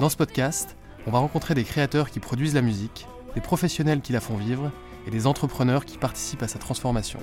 Dans 0.00 0.08
ce 0.08 0.16
podcast, 0.16 0.76
on 1.06 1.10
va 1.10 1.18
rencontrer 1.18 1.54
des 1.54 1.62
créateurs 1.62 2.08
qui 2.08 2.20
produisent 2.20 2.54
la 2.54 2.62
musique, 2.62 3.06
des 3.34 3.42
professionnels 3.42 4.00
qui 4.00 4.14
la 4.14 4.20
font 4.20 4.38
vivre 4.38 4.72
et 5.06 5.10
des 5.10 5.26
entrepreneurs 5.26 5.84
qui 5.84 5.98
participent 5.98 6.42
à 6.42 6.48
sa 6.48 6.58
transformation. 6.58 7.18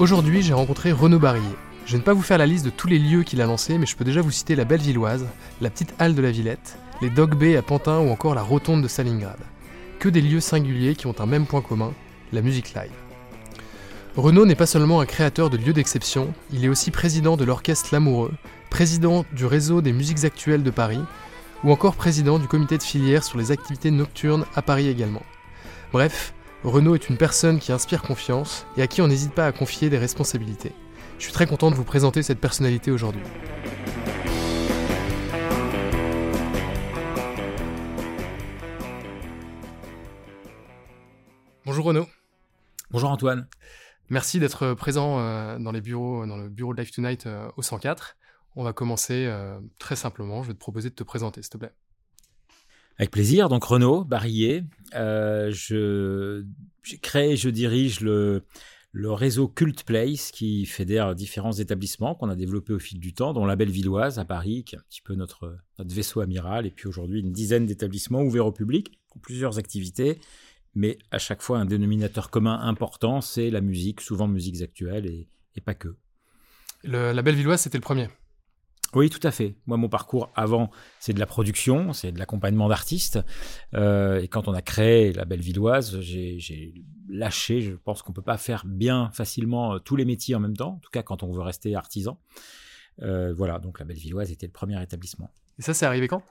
Aujourd'hui, 0.00 0.42
j'ai 0.42 0.54
rencontré 0.54 0.90
Renaud 0.90 1.20
Barillet. 1.20 1.44
Je 1.86 1.92
vais 1.92 1.98
ne 1.98 2.02
pas 2.02 2.14
vous 2.14 2.22
faire 2.22 2.38
la 2.38 2.46
liste 2.46 2.64
de 2.64 2.70
tous 2.70 2.88
les 2.88 2.98
lieux 2.98 3.22
qu'il 3.22 3.40
a 3.40 3.46
lancés, 3.46 3.78
mais 3.78 3.86
je 3.86 3.94
peux 3.94 4.04
déjà 4.04 4.22
vous 4.22 4.32
citer 4.32 4.56
la 4.56 4.64
Bellevilloise, 4.64 5.28
la 5.60 5.70
petite 5.70 5.94
halle 6.00 6.16
de 6.16 6.22
la 6.22 6.32
Villette, 6.32 6.78
les 7.00 7.10
Dog 7.10 7.36
Bay 7.36 7.56
à 7.56 7.62
Pantin 7.62 8.00
ou 8.00 8.10
encore 8.10 8.34
la 8.34 8.42
Rotonde 8.42 8.82
de 8.82 8.88
Stalingrad. 8.88 9.38
Que 10.00 10.08
des 10.08 10.20
lieux 10.20 10.40
singuliers 10.40 10.96
qui 10.96 11.06
ont 11.06 11.14
un 11.20 11.26
même 11.26 11.46
point 11.46 11.62
commun, 11.62 11.92
la 12.32 12.42
musique 12.42 12.74
live. 12.74 12.90
Renaud 14.16 14.46
n'est 14.46 14.54
pas 14.54 14.66
seulement 14.66 15.00
un 15.00 15.06
créateur 15.06 15.50
de 15.50 15.56
lieux 15.56 15.72
d'exception, 15.72 16.32
il 16.52 16.64
est 16.64 16.68
aussi 16.68 16.92
président 16.92 17.36
de 17.36 17.44
l'orchestre 17.44 17.88
L'Amoureux, 17.90 18.32
président 18.70 19.24
du 19.32 19.44
réseau 19.44 19.82
des 19.82 19.92
musiques 19.92 20.24
actuelles 20.24 20.62
de 20.62 20.70
Paris, 20.70 21.00
ou 21.64 21.72
encore 21.72 21.96
président 21.96 22.38
du 22.38 22.46
comité 22.46 22.78
de 22.78 22.82
filière 22.84 23.24
sur 23.24 23.38
les 23.38 23.50
activités 23.50 23.90
nocturnes 23.90 24.44
à 24.54 24.62
Paris 24.62 24.86
également. 24.86 25.24
Bref, 25.92 26.32
Renaud 26.62 26.94
est 26.94 27.08
une 27.08 27.16
personne 27.16 27.58
qui 27.58 27.72
inspire 27.72 28.02
confiance 28.02 28.66
et 28.76 28.82
à 28.82 28.86
qui 28.86 29.02
on 29.02 29.08
n'hésite 29.08 29.34
pas 29.34 29.46
à 29.46 29.52
confier 29.52 29.90
des 29.90 29.98
responsabilités. 29.98 30.70
Je 31.18 31.24
suis 31.24 31.32
très 31.32 31.48
content 31.48 31.72
de 31.72 31.76
vous 31.76 31.82
présenter 31.82 32.22
cette 32.22 32.38
personnalité 32.38 32.92
aujourd'hui. 32.92 33.22
Bonjour 41.66 41.86
Renaud, 41.86 42.06
Bonjour 42.92 43.10
Antoine. 43.10 43.48
Merci 44.10 44.38
d'être 44.38 44.74
présent 44.74 45.18
euh, 45.18 45.58
dans 45.58 45.72
les 45.72 45.80
bureaux, 45.80 46.26
dans 46.26 46.36
le 46.36 46.48
bureau 46.48 46.74
de 46.74 46.80
Live 46.80 46.92
Tonight 46.92 47.26
euh, 47.26 47.48
au 47.56 47.62
104. 47.62 48.16
On 48.56 48.62
va 48.62 48.72
commencer 48.72 49.26
euh, 49.26 49.58
très 49.78 49.96
simplement. 49.96 50.42
Je 50.42 50.48
vais 50.48 50.54
te 50.54 50.58
proposer 50.58 50.90
de 50.90 50.94
te 50.94 51.02
présenter, 51.02 51.42
s'il 51.42 51.50
te 51.50 51.58
plaît. 51.58 51.72
Avec 52.98 53.10
plaisir. 53.10 53.48
Donc 53.48 53.64
Renaud 53.64 54.04
Barillet, 54.04 54.64
euh, 54.94 55.50
je 55.50 56.44
j'ai 56.84 56.98
créé, 56.98 57.36
je 57.36 57.48
dirige 57.48 58.00
le 58.00 58.42
réseau 58.94 59.48
Cult 59.48 59.82
Place 59.82 60.30
qui 60.30 60.64
fédère 60.66 61.16
différents 61.16 61.52
établissements 61.52 62.14
qu'on 62.14 62.28
a 62.28 62.36
développés 62.36 62.72
au 62.72 62.78
fil 62.78 63.00
du 63.00 63.12
temps, 63.12 63.32
dont 63.32 63.46
la 63.46 63.56
Bellevilloise 63.56 64.20
à 64.20 64.24
Paris, 64.24 64.62
qui 64.62 64.76
est 64.76 64.78
un 64.78 64.84
petit 64.88 65.02
peu 65.02 65.14
notre 65.14 65.56
vaisseau 65.78 66.20
amiral, 66.20 66.66
et 66.66 66.70
puis 66.70 66.86
aujourd'hui 66.86 67.20
une 67.20 67.32
dizaine 67.32 67.66
d'établissements 67.66 68.22
ouverts 68.22 68.46
au 68.46 68.52
public, 68.52 69.00
plusieurs 69.22 69.58
activités, 69.58 70.20
mais 70.74 70.98
à 71.10 71.18
chaque 71.18 71.42
fois 71.42 71.58
un 71.58 71.64
dénominateur 71.64 72.30
commun 72.30 72.60
important, 72.60 73.20
c'est 73.20 73.50
la 73.50 73.60
musique, 73.60 74.00
souvent 74.00 74.28
musiques 74.28 74.62
actuelles 74.62 75.06
et, 75.06 75.28
et 75.56 75.60
pas 75.60 75.74
que. 75.74 75.96
Le- 76.82 77.12
la 77.12 77.22
Bellevilloise, 77.22 77.60
c'était 77.60 77.78
le 77.78 77.82
premier. 77.82 78.08
Oui, 78.94 79.10
tout 79.10 79.26
à 79.26 79.32
fait. 79.32 79.56
Moi, 79.66 79.76
mon 79.76 79.88
parcours 79.88 80.30
avant, 80.36 80.70
c'est 81.00 81.12
de 81.12 81.18
la 81.18 81.26
production, 81.26 81.92
c'est 81.92 82.12
de 82.12 82.18
l'accompagnement 82.18 82.68
d'artistes. 82.68 83.18
Euh, 83.74 84.20
et 84.20 84.28
quand 84.28 84.46
on 84.46 84.54
a 84.54 84.62
créé 84.62 85.12
la 85.12 85.24
Bellevilloise, 85.24 85.98
j'ai 86.00 86.38
j'ai 86.38 86.74
lâché. 87.08 87.60
Je 87.60 87.72
pense 87.72 88.02
qu'on 88.02 88.12
peut 88.12 88.22
pas 88.22 88.36
faire 88.38 88.64
bien 88.66 89.10
facilement 89.12 89.74
euh, 89.74 89.78
tous 89.80 89.96
les 89.96 90.04
métiers 90.04 90.36
en 90.36 90.40
même 90.40 90.56
temps. 90.56 90.74
En 90.74 90.78
tout 90.78 90.90
cas, 90.90 91.02
quand 91.02 91.24
on 91.24 91.32
veut 91.32 91.42
rester 91.42 91.74
artisan. 91.74 92.20
Euh, 93.02 93.34
voilà, 93.34 93.58
donc 93.58 93.80
la 93.80 93.84
Bellevilloise 93.84 94.30
était 94.30 94.46
le 94.46 94.52
premier 94.52 94.80
établissement. 94.80 95.28
Et 95.58 95.62
ça, 95.62 95.74
c'est 95.74 95.86
arrivé 95.86 96.06
quand? 96.06 96.22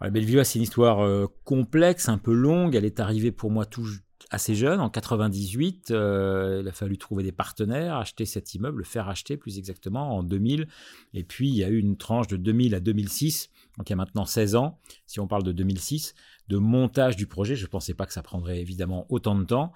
Alors, 0.00 0.08
la 0.08 0.10
Bellevilloise, 0.12 0.48
c'est 0.48 0.58
une 0.58 0.62
histoire 0.62 1.00
euh, 1.00 1.26
complexe, 1.44 2.08
un 2.08 2.16
peu 2.16 2.32
longue. 2.32 2.74
Elle 2.74 2.86
est 2.86 3.00
arrivée 3.00 3.32
pour 3.32 3.50
moi 3.50 3.66
tout 3.66 3.86
assez 4.30 4.54
jeune, 4.54 4.80
en 4.80 4.88
98. 4.88 5.90
Euh, 5.90 6.60
il 6.62 6.68
a 6.68 6.72
fallu 6.72 6.96
trouver 6.96 7.22
des 7.22 7.32
partenaires, 7.32 7.96
acheter 7.96 8.24
cet 8.24 8.54
immeuble, 8.54 8.78
le 8.78 8.84
faire 8.84 9.08
acheter 9.10 9.36
plus 9.36 9.58
exactement 9.58 10.16
en 10.16 10.22
2000. 10.22 10.68
Et 11.12 11.24
puis, 11.24 11.48
il 11.48 11.54
y 11.54 11.64
a 11.64 11.68
eu 11.68 11.78
une 11.78 11.98
tranche 11.98 12.28
de 12.28 12.38
2000 12.38 12.74
à 12.74 12.80
2006, 12.80 13.50
donc 13.76 13.90
il 13.90 13.92
y 13.92 13.94
a 13.94 13.96
maintenant 13.96 14.24
16 14.24 14.56
ans, 14.56 14.78
si 15.06 15.20
on 15.20 15.26
parle 15.26 15.42
de 15.42 15.52
2006, 15.52 16.14
de 16.50 16.56
montage 16.56 17.14
du 17.16 17.26
projet. 17.26 17.54
Je 17.54 17.62
ne 17.62 17.68
pensais 17.68 17.94
pas 17.94 18.06
que 18.06 18.12
ça 18.12 18.22
prendrait 18.22 18.60
évidemment 18.60 19.06
autant 19.08 19.36
de 19.36 19.44
temps 19.44 19.72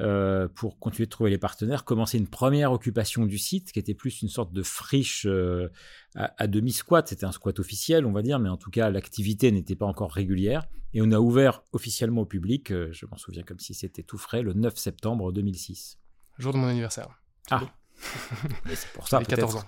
euh, 0.00 0.48
pour 0.48 0.78
continuer 0.78 1.06
de 1.06 1.10
trouver 1.10 1.30
les 1.30 1.38
partenaires, 1.38 1.84
commencer 1.84 2.18
une 2.18 2.26
première 2.26 2.72
occupation 2.72 3.26
du 3.26 3.38
site 3.38 3.70
qui 3.70 3.78
était 3.78 3.94
plus 3.94 4.22
une 4.22 4.28
sorte 4.28 4.52
de 4.52 4.62
friche 4.64 5.24
euh, 5.26 5.68
à, 6.16 6.34
à 6.36 6.46
demi-squat. 6.48 7.06
C'était 7.08 7.26
un 7.26 7.32
squat 7.32 7.58
officiel, 7.60 8.04
on 8.04 8.12
va 8.12 8.22
dire, 8.22 8.40
mais 8.40 8.48
en 8.48 8.56
tout 8.56 8.70
cas, 8.70 8.90
l'activité 8.90 9.52
n'était 9.52 9.76
pas 9.76 9.86
encore 9.86 10.12
régulière. 10.12 10.66
Et 10.92 11.00
on 11.00 11.12
a 11.12 11.20
ouvert 11.20 11.62
officiellement 11.72 12.22
au 12.22 12.26
public, 12.26 12.72
euh, 12.72 12.88
je 12.92 13.06
m'en 13.06 13.16
souviens 13.16 13.44
comme 13.44 13.60
si 13.60 13.72
c'était 13.74 14.02
tout 14.02 14.18
frais, 14.18 14.42
le 14.42 14.52
9 14.52 14.76
septembre 14.76 15.30
2006. 15.32 15.98
Jour 16.38 16.52
de 16.52 16.58
mon 16.58 16.66
anniversaire. 16.66 17.08
Ah 17.50 17.62
c'est 18.74 18.92
pour 18.92 19.08
ça, 19.08 19.18
J'avais 19.18 19.26
14 19.26 19.64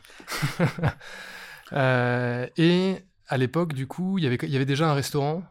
peut-être. 0.56 0.80
ans. 0.82 2.50
Et 2.56 2.96
à 3.28 3.36
l'époque, 3.36 3.74
du 3.74 3.86
coup, 3.86 4.18
il 4.18 4.24
y 4.24 4.26
avait, 4.26 4.38
il 4.42 4.50
y 4.50 4.56
avait 4.56 4.66
déjà 4.66 4.90
un 4.90 4.94
restaurant. 4.94 5.44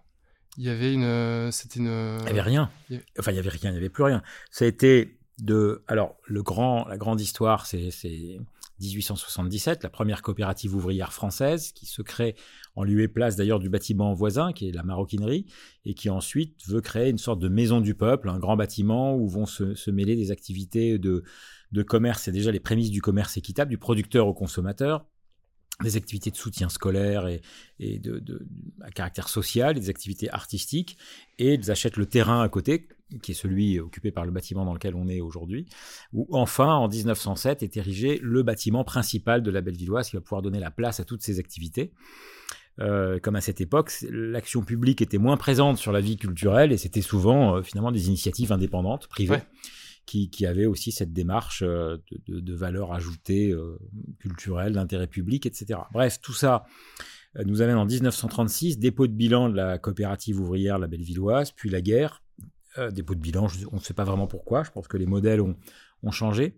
Il 0.57 0.65
y 0.65 0.69
avait 0.69 0.93
une. 0.93 1.51
C'était 1.51 1.79
une. 1.79 2.17
Il 2.19 2.23
n'y 2.25 2.29
avait 2.31 2.41
rien. 2.41 2.69
Il 2.89 2.93
y 2.93 2.95
avait- 2.97 3.05
Enfin, 3.19 3.31
il 3.31 3.35
n'y 3.35 3.39
avait 3.39 3.49
rien, 3.49 3.69
il 3.69 3.71
n'y 3.73 3.77
avait 3.77 3.89
plus 3.89 4.03
rien. 4.03 4.23
Ça 4.51 4.65
a 4.65 4.67
été 4.67 5.19
de. 5.39 5.83
Alors, 5.87 6.15
le 6.25 6.41
grand, 6.43 6.85
la 6.87 6.97
grande 6.97 7.21
histoire, 7.21 7.65
c'est 7.67 7.91
c'est 7.91 8.39
1877, 8.79 9.83
la 9.83 9.89
première 9.89 10.21
coopérative 10.21 10.75
ouvrière 10.75 11.11
française 11.13 11.71
qui 11.71 11.85
se 11.85 12.01
crée 12.01 12.35
en 12.75 12.83
lieu 12.83 13.01
et 13.01 13.07
place 13.07 13.35
d'ailleurs 13.35 13.59
du 13.59 13.69
bâtiment 13.69 14.13
voisin, 14.13 14.53
qui 14.53 14.69
est 14.69 14.71
la 14.71 14.83
maroquinerie, 14.83 15.45
et 15.85 15.93
qui 15.95 16.09
ensuite 16.09 16.55
veut 16.67 16.81
créer 16.81 17.09
une 17.09 17.17
sorte 17.17 17.39
de 17.39 17.49
maison 17.49 17.81
du 17.81 17.95
peuple, 17.95 18.29
un 18.29 18.37
grand 18.39 18.55
bâtiment 18.55 19.15
où 19.15 19.27
vont 19.27 19.45
se, 19.47 19.73
se 19.73 19.89
mêler 19.91 20.15
des 20.15 20.29
activités 20.31 20.99
de, 20.99 21.23
de 21.71 21.83
commerce. 21.83 22.23
C'est 22.23 22.31
déjà 22.31 22.51
les 22.51 22.59
prémices 22.59 22.91
du 22.91 23.01
commerce 23.01 23.35
équitable, 23.37 23.69
du 23.71 23.77
producteur 23.79 24.27
au 24.27 24.33
consommateur 24.33 25.05
des 25.83 25.95
activités 25.95 26.31
de 26.31 26.35
soutien 26.35 26.69
scolaire 26.69 27.27
et, 27.27 27.99
de, 27.99 28.19
de- 28.19 28.45
à 28.81 28.89
caractère 28.91 29.29
social, 29.29 29.75
des 29.75 29.89
activités 29.89 30.29
artistiques, 30.31 30.97
et 31.37 31.53
ils 31.53 31.71
achètent 31.71 31.97
le 31.97 32.05
terrain 32.07 32.41
à 32.41 32.49
côté, 32.49 32.87
qui 33.21 33.31
est 33.31 33.35
celui 33.35 33.79
occupé 33.79 34.11
par 34.11 34.25
le 34.25 34.31
bâtiment 34.31 34.65
dans 34.65 34.73
lequel 34.73 34.95
on 34.95 35.07
est 35.07 35.21
aujourd'hui, 35.21 35.67
où 36.13 36.27
enfin, 36.31 36.73
en 36.73 36.87
1907, 36.87 37.63
est 37.63 37.77
érigé 37.77 38.19
le 38.21 38.43
bâtiment 38.43 38.83
principal 38.83 39.43
de 39.43 39.51
la 39.51 39.61
Bellevilloise, 39.61 40.09
qui 40.09 40.15
va 40.15 40.21
pouvoir 40.21 40.41
donner 40.41 40.59
la 40.59 40.71
place 40.71 40.99
à 40.99 41.05
toutes 41.05 41.21
ces 41.21 41.39
activités. 41.39 41.91
Euh, 42.79 43.19
comme 43.19 43.35
à 43.35 43.41
cette 43.41 43.59
époque, 43.61 43.91
l'action 44.11 44.61
publique 44.61 45.01
était 45.01 45.17
moins 45.17 45.37
présente 45.37 45.77
sur 45.77 45.91
la 45.91 45.99
vie 46.01 46.17
culturelle, 46.17 46.71
et 46.71 46.77
c'était 46.77 47.01
souvent 47.01 47.55
euh, 47.57 47.61
finalement 47.63 47.91
des 47.91 48.07
initiatives 48.07 48.51
indépendantes, 48.51 49.07
privées. 49.07 49.41
Qui, 50.07 50.45
avaient 50.45 50.65
aussi 50.65 50.93
cette 50.93 51.11
démarche 51.11 51.63
euh, 51.65 51.97
de, 52.29 52.53
valeur 52.53 52.93
ajoutée 52.93 53.51
euh, 53.51 53.77
culturelle, 54.19 54.71
d'intérêt 54.71 55.05
public, 55.07 55.45
etc. 55.45 55.81
Bref, 55.91 56.21
tout 56.21 56.33
ça 56.33 56.63
euh, 57.35 57.43
nous 57.43 57.61
amène 57.61 57.75
en 57.75 57.85
1936, 57.85 58.79
dépôt 58.79 59.07
de 59.07 59.11
bilan 59.11 59.49
de 59.49 59.55
la 59.57 59.77
coopérative 59.77 60.39
ouvrière 60.39 60.79
La 60.79 60.87
Bellevilloise, 60.87 61.51
puis 61.51 61.69
la 61.69 61.81
guerre, 61.81 62.23
dépôt 62.91 63.15
de 63.15 63.19
bilan, 63.19 63.47
on 63.71 63.75
ne 63.75 63.81
sait 63.81 63.93
pas 63.93 64.05
vraiment 64.05 64.27
pourquoi, 64.27 64.63
je 64.63 64.71
pense 64.71 64.87
que 64.87 64.95
les 64.95 65.07
modèles 65.07 65.41
ont 65.41 66.11
changé, 66.11 66.57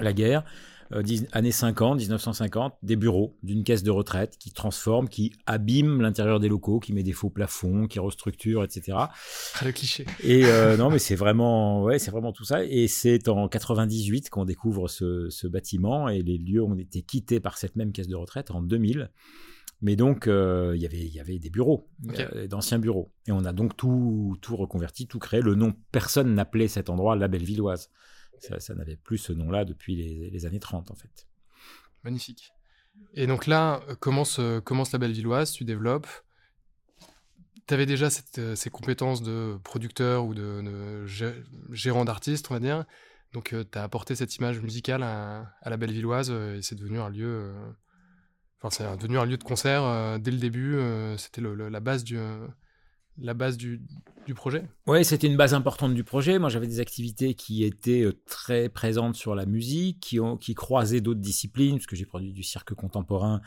la 0.00 0.12
guerre, 0.12 0.44
euh, 0.92 1.02
années 1.32 1.52
50, 1.52 1.98
1950, 1.98 2.74
des 2.82 2.96
bureaux 2.96 3.36
d'une 3.42 3.64
caisse 3.64 3.82
de 3.82 3.90
retraite 3.90 4.36
qui 4.38 4.52
transforme, 4.52 5.08
qui 5.08 5.32
abîme 5.46 6.00
l'intérieur 6.00 6.40
des 6.40 6.48
locaux, 6.48 6.80
qui 6.80 6.92
met 6.92 7.02
des 7.02 7.12
faux 7.12 7.30
plafonds, 7.30 7.86
qui 7.86 7.98
restructure, 7.98 8.64
etc. 8.64 8.92
Ah, 8.96 9.12
le 9.64 9.72
cliché. 9.72 10.04
Et 10.22 10.44
euh, 10.46 10.76
non, 10.78 10.90
mais 10.90 10.98
c'est 10.98 11.14
vraiment, 11.14 11.82
ouais, 11.82 11.98
c'est 11.98 12.10
vraiment 12.10 12.32
tout 12.32 12.44
ça. 12.44 12.64
Et 12.64 12.88
c'est 12.88 13.28
en 13.28 13.48
98 13.48 14.30
qu'on 14.30 14.44
découvre 14.44 14.88
ce, 14.88 15.28
ce 15.30 15.46
bâtiment 15.46 16.08
et 16.08 16.22
les 16.22 16.38
lieux 16.38 16.62
ont 16.62 16.76
été 16.76 17.02
quittés 17.02 17.40
par 17.40 17.58
cette 17.58 17.76
même 17.76 17.92
caisse 17.92 18.08
de 18.08 18.16
retraite 18.16 18.50
en 18.50 18.62
2000. 18.62 19.10
Mais 19.84 19.96
donc, 19.96 20.28
euh, 20.28 20.74
il 20.76 20.80
y 20.82 20.86
avait- 20.86 21.00
il 21.00 21.12
y 21.12 21.18
avait 21.18 21.40
des 21.40 21.50
bureaux, 21.50 21.88
euh, 22.20 22.46
d'anciens 22.46 22.78
bureaux. 22.78 23.10
Et 23.26 23.32
on 23.32 23.44
a 23.44 23.52
donc 23.52 23.76
tout, 23.76 24.36
tout 24.40 24.54
reconverti, 24.54 25.08
tout 25.08 25.18
créé. 25.18 25.40
Le 25.40 25.56
nom, 25.56 25.74
personne 25.90 26.34
n'appelait 26.34 26.68
cet 26.68 26.88
endroit 26.88 27.16
la 27.16 27.26
Bellevilloise. 27.26 27.90
Ça, 28.42 28.74
n'avait 28.74 28.96
plus 28.96 29.18
ce 29.18 29.32
nom-là 29.32 29.64
depuis 29.64 29.96
les, 30.30 30.46
années 30.46 30.60
30, 30.60 30.90
en 30.90 30.94
fait. 30.94 31.26
Magnifique. 32.02 32.52
Et 33.14 33.26
donc 33.26 33.46
là, 33.46 33.80
euh, 33.88 33.94
commence, 33.94 34.38
euh, 34.38 34.60
commence 34.60 34.92
la 34.92 34.98
belle 34.98 35.12
villoise, 35.12 35.52
tu 35.52 35.64
développes. 35.64 36.08
Tu 37.66 37.74
avais 37.74 37.86
déjà 37.86 38.08
euh, 38.38 38.56
ces 38.56 38.70
compétences 38.70 39.22
de 39.22 39.58
producteur 39.62 40.24
ou 40.26 40.34
de, 40.34 40.62
de 40.62 41.06
gé- 41.06 41.42
gérant 41.70 42.04
d'artiste, 42.04 42.48
on 42.50 42.54
va 42.54 42.60
dire. 42.60 42.84
Donc 43.32 43.54
tu 43.70 43.78
as 43.78 43.82
apporté 43.82 44.14
cette 44.14 44.36
image 44.36 44.60
musicale 44.60 45.02
à, 45.02 45.54
la 45.64 45.76
belle 45.76 45.92
villoise 45.92 46.30
euh, 46.30 46.56
et 46.56 46.62
c'est 46.62 46.74
devenu 46.74 47.00
un 47.00 47.08
lieu. 47.08 47.26
euh, 47.26 47.72
Enfin, 48.60 48.70
c'est 48.70 48.96
devenu 48.96 49.18
un 49.18 49.24
lieu 49.24 49.36
de 49.38 49.42
concert 49.42 49.82
euh, 49.82 50.18
dès 50.18 50.30
le 50.30 50.36
début. 50.38 50.76
euh, 50.76 51.16
C'était 51.16 51.40
la 51.40 51.80
base 51.80 52.04
du, 52.04 52.16
euh, 52.18 52.46
la 53.18 53.34
base 53.34 53.56
du, 53.56 53.80
projet? 54.34 54.64
Oui, 54.86 55.04
c'était 55.04 55.26
une 55.26 55.36
base 55.36 55.52
importante 55.52 55.94
du 55.94 56.04
projet. 56.04 56.38
Moi, 56.38 56.48
j'avais 56.48 56.66
des 56.66 56.80
activités 56.80 57.34
qui 57.34 57.64
étaient 57.64 58.02
euh, 58.02 58.12
très 58.26 58.68
présentes 58.68 59.14
sur 59.14 59.34
la 59.34 59.44
musique, 59.46 60.00
qui, 60.40 60.54
croisaient 60.54 61.00
d'autres 61.00 61.20
disciplines, 61.20 61.74
puisque 61.74 61.94
j'ai 61.94 62.06
produit 62.06 62.32
du 62.32 62.42
cirque 62.42 62.72
contemporain 62.74 63.42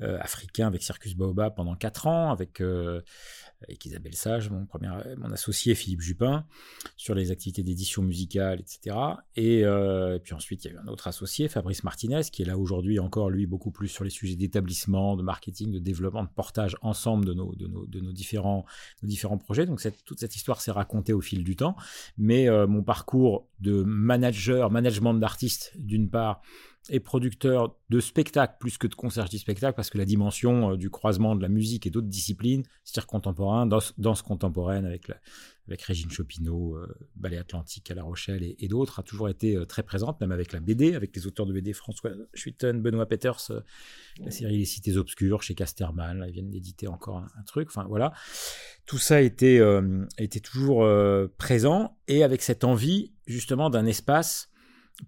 euh, 0.00 0.18
africain 0.20 0.66
avec 0.66 0.82
Circus 0.82 1.14
Baobab 1.16 1.54
pendant 1.54 1.74
quatre 1.74 2.06
ans, 2.06 2.30
avec, 2.30 2.60
euh, 2.60 3.02
avec 3.68 3.84
Isabelle 3.84 4.14
Sage, 4.14 4.50
mon, 4.50 4.66
premier, 4.66 4.88
mon 5.16 5.30
associé 5.32 5.74
Philippe 5.74 6.00
Jupin, 6.00 6.46
sur 6.96 7.14
les 7.14 7.30
activités 7.30 7.62
d'édition 7.62 8.02
musicale, 8.02 8.60
etc. 8.60 8.96
Et, 9.36 9.64
euh, 9.64 10.16
et 10.16 10.20
puis 10.20 10.34
ensuite, 10.34 10.64
il 10.64 10.68
y 10.68 10.70
a 10.70 10.74
eu 10.74 10.78
un 10.78 10.88
autre 10.88 11.08
associé, 11.08 11.48
Fabrice 11.48 11.84
Martinez, 11.84 12.22
qui 12.30 12.42
est 12.42 12.46
là 12.46 12.58
aujourd'hui 12.58 12.98
encore, 12.98 13.30
lui, 13.30 13.46
beaucoup 13.46 13.70
plus 13.70 13.88
sur 13.88 14.04
les 14.04 14.10
sujets 14.10 14.36
d'établissement, 14.36 15.16
de 15.16 15.22
marketing, 15.22 15.72
de 15.72 15.78
développement, 15.78 16.24
de 16.24 16.28
portage 16.28 16.76
ensemble 16.82 17.24
de 17.24 17.34
nos, 17.34 17.54
de 17.54 17.66
nos, 17.66 17.86
de 17.86 18.00
nos 18.00 18.12
différents 18.12 18.64
différents 19.02 19.38
projets. 19.38 19.66
Donc 19.66 19.80
toute 20.04 20.18
cette 20.18 20.36
histoire 20.36 20.60
s'est 20.60 20.70
racontée 20.70 21.12
au 21.12 21.20
fil 21.20 21.44
du 21.44 21.56
temps. 21.56 21.76
Mais 22.18 22.48
euh, 22.48 22.66
mon 22.66 22.82
parcours 22.82 23.48
de 23.60 23.82
manager, 23.82 24.70
management 24.70 25.14
d'artiste 25.14 25.72
d'une 25.76 26.10
part, 26.10 26.42
et 26.90 27.00
producteur 27.00 27.76
de 27.88 28.00
spectacles 28.00 28.56
plus 28.60 28.78
que 28.78 28.86
de 28.86 28.94
concierge 28.94 29.30
du 29.30 29.38
spectacle, 29.38 29.74
parce 29.74 29.90
que 29.90 29.98
la 29.98 30.04
dimension 30.04 30.72
euh, 30.72 30.76
du 30.76 30.90
croisement 30.90 31.34
de 31.34 31.42
la 31.42 31.48
musique 31.48 31.86
et 31.86 31.90
d'autres 31.90 32.08
disciplines, 32.08 32.62
c'est-à-dire 32.84 33.06
contemporain, 33.06 33.66
danse, 33.66 34.22
contemporaine 34.22 34.84
avec, 34.84 35.10
avec 35.66 35.82
Régine 35.82 36.10
Chopineau, 36.10 36.78
Ballet 37.16 37.38
Atlantique 37.38 37.90
à 37.90 37.94
La 37.94 38.02
Rochelle 38.02 38.54
et, 38.58 38.68
d'autres, 38.68 38.98
a 38.98 39.02
toujours 39.02 39.28
été 39.28 39.56
euh, 39.56 39.64
très 39.64 39.82
présente, 39.82 40.20
même 40.20 40.32
avec 40.32 40.52
la 40.52 40.60
BD, 40.60 40.94
avec 40.94 41.14
les 41.16 41.26
auteurs 41.26 41.46
de 41.46 41.52
BD 41.52 41.72
François 41.72 42.10
Schuiten, 42.34 42.80
Benoît 42.80 43.06
Peters, 43.06 43.50
euh, 43.50 43.60
la 44.18 44.30
série 44.30 44.58
Les 44.58 44.64
Cités 44.64 44.96
Obscures 44.96 45.42
chez 45.42 45.54
Casterman, 45.54 46.18
là, 46.18 46.28
ils 46.28 46.32
viennent 46.32 46.50
d'éditer 46.50 46.86
encore 46.86 47.18
un, 47.18 47.42
truc, 47.44 47.68
enfin 47.68 47.86
voilà. 47.88 48.12
Tout 48.86 48.98
ça 48.98 49.22
était, 49.22 49.58
euh, 49.58 50.04
était 50.18 50.40
toujours 50.40 50.86
présent 51.38 51.96
et 52.08 52.22
avec 52.22 52.42
cette 52.42 52.64
envie 52.64 53.12
justement 53.26 53.70
d'un 53.70 53.86
espace 53.86 54.50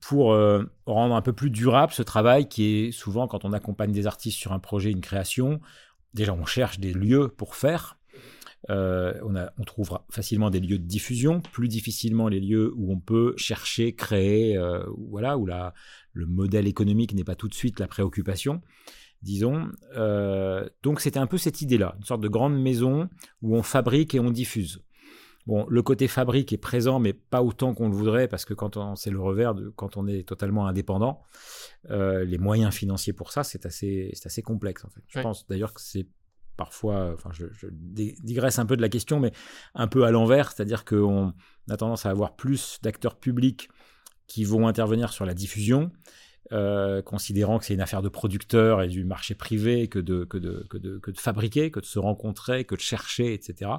pour 0.00 0.32
euh, 0.32 0.64
rendre 0.86 1.14
un 1.14 1.22
peu 1.22 1.32
plus 1.32 1.50
durable 1.50 1.92
ce 1.92 2.02
travail 2.02 2.48
qui 2.48 2.64
est 2.64 2.90
souvent 2.92 3.28
quand 3.28 3.44
on 3.44 3.52
accompagne 3.52 3.92
des 3.92 4.06
artistes 4.06 4.38
sur 4.38 4.52
un 4.52 4.58
projet, 4.58 4.90
une 4.90 5.00
création, 5.00 5.60
déjà 6.14 6.32
on 6.32 6.44
cherche 6.44 6.80
des 6.80 6.92
lieux 6.92 7.28
pour 7.28 7.54
faire. 7.54 7.98
Euh, 8.68 9.14
on, 9.22 9.36
a, 9.36 9.52
on 9.58 9.64
trouve 9.64 9.98
facilement 10.10 10.50
des 10.50 10.60
lieux 10.60 10.78
de 10.78 10.84
diffusion, 10.84 11.40
plus 11.40 11.68
difficilement 11.68 12.28
les 12.28 12.40
lieux 12.40 12.72
où 12.76 12.92
on 12.92 12.98
peut 12.98 13.34
chercher, 13.36 13.94
créer, 13.94 14.56
euh, 14.56 14.84
voilà, 15.08 15.38
où 15.38 15.46
la, 15.46 15.72
le 16.12 16.26
modèle 16.26 16.66
économique 16.66 17.14
n'est 17.14 17.24
pas 17.24 17.36
tout 17.36 17.48
de 17.48 17.54
suite 17.54 17.78
la 17.78 17.86
préoccupation, 17.86 18.62
disons. 19.22 19.68
Euh, 19.96 20.68
donc 20.82 21.00
c'était 21.00 21.20
un 21.20 21.28
peu 21.28 21.38
cette 21.38 21.62
idée-là, 21.62 21.94
une 21.98 22.04
sorte 22.04 22.22
de 22.22 22.28
grande 22.28 22.60
maison 22.60 23.08
où 23.40 23.56
on 23.56 23.62
fabrique 23.62 24.14
et 24.14 24.20
on 24.20 24.30
diffuse. 24.30 24.82
Bon, 25.46 25.64
le 25.68 25.82
côté 25.82 26.08
fabrique 26.08 26.52
est 26.52 26.58
présent, 26.58 26.98
mais 26.98 27.12
pas 27.12 27.42
autant 27.42 27.72
qu'on 27.72 27.88
le 27.88 27.94
voudrait, 27.94 28.26
parce 28.26 28.44
que 28.44 28.52
quand 28.54 28.76
on, 28.76 28.96
c'est 28.96 29.10
le 29.10 29.20
revers 29.20 29.54
de 29.54 29.68
quand 29.68 29.96
on 29.96 30.06
est 30.08 30.26
totalement 30.26 30.66
indépendant, 30.66 31.22
euh, 31.90 32.24
les 32.24 32.38
moyens 32.38 32.74
financiers 32.74 33.12
pour 33.12 33.30
ça, 33.30 33.44
c'est 33.44 33.64
assez, 33.64 34.10
c'est 34.14 34.26
assez 34.26 34.42
complexe 34.42 34.84
en 34.84 34.90
fait. 34.90 35.02
Je 35.06 35.18
Ouais. 35.18 35.22
pense 35.22 35.46
d'ailleurs 35.46 35.72
que 35.72 35.80
c'est 35.80 36.08
parfois, 36.56 37.12
enfin, 37.14 37.30
je, 37.32 37.46
je 37.52 37.66
digresse 37.70 38.58
un 38.58 38.66
peu 38.66 38.76
de 38.76 38.82
la 38.82 38.88
question, 38.88 39.20
mais 39.20 39.30
un 39.74 39.86
peu 39.86 40.04
à 40.04 40.10
l'envers, 40.10 40.50
c'est-à-dire 40.50 40.84
qu'on 40.84 41.32
a 41.70 41.76
tendance 41.76 42.06
à 42.06 42.10
avoir 42.10 42.34
plus 42.34 42.78
d'acteurs 42.82 43.16
publics 43.16 43.68
qui 44.26 44.42
vont 44.44 44.66
intervenir 44.66 45.12
sur 45.12 45.26
la 45.26 45.34
diffusion, 45.34 45.92
euh, 46.52 47.02
considérant 47.02 47.58
que 47.58 47.64
c'est 47.64 47.74
une 47.74 47.80
affaire 47.80 48.02
de 48.02 48.08
producteurs 48.08 48.82
et 48.82 48.88
du 48.88 49.04
marché 49.04 49.34
privé 49.34 49.88
que 49.88 49.98
de, 49.98 50.24
que, 50.24 50.38
de, 50.38 50.66
que, 50.70 50.78
de, 50.78 50.98
que 50.98 51.10
de 51.10 51.18
fabriquer, 51.18 51.70
que 51.70 51.80
de 51.80 51.84
se 51.84 51.98
rencontrer, 51.98 52.64
que 52.64 52.74
de 52.74 52.80
chercher, 52.80 53.34
etc. 53.34 53.70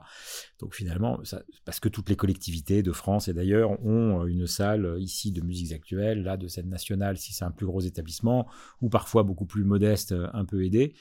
Donc 0.59 0.75
finalement, 0.75 1.19
ça, 1.23 1.41
parce 1.65 1.79
que 1.79 1.89
toutes 1.89 2.09
les 2.09 2.15
collectivités 2.15 2.83
de 2.83 2.91
France 2.91 3.27
et 3.27 3.33
d'ailleurs 3.33 3.83
ont 3.85 4.25
une 4.25 4.47
salle 4.47 4.97
ici 4.99 5.31
de 5.31 5.41
musiques 5.41 5.73
actuelles, 5.73 6.23
là 6.23 6.37
de 6.37 6.47
scène 6.47 6.69
nationale 6.69 7.17
si 7.17 7.33
c'est 7.33 7.45
un 7.45 7.51
plus 7.51 7.65
gros 7.65 7.81
établissement, 7.81 8.47
ou 8.81 8.89
parfois 8.89 9.23
beaucoup 9.23 9.45
plus 9.45 9.63
modeste, 9.63 10.13
un 10.33 10.45
peu 10.45 10.65
aidé, 10.65 10.93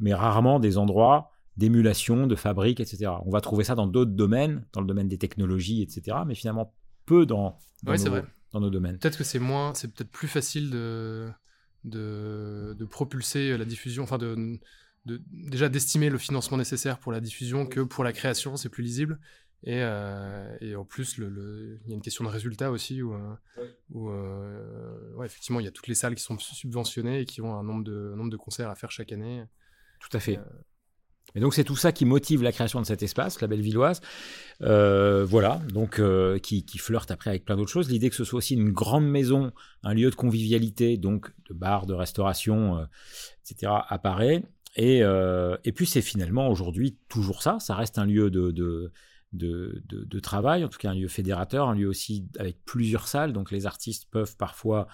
mais 0.00 0.14
rarement 0.14 0.60
des 0.60 0.78
endroits 0.78 1.30
d'émulation, 1.56 2.26
de 2.26 2.34
fabrique, 2.34 2.80
etc. 2.80 3.12
On 3.24 3.30
va 3.30 3.40
trouver 3.40 3.64
ça 3.64 3.74
dans 3.74 3.86
d'autres 3.86 4.10
domaines, 4.10 4.66
dans 4.72 4.80
le 4.80 4.86
domaine 4.86 5.08
des 5.08 5.18
technologies, 5.18 5.82
etc. 5.82 6.18
Mais 6.26 6.34
finalement 6.34 6.74
peu 7.06 7.26
dans, 7.26 7.58
dans, 7.82 7.92
Ouais, 7.92 7.98
c'est 7.98 8.06
nos, 8.06 8.12
vrai. 8.12 8.24
Dans 8.54 8.60
nos 8.60 8.70
domaines. 8.70 8.98
Peut-être 8.98 9.18
que 9.18 9.24
c'est 9.24 9.40
moins, 9.40 9.74
c'est 9.74 9.92
peut-être 9.92 10.10
plus 10.10 10.28
facile 10.28 10.70
de, 10.70 11.28
de, 11.82 12.74
de 12.78 12.84
propulser 12.84 13.58
la 13.58 13.64
diffusion, 13.64 14.04
enfin 14.04 14.16
de, 14.16 14.58
de 15.06 15.20
déjà 15.30 15.68
d'estimer 15.68 16.08
le 16.08 16.18
financement 16.18 16.56
nécessaire 16.56 16.98
pour 16.98 17.12
la 17.12 17.20
diffusion 17.20 17.66
que 17.66 17.80
pour 17.80 18.04
la 18.04 18.12
création, 18.12 18.56
c'est 18.56 18.68
plus 18.70 18.84
lisible. 18.84 19.18
Et, 19.66 19.80
euh, 19.80 20.56
et 20.60 20.76
en 20.76 20.84
plus, 20.84 21.16
il 21.18 21.80
y 21.88 21.92
a 21.92 21.94
une 21.94 22.02
question 22.02 22.22
de 22.24 22.28
résultat 22.28 22.70
aussi 22.70 23.02
où, 23.02 23.14
euh, 23.14 23.34
où, 23.90 24.10
euh, 24.10 25.14
ouais, 25.14 25.26
effectivement, 25.26 25.58
il 25.58 25.64
y 25.64 25.68
a 25.68 25.72
toutes 25.72 25.88
les 25.88 25.94
salles 25.94 26.14
qui 26.14 26.22
sont 26.22 26.38
subventionnées 26.38 27.20
et 27.20 27.24
qui 27.24 27.40
ont 27.40 27.56
un 27.56 27.62
nombre 27.64 27.82
de, 27.82 28.12
un 28.12 28.16
nombre 28.16 28.30
de 28.30 28.36
concerts 28.36 28.68
à 28.70 28.74
faire 28.74 28.90
chaque 28.90 29.10
année. 29.10 29.42
Tout 30.00 30.14
à 30.16 30.20
fait. 30.20 30.36
Euh, 30.36 30.42
Et 31.34 31.40
donc 31.40 31.54
c'est 31.54 31.64
tout 31.64 31.76
ça 31.76 31.90
qui 31.92 32.04
motive 32.04 32.42
la 32.42 32.52
création 32.52 32.80
de 32.80 32.86
cet 32.86 33.02
espace, 33.02 33.40
la 33.40 33.48
Bellevilloise. 33.48 34.00
Euh, 34.62 35.24
voilà, 35.24 35.60
donc 35.72 35.98
euh, 35.98 36.38
qui, 36.38 36.64
flirte 36.78 37.10
après 37.10 37.30
avec 37.30 37.44
plein 37.44 37.56
d'autres 37.56 37.72
choses. 37.72 37.90
L'idée 37.90 38.08
que 38.08 38.16
ce 38.16 38.24
soit 38.24 38.38
aussi 38.38 38.54
une 38.54 38.70
grande 38.70 39.06
maison, 39.06 39.52
un 39.82 39.94
lieu 39.94 40.10
de 40.10 40.14
convivialité, 40.14 40.96
donc 40.96 41.32
de 41.48 41.54
bar, 41.54 41.86
de 41.86 41.94
restauration, 41.94 42.78
euh, 42.78 42.84
etc. 43.42 43.72
apparaît. 43.88 44.44
Et, 44.76 45.02
euh, 45.02 45.56
et 45.64 45.72
puis 45.72 45.86
c'est 45.86 46.02
finalement 46.02 46.48
aujourd'hui 46.48 46.98
toujours 47.08 47.42
ça. 47.42 47.58
Ça 47.58 47.74
reste 47.74 47.98
un 47.98 48.06
lieu 48.06 48.30
de, 48.30 48.52
de 49.32 50.20
travail, 50.20 50.64
en 50.64 50.68
tout 50.68 50.78
cas 50.78 50.90
un 50.90 50.94
lieu 50.94 51.08
fédérateur, 51.08 51.68
un 51.68 51.74
lieu 51.74 51.88
aussi 51.88 52.28
avec 52.38 52.64
plusieurs 52.64 53.08
salles. 53.08 53.32
Donc 53.32 53.50
les 53.50 53.66
artistes 53.66 54.06
peuvent 54.10 54.36
parfois 54.36 54.86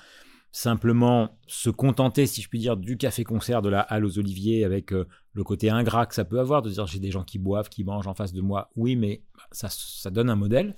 simplement 0.53 1.39
se 1.47 1.71
contenter, 1.71 2.27
si 2.27 2.43
je 2.43 2.49
puis 2.49 2.59
dire, 2.59 2.77
du 2.77 2.97
café-concert 2.97 3.63
de 3.63 3.69
la 3.69 3.81
Halle 3.81 4.05
aux 4.05 4.19
Oliviers 4.19 4.65
avec 4.65 4.93
euh, 4.93 5.07
le 5.33 5.45
côté 5.45 5.71
ingrat 5.71 6.07
que 6.07 6.15
ça 6.15 6.25
peut 6.25 6.41
avoir, 6.41 6.61
de 6.63 6.71
dire 6.71 6.87
j'ai 6.89 6.99
des 6.99 7.13
gens 7.13 7.23
qui 7.23 7.39
boivent, 7.39 7.69
qui 7.69 7.85
mangent 7.85 8.09
en 8.09 8.15
face 8.15 8.33
de 8.33 8.41
moi. 8.41 8.69
Oui, 8.75 8.97
mais 8.97 9.23
ça, 9.53 9.69
ça 9.71 10.11
donne 10.11 10.29
un 10.29 10.35
modèle. 10.35 10.75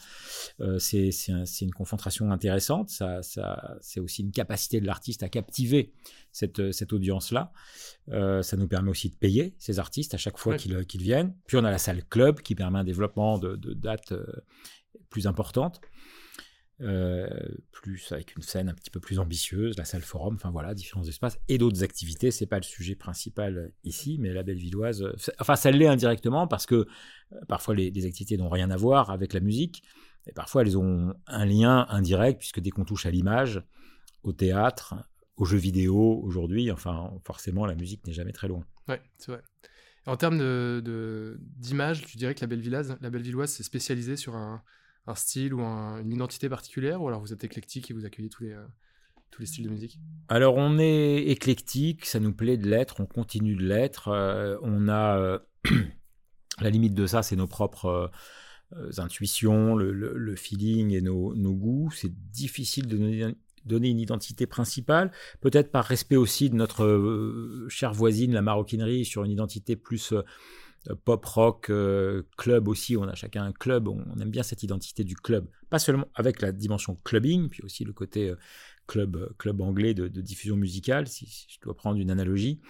Euh, 0.61 0.79
c'est 0.79 1.11
c'est 1.11 1.33
un- 1.33 1.47
c'est 1.47 1.65
une 1.65 1.73
confrontation 1.73 2.31
intéressante. 2.31 2.91
Ça, 2.91 3.23
ça, 3.23 3.77
c'est 3.81 4.01
aussi 4.01 4.23
une 4.23 4.31
capacité 4.33 4.79
de 4.81 4.87
l'artiste 4.87 5.23
à 5.23 5.31
captiver 5.31 5.93
cette, 6.33 6.71
cette 6.73 6.93
audience-là. 6.93 7.51
Euh, 8.11 8.43
ça 8.43 8.59
nous 8.59 8.69
permet 8.69 8.91
aussi 8.91 9.09
de 9.09 9.17
payer 9.17 9.55
ces 9.59 9.79
artistes 9.79 10.13
à 10.13 10.19
chaque 10.19 10.37
fois 10.37 10.57
Ouais. 10.57 10.85
qu'ils 10.87 11.03
viennent. 11.03 11.35
Puis 11.47 11.57
on 11.57 11.65
a 11.65 11.71
la 11.71 11.79
salle 11.79 12.05
club 12.05 12.41
qui 12.43 12.55
permet 12.55 12.79
un 12.81 12.85
développement 12.85 13.39
de, 13.39 13.57
de 13.57 13.73
dates 13.73 14.13
euh, 14.13 14.27
plus 15.09 15.27
importantes. 15.27 15.81
Euh, 16.83 17.29
plus 17.71 18.11
avec 18.11 18.35
une 18.35 18.43
scène 18.43 18.69
un 18.69 18.75
petit 18.75 18.91
peu 18.91 18.99
plus 18.99 19.21
ambitieuse, 19.21 19.79
la 19.79 19.85
salle 19.85 20.03
forum, 20.03 20.35
enfin 20.35 20.51
voilà, 20.51 20.75
différents 20.75 21.05
espaces 21.05 21.39
et 21.49 21.57
d'autres 21.57 21.85
activités. 21.85 22.33
C'est 22.33 22.47
pas 22.47 22.57
le 22.57 22.65
sujet 22.65 22.97
principal 22.97 23.73
ici, 23.85 24.17
mais 24.19 24.33
la 24.33 24.43
Bellevilloise, 24.43 25.03
euh, 25.03 25.15
enfin 25.39 25.55
ça 25.55 25.71
l'est 25.71 25.87
indirectement 25.87 26.49
parce 26.49 26.67
que 26.67 26.75
euh, 26.75 26.87
parfois 27.47 27.77
les, 27.77 28.07
activités 28.07 28.37
n'ont 28.37 28.49
rien 28.49 28.71
à 28.73 28.77
voir 28.77 29.11
avec 29.11 29.33
la 29.33 29.39
musique 29.39 29.85
et 30.27 30.33
parfois 30.33 30.63
elles 30.63 30.77
ont 30.77 31.15
un 31.29 31.45
lien 31.45 31.87
indirect 31.89 32.41
puisque 32.41 32.59
dès 32.59 32.71
qu'on 32.71 32.85
touche 32.85 33.07
à 33.07 33.13
l'image, 33.13 33.63
au 34.25 34.33
théâtre, 34.33 34.95
aux 35.37 35.45
jeux 35.45 35.59
vidéo 35.59 36.21
aujourd'hui, 36.25 36.73
enfin 36.73 37.13
forcément 37.25 37.65
la 37.65 37.77
musique 37.77 38.05
n'est 38.09 38.13
jamais 38.13 38.33
très 38.33 38.49
loin. 38.49 38.65
Ouais, 38.89 39.01
c'est 39.19 39.31
vrai. 39.31 39.43
En 40.07 40.17
termes 40.17 40.39
d'image, 41.59 42.07
tu 42.07 42.17
dirais 42.17 42.35
que 42.35 42.41
la 42.41 42.49
Bellevilloise, 42.49 42.97
la 43.01 43.11
Bellevilloise, 43.11 43.51
c'est 43.51 43.63
spécialisé 43.63 44.17
sur 44.17 44.35
un, 44.35 44.65
un 45.07 45.15
style 45.15 45.55
ou 45.55 45.63
un- 45.63 46.01
une 46.01 46.13
identité 46.13 46.49
particulière, 46.49 47.03
ou 47.03 47.09
alors 47.09 47.21
vous 47.21 47.33
êtes 47.33 47.45
éclectique 47.45 47.91
et 47.91 47.95
vous 47.95 48.05
accueillez 48.05 48.29
tous 48.29 48.45
les, 48.45 48.53
euh, 48.53 48.65
tous 49.31 49.41
les 49.41 49.47
styles 49.47 49.65
de 49.65 49.71
musique? 49.71 49.99
Alors, 50.29 50.57
on 50.57 50.79
est 50.79 51.27
éclectique, 51.29 52.05
ça 52.07 52.21
nous 52.21 52.33
plaît 52.33 52.57
de 52.57 52.69
l'être, 52.69 53.01
on 53.01 53.07
continue 53.07 53.57
de 53.57 53.65
l'être. 53.65 54.09
Euh, 54.09 54.57
on 54.63 54.89
a. 54.89 55.19
euh, 55.19 55.39
la 56.61 56.71
limite 56.71 56.95
de 56.95 57.07
ça, 57.07 57.23
c'est 57.23 57.37
nos 57.37 57.47
propres 57.47 58.11
intuitions, 58.97 59.75
le, 59.77 60.37
feeling 60.37 60.93
et 60.93 61.01
nos, 61.03 61.55
goûts. 61.55 61.91
C'est 61.95 62.13
difficile 62.31 62.87
de 62.87 63.35
donner, 63.65 63.89
une 63.89 64.01
identité 64.01 64.47
principale. 64.47 65.13
Peut-être 65.41 65.71
par 65.71 65.85
respect 65.85 66.17
aussi 66.17 66.49
de 66.51 66.55
notre 66.55 67.67
chère 67.69 67.93
voisine, 67.93 68.33
la 68.33 68.43
maroquinerie, 68.43 69.05
sur 69.05 69.25
une 69.25 69.31
identité 69.31 69.77
plus. 69.77 70.15
Euh, 70.91 70.97
pop 71.05 71.25
rock 71.25 71.71
euh, 71.71 72.25
club 72.37 72.67
aussi 72.67 72.97
on 72.97 73.05
a 73.05 73.15
chacun 73.15 73.45
un 73.45 73.53
club 73.53 73.87
on, 73.87 74.05
on 74.13 74.19
aime 74.19 74.31
bien 74.31 74.43
cette 74.43 74.65
identité 74.65 75.05
du 75.05 75.15
club. 75.15 75.47
Pas 75.71 75.79
seulement 75.79 76.09
avec 76.15 76.43
la 76.43 76.51
dimension 76.51 76.99
clubbing 77.05 77.49
puis 77.49 77.63
aussi 77.63 77.85
le 77.85 77.93
côté 77.93 78.31
euh, 78.31 78.37
club 78.89 79.33
club 79.39 79.61
anglais 79.61 79.95
de, 79.95 80.09
de 80.09 80.21
diffusion 80.21 80.57
musicale 80.57 81.07
si, 81.07 81.27
si 81.27 81.47
je 81.49 81.61
dois 81.61 81.77
prendre 81.77 82.01
une 82.01 82.11
analogie. 82.11 82.61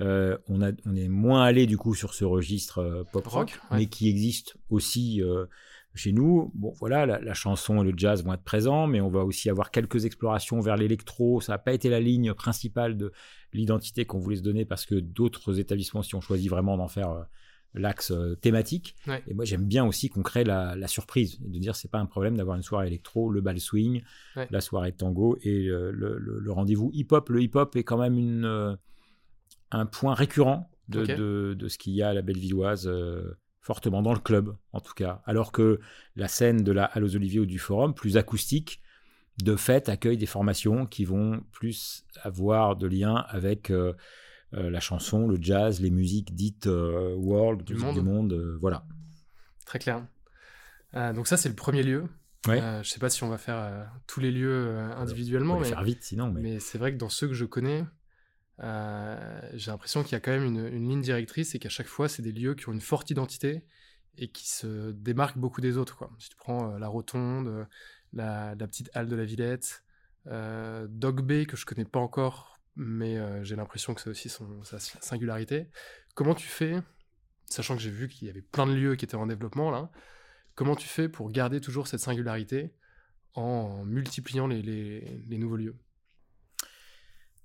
Euh, 0.00 0.36
on 0.48 0.60
a 0.60 0.72
on 0.86 0.96
est 0.96 1.08
moins 1.08 1.44
allé 1.44 1.66
du 1.66 1.78
coup 1.78 1.94
sur 1.94 2.14
ce 2.14 2.24
registre 2.24 3.06
pop 3.12 3.24
rock, 3.28 3.50
Rock, 3.50 3.60
ouais. 3.70 3.78
mais 3.78 3.86
qui 3.86 4.08
existe 4.08 4.56
aussi 4.68 5.22
chez 5.94 6.10
nous. 6.10 6.50
Bon 6.56 6.72
voilà 6.80 7.06
la, 7.06 7.20
la 7.20 7.34
chanson 7.34 7.84
et 7.84 7.88
le 7.88 7.96
jazz 7.96 8.24
vont 8.24 8.32
être 8.32 8.42
présents 8.42 8.88
mais 8.88 9.00
on 9.00 9.08
va 9.08 9.24
aussi 9.24 9.48
avoir 9.50 9.70
quelques 9.70 10.04
explorations 10.04 10.58
vers 10.58 10.76
l'électro. 10.76 11.40
Ça 11.40 11.52
n'a 11.52 11.58
pas 11.58 11.72
été 11.72 11.90
la 11.90 12.00
ligne 12.00 12.34
principale 12.34 12.96
de 12.96 13.12
l'identité 13.52 14.04
qu'on 14.04 14.18
voulait 14.18 14.36
se 14.36 14.42
donner 14.42 14.64
parce 14.64 14.84
que 14.84 14.96
d'autres 14.96 15.60
établissements 15.60 16.02
si 16.02 16.16
on 16.16 16.20
choisit 16.20 16.50
vraiment 16.50 16.76
d'en 16.76 16.88
faire 16.88 17.26
l'axe 17.74 18.10
euh, 18.10 18.34
thématique. 18.36 18.94
Ouais. 19.06 19.22
Et 19.26 19.34
moi, 19.34 19.44
j'aime 19.44 19.64
bien 19.66 19.84
aussi 19.84 20.08
qu'on 20.08 20.22
crée 20.22 20.44
la, 20.44 20.76
la 20.76 20.88
surprise, 20.88 21.40
de 21.40 21.58
dire 21.58 21.74
c'est 21.76 21.90
pas 21.90 21.98
un 21.98 22.06
problème 22.06 22.36
d'avoir 22.36 22.56
une 22.56 22.62
soirée 22.62 22.86
électro, 22.86 23.30
le 23.30 23.40
bal 23.40 23.58
swing, 23.60 24.02
Ouais. 24.36 24.46
la 24.50 24.60
soirée 24.60 24.92
tango 24.92 25.38
et 25.42 25.62
le, 25.64 25.90
le- 25.90 26.18
le- 26.18 26.38
le 26.38 26.52
rendez-vous 26.52 26.90
hip-hop. 26.92 27.28
Le 27.30 27.42
hip-hop 27.42 27.74
est 27.76 27.84
quand 27.84 27.98
même 27.98 28.18
une, 28.18 28.44
euh, 28.44 28.74
un 29.70 29.86
point 29.86 30.14
récurrent 30.14 30.70
de, 30.88 31.06
de, 31.06 31.54
de 31.58 31.68
ce 31.68 31.78
qu'il 31.78 31.94
y 31.94 32.02
a 32.02 32.10
à 32.10 32.12
la 32.14 32.22
Bellevilloise, 32.22 32.86
euh, 32.86 33.38
fortement 33.60 34.02
dans 34.02 34.12
le 34.12 34.18
club 34.18 34.54
en 34.72 34.80
tout 34.80 34.92
cas. 34.94 35.22
Alors 35.24 35.52
que 35.52 35.78
la 36.16 36.28
scène 36.28 36.62
de 36.64 36.72
la 36.72 36.84
Halle 36.84 37.04
aux 37.04 37.16
Oliviers 37.16 37.40
ou 37.40 37.46
du 37.46 37.58
Forum, 37.58 37.94
plus 37.94 38.16
acoustique, 38.16 38.82
de 39.42 39.56
fait 39.56 39.88
accueille 39.88 40.18
des 40.18 40.26
formations 40.26 40.84
qui 40.84 41.06
vont 41.06 41.42
plus 41.52 42.04
avoir 42.22 42.76
de 42.76 42.86
lien 42.86 43.24
avec 43.28 43.70
euh, 43.70 43.94
la 44.52 44.80
chanson, 44.80 45.26
le 45.26 45.38
jazz, 45.40 45.80
les 45.80 45.90
musiques 45.90 46.34
dites 46.34 46.66
euh, 46.66 47.14
world, 47.14 47.62
Du 47.64 47.74
monde. 47.74 47.94
du 47.94 48.02
monde, 48.02 48.32
euh, 48.32 48.58
voilà. 48.60 48.84
Très 49.64 49.78
clair. 49.78 50.06
Euh, 50.94 51.12
donc 51.12 51.26
ça, 51.26 51.36
c'est 51.36 51.48
le 51.48 51.54
premier 51.54 51.82
lieu. 51.82 52.04
Ouais. 52.46 52.60
Euh, 52.60 52.82
je 52.82 52.90
sais 52.90 52.98
pas 52.98 53.08
si 53.08 53.22
on 53.22 53.28
va 53.28 53.38
faire 53.38 53.56
euh, 53.56 53.84
tous 54.06 54.20
les 54.20 54.32
lieux 54.32 54.50
euh, 54.50 54.94
individuellement, 54.96 55.54
On 55.54 55.58
va 55.58 55.62
mais, 55.62 55.68
faire 55.68 55.82
vite 55.84 56.02
sinon, 56.02 56.30
mais, 56.32 56.40
mais 56.40 56.58
c'est 56.60 56.76
vrai 56.76 56.92
que 56.92 56.98
dans 56.98 57.08
ceux 57.08 57.28
que 57.28 57.34
je 57.34 57.44
connais, 57.44 57.84
euh, 58.62 59.40
j'ai 59.54 59.70
l'impression 59.70 60.02
qu'il 60.02 60.12
y 60.12 60.14
a 60.16 60.20
quand 60.20 60.32
même 60.32 60.44
une, 60.44 60.66
une 60.66 60.88
ligne 60.88 61.00
directrice 61.00 61.54
et 61.54 61.58
qu'à 61.58 61.68
chaque 61.68 61.86
fois, 61.86 62.08
c'est 62.08 62.22
des 62.22 62.32
lieux 62.32 62.54
qui 62.54 62.68
ont 62.68 62.72
une 62.72 62.80
forte 62.80 63.10
identité 63.10 63.64
et 64.18 64.28
qui 64.28 64.50
se 64.50 64.90
démarquent 64.90 65.38
beaucoup 65.38 65.60
des 65.60 65.78
autres. 65.78 65.96
Quoi. 65.96 66.10
Si 66.18 66.28
tu 66.28 66.36
prends 66.36 66.72
euh, 66.74 66.78
la 66.78 66.88
Rotonde, 66.88 67.48
euh, 67.48 67.64
la, 68.12 68.54
la 68.56 68.66
petite 68.66 68.90
halle 68.92 69.08
de 69.08 69.16
la 69.16 69.24
Villette, 69.24 69.84
euh, 70.26 70.86
Dog 70.90 71.22
Bay, 71.22 71.46
que 71.46 71.56
je 71.56 71.64
connais 71.64 71.84
pas 71.86 72.00
encore, 72.00 72.58
mais 72.76 73.18
euh, 73.18 73.44
j'ai 73.44 73.56
l'impression 73.56 73.94
que 73.94 74.00
c'est 74.00 74.10
aussi 74.10 74.28
sa 74.28 74.78
singularité. 74.78 75.68
Comment 76.14 76.34
tu 76.34 76.46
fais, 76.46 76.80
sachant 77.46 77.76
que 77.76 77.82
j'ai 77.82 77.90
vu 77.90 78.08
qu'il 78.08 78.26
y 78.26 78.30
avait 78.30 78.42
plein 78.42 78.66
de 78.66 78.72
lieux 78.72 78.96
qui 78.96 79.04
étaient 79.04 79.16
en 79.16 79.26
développement 79.26 79.70
là, 79.70 79.90
comment 80.54 80.76
tu 80.76 80.88
fais 80.88 81.08
pour 81.08 81.30
garder 81.30 81.60
toujours 81.60 81.86
cette 81.86 82.00
singularité 82.00 82.74
en 83.34 83.84
multipliant 83.84 84.46
les, 84.46 85.22
nouveaux 85.30 85.56
lieux? 85.56 85.76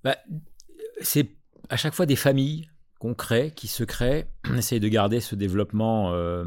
Bah, 0.04 0.16
c'est 1.00 1.30
à 1.68 1.76
chaque 1.76 1.94
fois 1.94 2.06
des 2.06 2.16
familles 2.16 2.70
qu'on 2.98 3.14
crée, 3.14 3.52
qui 3.52 3.68
se 3.68 3.84
créent. 3.84 4.28
On 4.44 4.56
essaye 4.56 4.80
de 4.80 4.88
garder 4.88 5.20
ce 5.20 5.34
développement 5.34 6.12
euh, 6.12 6.44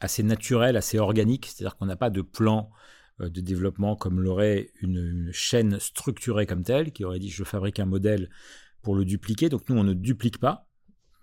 assez 0.00 0.22
naturel, 0.22 0.76
assez 0.76 0.98
organique, 0.98 1.46
c'est-à-dire 1.46 1.76
qu'on 1.76 1.86
n'a 1.86 1.96
pas 1.96 2.10
de 2.10 2.22
plan 2.22 2.70
de 3.20 3.40
développement 3.40 3.96
comme 3.96 4.20
l'aurait 4.20 4.70
une, 4.80 4.96
une 4.96 5.32
chaîne 5.32 5.78
structurée 5.78 6.46
comme 6.46 6.62
telle, 6.62 6.92
qui 6.92 7.04
aurait 7.04 7.18
dit 7.18 7.30
je 7.30 7.44
fabrique 7.44 7.80
un 7.80 7.86
modèle 7.86 8.28
pour 8.82 8.94
le 8.94 9.04
dupliquer. 9.04 9.48
Donc 9.48 9.68
nous, 9.68 9.76
on 9.76 9.84
ne 9.84 9.94
duplique 9.94 10.38
pas, 10.38 10.68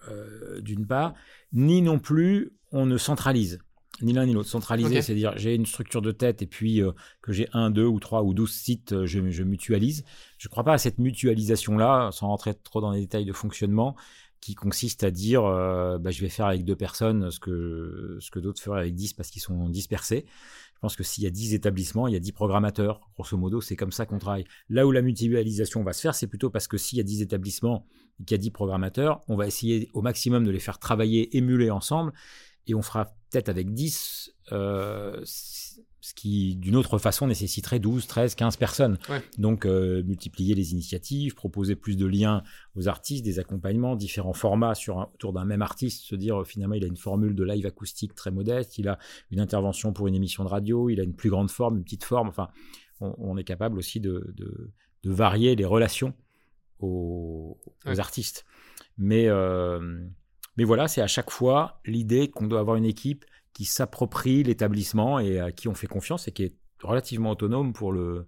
euh, 0.07 0.61
d'une 0.61 0.87
part, 0.87 1.13
ni 1.51 1.81
non 1.81 1.99
plus 1.99 2.53
on 2.71 2.85
ne 2.85 2.97
centralise. 2.97 3.59
Ni 4.01 4.13
l'un 4.13 4.25
ni 4.25 4.33
l'autre. 4.33 4.47
Centraliser, 4.47 5.01
c'est-à-dire 5.01 5.33
j'ai 5.35 5.55
une 5.55 5.65
structure 5.65 6.01
de 6.01 6.11
tête 6.11 6.41
et 6.41 6.45
puis 6.47 6.81
euh, 6.81 6.91
que 7.21 7.33
j'ai 7.33 7.49
un, 7.51 7.69
deux 7.69 7.85
ou 7.85 7.99
trois 7.99 8.23
ou 8.23 8.33
douze 8.33 8.53
sites, 8.53 8.93
euh, 8.93 9.05
je, 9.05 9.29
je 9.29 9.43
mutualise. 9.43 10.05
Je 10.37 10.47
ne 10.47 10.51
crois 10.51 10.63
pas 10.63 10.73
à 10.73 10.77
cette 10.77 10.99
mutualisation-là, 10.99 12.09
sans 12.13 12.27
rentrer 12.27 12.53
trop 12.53 12.79
dans 12.79 12.91
les 12.91 13.01
détails 13.01 13.25
de 13.25 13.33
fonctionnement, 13.33 13.97
qui 14.39 14.55
consiste 14.55 15.03
à 15.03 15.11
dire 15.11 15.43
euh, 15.43 15.97
bah, 15.97 16.11
je 16.11 16.21
vais 16.21 16.29
faire 16.29 16.45
avec 16.45 16.63
deux 16.63 16.77
personnes 16.77 17.29
ce 17.29 17.39
que, 17.39 18.17
ce 18.21 18.31
que 18.31 18.39
d'autres 18.39 18.61
feraient 18.61 18.79
avec 18.79 18.95
dix 18.95 19.13
parce 19.13 19.29
qu'ils 19.29 19.41
sont 19.41 19.67
dispersés. 19.67 20.25
Je 20.79 20.81
pense 20.81 20.95
que 20.95 21.03
s'il 21.03 21.25
y 21.25 21.27
a 21.27 21.29
10 21.29 21.55
établissements, 21.55 22.07
il 22.07 22.13
y 22.13 22.15
a 22.15 22.21
10 22.21 22.31
programmateurs. 22.31 23.01
Grosso 23.15 23.35
modo, 23.35 23.59
c'est 23.59 23.75
comme 23.75 23.91
ça 23.91 24.05
qu'on 24.05 24.17
travaille. 24.17 24.45
Là 24.69 24.87
où 24.87 24.91
la 24.93 25.01
mutualisation 25.01 25.83
va 25.83 25.91
se 25.91 25.99
faire, 25.99 26.15
c'est 26.15 26.27
plutôt 26.27 26.49
parce 26.49 26.69
que 26.69 26.77
s'il 26.77 26.97
y 26.99 27.01
a 27.01 27.03
10 27.03 27.21
établissements 27.21 27.85
et 28.21 28.23
qu'il 28.23 28.35
y 28.35 28.39
a 28.39 28.41
10 28.41 28.51
programmateurs, 28.51 29.21
on 29.27 29.35
va 29.35 29.45
essayer 29.45 29.89
au 29.93 30.01
maximum 30.01 30.45
de 30.45 30.51
les 30.51 30.59
faire 30.61 30.79
travailler, 30.79 31.35
émuler 31.35 31.69
ensemble. 31.69 32.13
Et 32.65 32.75
on 32.75 32.81
fera 32.81 33.13
peut-être 33.29 33.49
avec 33.49 33.73
10, 33.73 34.31
euh, 34.53 35.21
ce 36.01 36.13
qui 36.13 36.55
d'une 36.55 36.75
autre 36.77 36.97
façon 36.97 37.27
nécessiterait 37.27 37.79
12, 37.79 38.07
13, 38.07 38.35
15 38.35 38.55
personnes. 38.57 38.97
Ouais. 39.09 39.21
Donc 39.37 39.65
euh, 39.65 40.01
multiplier 40.03 40.55
les 40.55 40.71
initiatives, 40.71 41.35
proposer 41.35 41.75
plus 41.75 41.97
de 41.97 42.05
liens 42.05 42.41
aux 42.75 42.87
artistes, 42.87 43.23
des 43.25 43.37
accompagnements, 43.39 43.95
différents 43.95 44.33
formats 44.33 44.75
sur 44.75 44.99
un- 44.99 45.09
autour 45.13 45.33
d'un 45.33 45.43
même 45.45 45.61
artiste, 45.61 46.03
se 46.05 46.15
dire 46.15 46.41
euh, 46.41 46.43
finalement 46.45 46.75
il 46.75 46.83
a 46.83 46.87
une 46.87 46.95
formule 46.97 47.35
de 47.35 47.43
live 47.43 47.65
acoustique 47.65 48.15
très 48.15 48.31
modeste, 48.31 48.77
il 48.77 48.87
a 48.87 48.97
une 49.31 49.39
intervention 49.41 49.91
pour 49.91 50.07
une 50.07 50.15
émission 50.15 50.43
de 50.45 50.49
radio, 50.49 50.89
il 50.89 50.99
a 50.99 51.03
une 51.03 51.15
plus 51.15 51.29
grande 51.29 51.51
forme, 51.51 51.77
une 51.77 51.83
petite 51.83 52.05
forme, 52.05 52.29
enfin 52.29 52.47
on, 53.01 53.13
on 53.17 53.37
est 53.37 53.43
capable 53.43 53.77
aussi 53.77 53.99
de, 53.99 54.33
de- 54.37 54.71
de 55.03 55.11
varier 55.11 55.55
les 55.55 55.65
relations 55.65 56.13
aux, 56.79 57.57
aux 57.85 57.89
Ouais. 57.89 57.99
artistes. 57.99 58.45
Mais, 58.97 59.27
euh, 59.27 59.79
mais 60.57 60.63
voilà, 60.63 60.87
c'est 60.87 61.01
à 61.01 61.07
chaque 61.07 61.29
fois 61.31 61.79
l'idée 61.85 62.29
qu'on 62.29 62.47
doit 62.47 62.59
avoir 62.59 62.75
une 62.75 62.85
équipe 62.85 63.25
qui 63.59 63.65
s'approprie 63.65 64.41
l'établissement 64.41 65.19
et 65.19 65.37
à 65.37 65.51
qui 65.51 65.67
on 65.67 65.73
fait 65.73 65.85
confiance 65.85 66.29
et 66.29 66.31
qui 66.31 66.43
est 66.43 66.55
relativement 66.81 67.31
autonome 67.31 67.73
pour 67.73 67.91
le, 67.91 68.25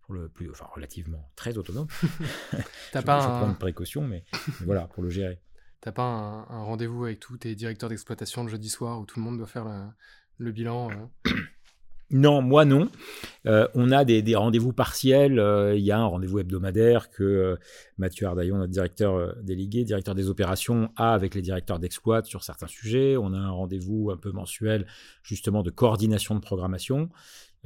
pour 0.00 0.14
le 0.14 0.30
plus, 0.30 0.50
enfin 0.50 0.64
relativement 0.74 1.30
très 1.36 1.58
autonome. 1.58 1.86
T'as 2.90 3.00
je, 3.00 3.04
pas, 3.04 3.20
je 3.20 3.26
prends 3.26 3.42
un, 3.42 3.50
une 3.50 3.58
précaution, 3.58 4.00
mais, 4.08 4.24
mais 4.32 4.40
voilà, 4.64 4.86
pour 4.86 5.02
le 5.02 5.10
gérer. 5.10 5.38
t'as 5.82 5.92
pas 5.92 6.04
un, 6.04 6.48
un 6.48 6.62
rendez-vous 6.62 7.04
avec 7.04 7.20
tous 7.20 7.36
tes 7.36 7.54
directeurs 7.54 7.90
d'exploitation 7.90 8.42
le 8.42 8.48
jeudi 8.48 8.70
soir 8.70 8.98
où 8.98 9.04
tout 9.04 9.18
le 9.20 9.24
monde 9.26 9.36
doit 9.36 9.46
faire 9.46 9.66
le, 9.66 9.82
le 10.38 10.50
bilan 10.50 10.90
euh 10.90 11.30
Non, 12.10 12.42
moi 12.42 12.64
non. 12.64 12.88
Euh, 13.46 13.68
on 13.74 13.90
a 13.92 14.04
des, 14.04 14.20
des 14.22 14.34
rendez-vous 14.34 14.72
partiels. 14.72 15.38
euh, 15.38 15.76
Il 15.76 15.84
y 15.84 15.92
a 15.92 15.98
un 15.98 16.04
rendez-vous 16.06 16.40
hebdomadaire 16.40 17.08
que 17.10 17.22
euh, 17.22 17.56
Mathieu 17.98 18.26
Ardaillon, 18.26 18.58
notre 18.58 18.72
directeur 18.72 19.14
euh, 19.14 19.32
délégué, 19.42 19.84
directeur 19.84 20.14
des 20.14 20.28
opérations, 20.28 20.90
a 20.96 21.14
avec 21.14 21.34
les 21.34 21.42
directeurs 21.42 21.78
d'exploit 21.78 22.22
sur 22.24 22.42
certains 22.42 22.66
sujets. 22.66 23.16
On 23.16 23.32
a 23.32 23.38
un 23.38 23.50
rendez-vous 23.50 24.10
un 24.10 24.16
peu 24.16 24.32
mensuel, 24.32 24.86
justement, 25.22 25.62
de 25.62 25.70
coordination 25.70 26.34
de 26.34 26.40
programmation. 26.40 27.08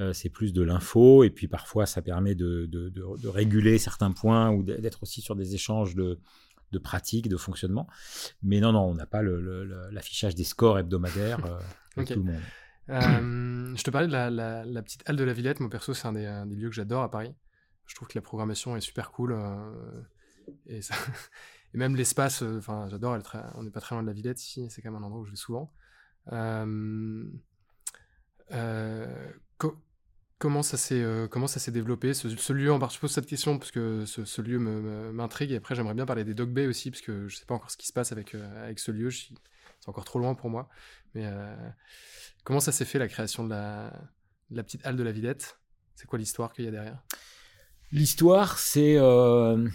Euh, 0.00 0.12
c'est 0.12 0.28
plus 0.28 0.52
de 0.52 0.62
l'info 0.62 1.22
et 1.22 1.30
puis 1.30 1.46
parfois 1.46 1.86
ça 1.86 2.02
permet 2.02 2.34
de, 2.34 2.66
de- 2.66 2.88
de- 2.88 3.22
de 3.22 3.28
réguler 3.28 3.78
certains 3.78 4.10
points 4.10 4.50
ou 4.50 4.64
d'être 4.64 5.04
aussi 5.04 5.20
sur 5.20 5.36
des 5.36 5.54
échanges 5.54 5.94
de, 5.94 6.18
de 6.72 6.78
pratiques, 6.80 7.28
de 7.28 7.36
fonctionnement. 7.36 7.86
Mais 8.42 8.58
non, 8.58 8.72
non, 8.72 8.80
on 8.86 8.94
n'a 8.94 9.06
pas 9.06 9.22
le- 9.22 9.40
le- 9.40 9.64
le- 9.64 9.88
l'affichage 9.92 10.34
des 10.34 10.42
scores 10.42 10.80
hebdomadaires 10.80 11.44
euh, 11.46 11.58
avec 11.96 12.08
tout 12.14 12.18
le 12.24 12.32
monde. 12.32 12.40
Euh, 12.90 13.74
je 13.76 13.82
te 13.82 13.90
parlais 13.90 14.06
de 14.06 14.12
la, 14.12 14.82
petite 14.82 15.02
halle 15.06 15.16
de 15.16 15.24
la 15.24 15.32
Villette. 15.32 15.60
Moi, 15.60 15.70
perso, 15.70 15.94
c'est 15.94 16.06
un 16.06 16.12
des, 16.12 16.54
lieux 16.54 16.68
que 16.68 16.74
j'adore 16.74 17.02
à 17.02 17.10
Paris. 17.10 17.34
Je 17.86 17.94
trouve 17.94 18.08
que 18.08 18.18
la 18.18 18.22
programmation 18.22 18.76
est 18.76 18.80
super 18.80 19.10
cool. 19.10 19.32
euh, 19.32 20.02
et, 20.66 20.80
même 21.74 21.96
l'espace, 21.96 22.42
euh, 22.42 22.58
enfin, 22.58 22.88
j'adore. 22.88 23.18
On 23.54 23.62
n'est 23.62 23.70
pas 23.70 23.80
très 23.80 23.94
loin 23.94 24.02
de 24.02 24.08
la 24.08 24.12
Villette 24.12 24.42
ici. 24.42 24.66
C'est 24.70 24.82
quand 24.82 24.90
même 24.90 25.02
un 25.02 25.06
endroit 25.06 25.20
où 25.20 25.24
je 25.24 25.30
vais 25.30 25.36
souvent. 25.36 25.72
Co- 29.58 29.80
comment 30.38 30.62
ça 30.62 30.76
s'est 30.76 31.04
comment 31.30 31.46
ça 31.46 31.60
s'est 31.60 31.70
développé 31.70 32.12
ce, 32.12 32.52
lieu 32.52 32.72
en 32.72 32.78
part, 32.78 32.90
je 32.90 32.98
pose 32.98 33.12
cette 33.12 33.26
question 33.26 33.58
parce 33.58 33.70
que 33.70 34.04
ce, 34.04 34.24
ce 34.24 34.42
lieu 34.42 34.58
m'intrigue 34.58 35.52
et 35.52 35.56
après 35.56 35.74
j'aimerais 35.74 35.94
bien 35.94 36.06
parler 36.06 36.24
des 36.24 36.34
Dog 36.34 36.50
Bay 36.50 36.66
aussi 36.66 36.90
parce 36.90 37.00
que 37.02 37.28
je 37.28 37.36
sais 37.36 37.46
pas 37.46 37.54
encore 37.54 37.70
ce 37.70 37.76
qui 37.76 37.86
se 37.86 37.92
passe 37.92 38.12
avec 38.12 38.34
avec 38.34 38.78
ce 38.78 38.90
lieu 38.90 39.10
c'est 39.84 39.90
encore 39.90 40.06
trop 40.06 40.18
loin 40.18 40.34
pour 40.34 40.48
moi. 40.48 40.70
Mais 41.14 41.26
euh, 41.26 41.54
comment 42.42 42.60
ça 42.60 42.72
s'est 42.72 42.86
fait 42.86 42.98
la 42.98 43.06
création 43.06 43.44
de 43.44 43.50
la, 43.50 43.90
de 44.50 44.56
la 44.56 44.62
petite 44.62 44.84
halle 44.86 44.96
de 44.96 45.02
la 45.02 45.12
Villette? 45.12 45.60
C'est 45.94 46.06
quoi 46.06 46.18
l'histoire 46.18 46.54
qu'il 46.54 46.64
y 46.64 46.68
a 46.68 46.70
derrière? 46.70 47.02
L'histoire, 47.92 48.58
c'est 48.58 48.96
euh, 48.96 49.68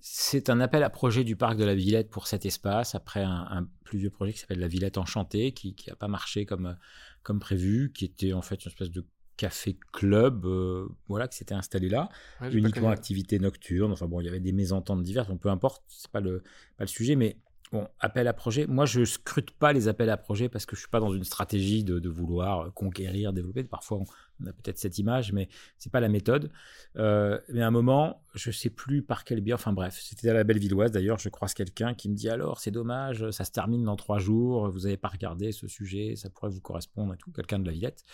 c'est 0.00 0.48
un 0.48 0.60
appel 0.60 0.84
à 0.84 0.90
projet 0.90 1.24
du 1.24 1.34
parc 1.34 1.56
de 1.56 1.64
la 1.64 1.74
Villette 1.74 2.08
pour 2.08 2.28
cet 2.28 2.46
espace, 2.46 2.94
après 2.94 3.22
un, 3.24 3.46
un 3.50 3.68
plus 3.82 3.98
vieux 3.98 4.10
projet 4.10 4.32
qui 4.32 4.38
s'appelle 4.38 4.60
la 4.60 4.68
Villette 4.68 4.96
Enchantée, 4.96 5.52
qui 5.52 5.74
n'a 5.88 5.96
pas 5.96 6.08
marché 6.08 6.46
comme, 6.46 6.76
comme 7.24 7.40
prévu, 7.40 7.92
qui 7.92 8.04
était 8.04 8.32
en 8.32 8.42
fait 8.42 8.64
une 8.64 8.70
espèce 8.70 8.90
de 8.90 9.04
café 9.36 9.76
club, 9.92 10.46
euh, 10.46 10.86
voilà, 11.08 11.26
qui 11.26 11.36
s'était 11.36 11.54
installé 11.54 11.88
là, 11.88 12.08
Ouais, 12.40 12.52
uniquement 12.52 12.90
activité 12.90 13.40
nocturne. 13.40 13.90
Enfin 13.90 14.06
bon, 14.06 14.20
il 14.20 14.24
y 14.24 14.28
avait 14.28 14.40
des 14.40 14.52
mésententes 14.52 15.02
diverses, 15.02 15.26
donc 15.26 15.40
peu 15.40 15.48
importe, 15.48 15.82
c'est 15.88 16.10
pas 16.12 16.20
le 16.20 16.44
pas 16.76 16.84
le 16.84 16.88
sujet, 16.88 17.16
mais 17.16 17.38
bon, 17.72 17.88
appel 17.98 18.28
à 18.28 18.32
projet. 18.32 18.66
Moi, 18.66 18.84
je 18.84 19.04
scrute 19.04 19.50
pas 19.50 19.72
les 19.72 19.88
appels 19.88 20.10
à 20.10 20.16
projet 20.16 20.48
parce 20.48 20.66
que 20.66 20.76
je 20.76 20.80
suis 20.80 20.90
pas 20.90 21.00
dans 21.00 21.12
une 21.12 21.24
stratégie 21.24 21.82
de, 21.82 22.08
vouloir 22.08 22.72
conquérir, 22.74 23.32
développer. 23.32 23.64
Parfois, 23.64 23.98
on, 23.98 24.46
a 24.46 24.52
peut-être 24.52 24.78
cette 24.78 24.98
image, 24.98 25.32
mais 25.32 25.48
c'est 25.78 25.90
pas 25.90 26.00
la 26.00 26.08
méthode. 26.08 26.50
Euh, 26.96 27.38
mais 27.48 27.62
à 27.62 27.66
un 27.66 27.70
moment, 27.70 28.22
je 28.34 28.50
sais 28.50 28.70
plus 28.70 29.02
par 29.02 29.24
quel 29.24 29.40
biais. 29.40 29.54
Enfin 29.54 29.72
bref, 29.72 29.98
c'était 30.00 30.28
à 30.28 30.34
la 30.34 30.44
Bellevilloise. 30.44 30.92
D'ailleurs, 30.92 31.18
je 31.18 31.28
croise 31.28 31.54
quelqu'un 31.54 31.94
qui 31.94 32.08
me 32.08 32.14
dit 32.14 32.28
alors, 32.28 32.60
c'est 32.60 32.70
dommage, 32.70 33.30
ça 33.30 33.44
se 33.44 33.50
termine 33.50 33.84
dans 33.84 33.96
trois 33.96 34.18
jours. 34.18 34.70
Vous 34.70 34.86
avez 34.86 34.96
pas 34.96 35.08
regardé 35.08 35.52
ce 35.52 35.66
sujet, 35.66 36.14
ça 36.16 36.30
pourrait 36.30 36.50
vous 36.50 36.60
correspondre 36.60 37.14
et 37.14 37.16
tout. 37.16 37.32
Quelqu'un 37.32 37.58
de 37.58 37.66
la 37.66 37.72
Villette 37.72 38.04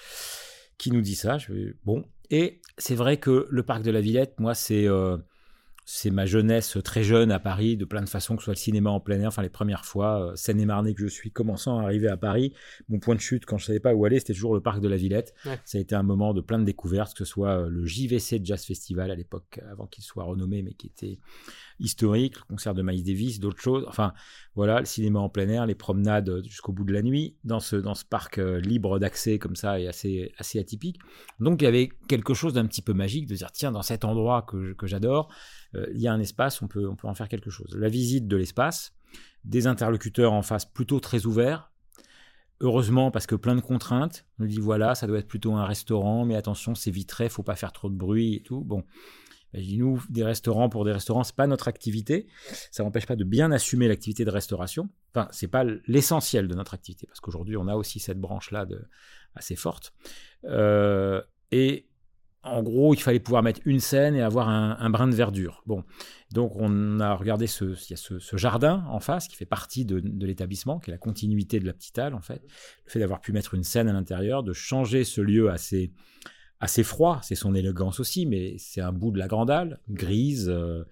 qui 0.78 0.92
nous 0.92 1.02
dit 1.02 1.16
ça. 1.16 1.38
Bon, 1.84 2.04
et 2.30 2.62
c'est 2.78 2.94
vrai 2.94 3.18
que 3.18 3.48
le 3.50 3.62
parc 3.62 3.82
de 3.82 3.90
la 3.90 4.00
Villette, 4.00 4.38
moi, 4.38 4.54
c'est 4.54 4.86
euh, 4.88 5.18
c'est 5.90 6.10
ma 6.10 6.26
jeunesse 6.26 6.76
très 6.84 7.02
jeune 7.02 7.32
à 7.32 7.40
Paris, 7.40 7.78
de 7.78 7.86
plein 7.86 8.02
de 8.02 8.08
façons, 8.10 8.36
que 8.36 8.42
ce 8.42 8.44
soit 8.44 8.52
le 8.52 8.58
cinéma 8.58 8.90
en 8.90 9.00
plein 9.00 9.18
air, 9.20 9.28
enfin 9.28 9.40
les 9.40 9.48
premières 9.48 9.86
fois, 9.86 10.32
euh, 10.32 10.36
Seine-et-Marnais 10.36 10.92
que 10.92 11.00
je 11.00 11.06
suis, 11.06 11.30
commençant 11.30 11.78
à 11.78 11.84
arriver 11.84 12.08
à 12.08 12.18
Paris, 12.18 12.52
mon 12.90 12.98
point 12.98 13.14
de 13.14 13.20
chute 13.20 13.46
quand 13.46 13.56
je 13.56 13.64
savais 13.64 13.80
pas 13.80 13.94
où 13.94 14.04
aller, 14.04 14.18
c'était 14.18 14.34
toujours 14.34 14.52
le 14.52 14.60
parc 14.60 14.82
de 14.82 14.88
la 14.88 14.98
Villette. 14.98 15.34
Ouais. 15.46 15.58
Ça 15.64 15.78
a 15.78 15.80
été 15.80 15.94
un 15.94 16.02
moment 16.02 16.34
de 16.34 16.42
plein 16.42 16.58
de 16.58 16.64
découvertes, 16.64 17.14
que 17.14 17.24
ce 17.24 17.24
soit 17.24 17.62
euh, 17.62 17.68
le 17.70 17.86
JVC 17.86 18.44
Jazz 18.44 18.66
Festival 18.66 19.10
à 19.10 19.14
l'époque, 19.14 19.60
avant 19.70 19.86
qu'il 19.86 20.04
soit 20.04 20.24
renommé, 20.24 20.62
mais 20.62 20.74
qui 20.74 20.88
était 20.88 21.20
historique, 21.80 22.36
le 22.36 22.42
concert 22.42 22.74
de 22.74 22.82
Miles 22.82 23.04
Davis, 23.04 23.40
d'autres 23.40 23.60
choses. 23.60 23.84
Enfin, 23.88 24.12
voilà, 24.54 24.80
le 24.80 24.86
cinéma 24.86 25.20
en 25.20 25.28
plein 25.28 25.48
air, 25.48 25.66
les 25.66 25.74
promenades 25.74 26.28
euh, 26.28 26.42
jusqu'au 26.42 26.72
bout 26.72 26.84
de 26.84 26.92
la 26.92 27.02
nuit, 27.02 27.36
dans 27.44 27.60
ce, 27.60 27.76
dans 27.76 27.94
ce 27.94 28.04
parc 28.04 28.38
euh, 28.38 28.60
libre 28.60 28.98
d'accès 28.98 29.38
comme 29.38 29.56
ça 29.56 29.80
et 29.80 29.86
assez, 29.86 30.32
assez 30.38 30.58
atypique. 30.58 30.98
Donc 31.40 31.62
il 31.62 31.64
y 31.64 31.68
avait 31.68 31.88
quelque 32.08 32.34
chose 32.34 32.54
d'un 32.54 32.66
petit 32.66 32.82
peu 32.82 32.92
magique 32.92 33.26
de 33.26 33.34
dire, 33.34 33.52
tiens, 33.52 33.72
dans 33.72 33.82
cet 33.82 34.04
endroit 34.04 34.42
que, 34.42 34.72
que 34.74 34.86
j'adore, 34.86 35.28
euh, 35.28 35.34
il 35.74 36.00
y 36.00 36.08
a 36.08 36.12
un 36.12 36.20
espace, 36.20 36.62
on 36.62 36.68
peut, 36.68 36.88
on 36.88 36.96
peut 36.96 37.08
en 37.08 37.14
faire 37.14 37.28
quelque 37.28 37.50
chose. 37.50 37.76
La 37.76 37.88
visite 37.88 38.26
de 38.26 38.36
l'espace, 38.36 38.92
des 39.44 39.66
interlocuteurs 39.66 40.32
en 40.32 40.42
face 40.42 40.64
plutôt 40.64 41.00
très 41.00 41.26
ouverts. 41.26 41.70
Heureusement, 42.60 43.10
parce 43.12 43.26
que 43.26 43.36
plein 43.36 43.54
de 43.54 43.60
contraintes. 43.60 44.26
On 44.38 44.42
nous 44.42 44.48
dit 44.48 44.58
voilà, 44.58 44.94
ça 44.94 45.06
doit 45.06 45.18
être 45.18 45.28
plutôt 45.28 45.52
un 45.54 45.64
restaurant, 45.64 46.24
mais 46.24 46.34
attention, 46.34 46.74
c'est 46.74 46.90
vitré, 46.90 47.28
faut 47.28 47.44
pas 47.44 47.54
faire 47.54 47.72
trop 47.72 47.88
de 47.88 47.94
bruit 47.94 48.34
et 48.36 48.42
tout. 48.42 48.62
Bon, 48.62 48.82
Ben, 49.52 49.64
nous, 49.78 50.02
des 50.10 50.24
restaurants 50.24 50.68
pour 50.68 50.84
des 50.84 50.92
restaurants, 50.92 51.24
c'est 51.24 51.36
pas 51.36 51.46
notre 51.46 51.68
activité. 51.68 52.26
Ça 52.70 52.82
n'empêche 52.82 53.06
pas 53.06 53.16
de 53.16 53.24
bien 53.24 53.50
assumer 53.52 53.88
l'activité 53.88 54.24
de 54.24 54.30
restauration. 54.30 54.88
Enfin, 55.14 55.28
c'est 55.30 55.48
pas 55.48 55.64
l'essentiel 55.86 56.48
de 56.48 56.54
notre 56.54 56.74
activité, 56.74 57.06
parce 57.06 57.20
qu'aujourd'hui, 57.20 57.56
on 57.56 57.68
a 57.68 57.74
aussi 57.74 58.00
cette 58.00 58.20
branche-là 58.20 58.66
de, 58.66 58.84
assez 59.34 59.56
forte. 59.56 59.94
Euh, 60.44 61.22
et 61.50 61.87
en 62.52 62.62
gros, 62.62 62.94
il 62.94 63.00
fallait 63.00 63.20
pouvoir 63.20 63.42
mettre 63.42 63.60
une 63.64 63.80
scène 63.80 64.14
et 64.14 64.22
avoir 64.22 64.48
un, 64.48 64.90
brin 64.90 65.08
de 65.08 65.14
verdure. 65.14 65.62
Bon, 65.66 65.84
donc 66.32 66.52
on 66.56 67.00
a 67.00 67.14
regardé 67.14 67.46
ce, 67.46 67.64
il 67.64 67.90
y 67.90 67.94
a 67.94 67.96
ce, 67.96 68.36
jardin 68.36 68.84
en 68.88 69.00
face 69.00 69.28
qui 69.28 69.36
fait 69.36 69.46
partie 69.46 69.84
de, 69.84 70.02
l'établissement, 70.24 70.78
qui 70.78 70.90
est 70.90 70.94
la 70.94 70.98
continuité 70.98 71.60
de 71.60 71.66
la 71.66 71.72
petite 71.72 71.98
halle 71.98 72.14
en 72.14 72.20
fait. 72.20 72.42
Le 72.86 72.90
fait 72.90 72.98
d'avoir 72.98 73.20
pu 73.20 73.32
mettre 73.32 73.54
une 73.54 73.64
scène 73.64 73.88
à 73.88 73.92
l'intérieur, 73.92 74.42
de 74.42 74.52
changer 74.52 75.04
ce 75.04 75.20
lieu 75.20 75.50
assez 75.50 75.92
assez 76.60 76.82
froid, 76.82 77.20
c'est 77.22 77.36
son 77.36 77.54
élégance 77.54 78.00
aussi, 78.00 78.26
mais 78.26 78.56
c'est 78.58 78.80
un 78.80 78.90
bout 78.90 79.12
de 79.12 79.18
la 79.18 79.28
grande 79.28 79.48
halle, 79.48 79.78
grise 79.88 80.48
euh, 80.48 80.82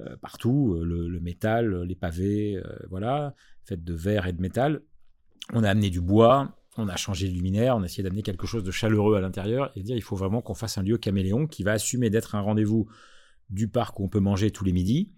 euh, 0.00 0.16
partout, 0.16 0.74
euh, 0.74 0.84
le, 0.84 1.20
métal, 1.20 1.82
les 1.82 1.94
pavés, 1.94 2.56
euh, 2.56 2.76
voilà, 2.90 3.34
fait 3.64 3.82
de 3.82 3.94
verre 3.94 4.26
et 4.26 4.32
de 4.32 4.40
métal. 4.40 4.82
On 5.52 5.62
a 5.62 5.70
amené 5.70 5.90
du 5.90 6.00
bois, 6.00 6.56
on 6.78 6.88
a 6.88 6.96
changé 6.96 7.28
de 7.28 7.34
luminaire, 7.34 7.76
on 7.76 7.82
a 7.82 7.86
essayé 7.86 8.02
d'amener 8.02 8.22
quelque 8.22 8.46
chose 8.46 8.64
de 8.64 8.70
chaleureux 8.70 9.16
à 9.16 9.20
l'intérieur 9.20 9.70
et 9.76 9.82
dire 9.82 9.96
il 9.96 10.02
faut 10.02 10.16
vraiment 10.16 10.42
qu'on 10.42 10.54
fasse 10.54 10.78
un 10.78 10.82
lieu 10.82 10.98
caméléon 10.98 11.46
qui 11.46 11.62
va 11.62 11.72
assumer 11.72 12.10
d'être 12.10 12.34
un 12.34 12.40
rendez-vous 12.40 12.86
du 13.50 13.68
parc 13.68 13.98
où 14.00 14.04
on 14.04 14.08
peut 14.08 14.20
manger 14.20 14.50
tous 14.50 14.64
les 14.64 14.72
midis 14.72 15.12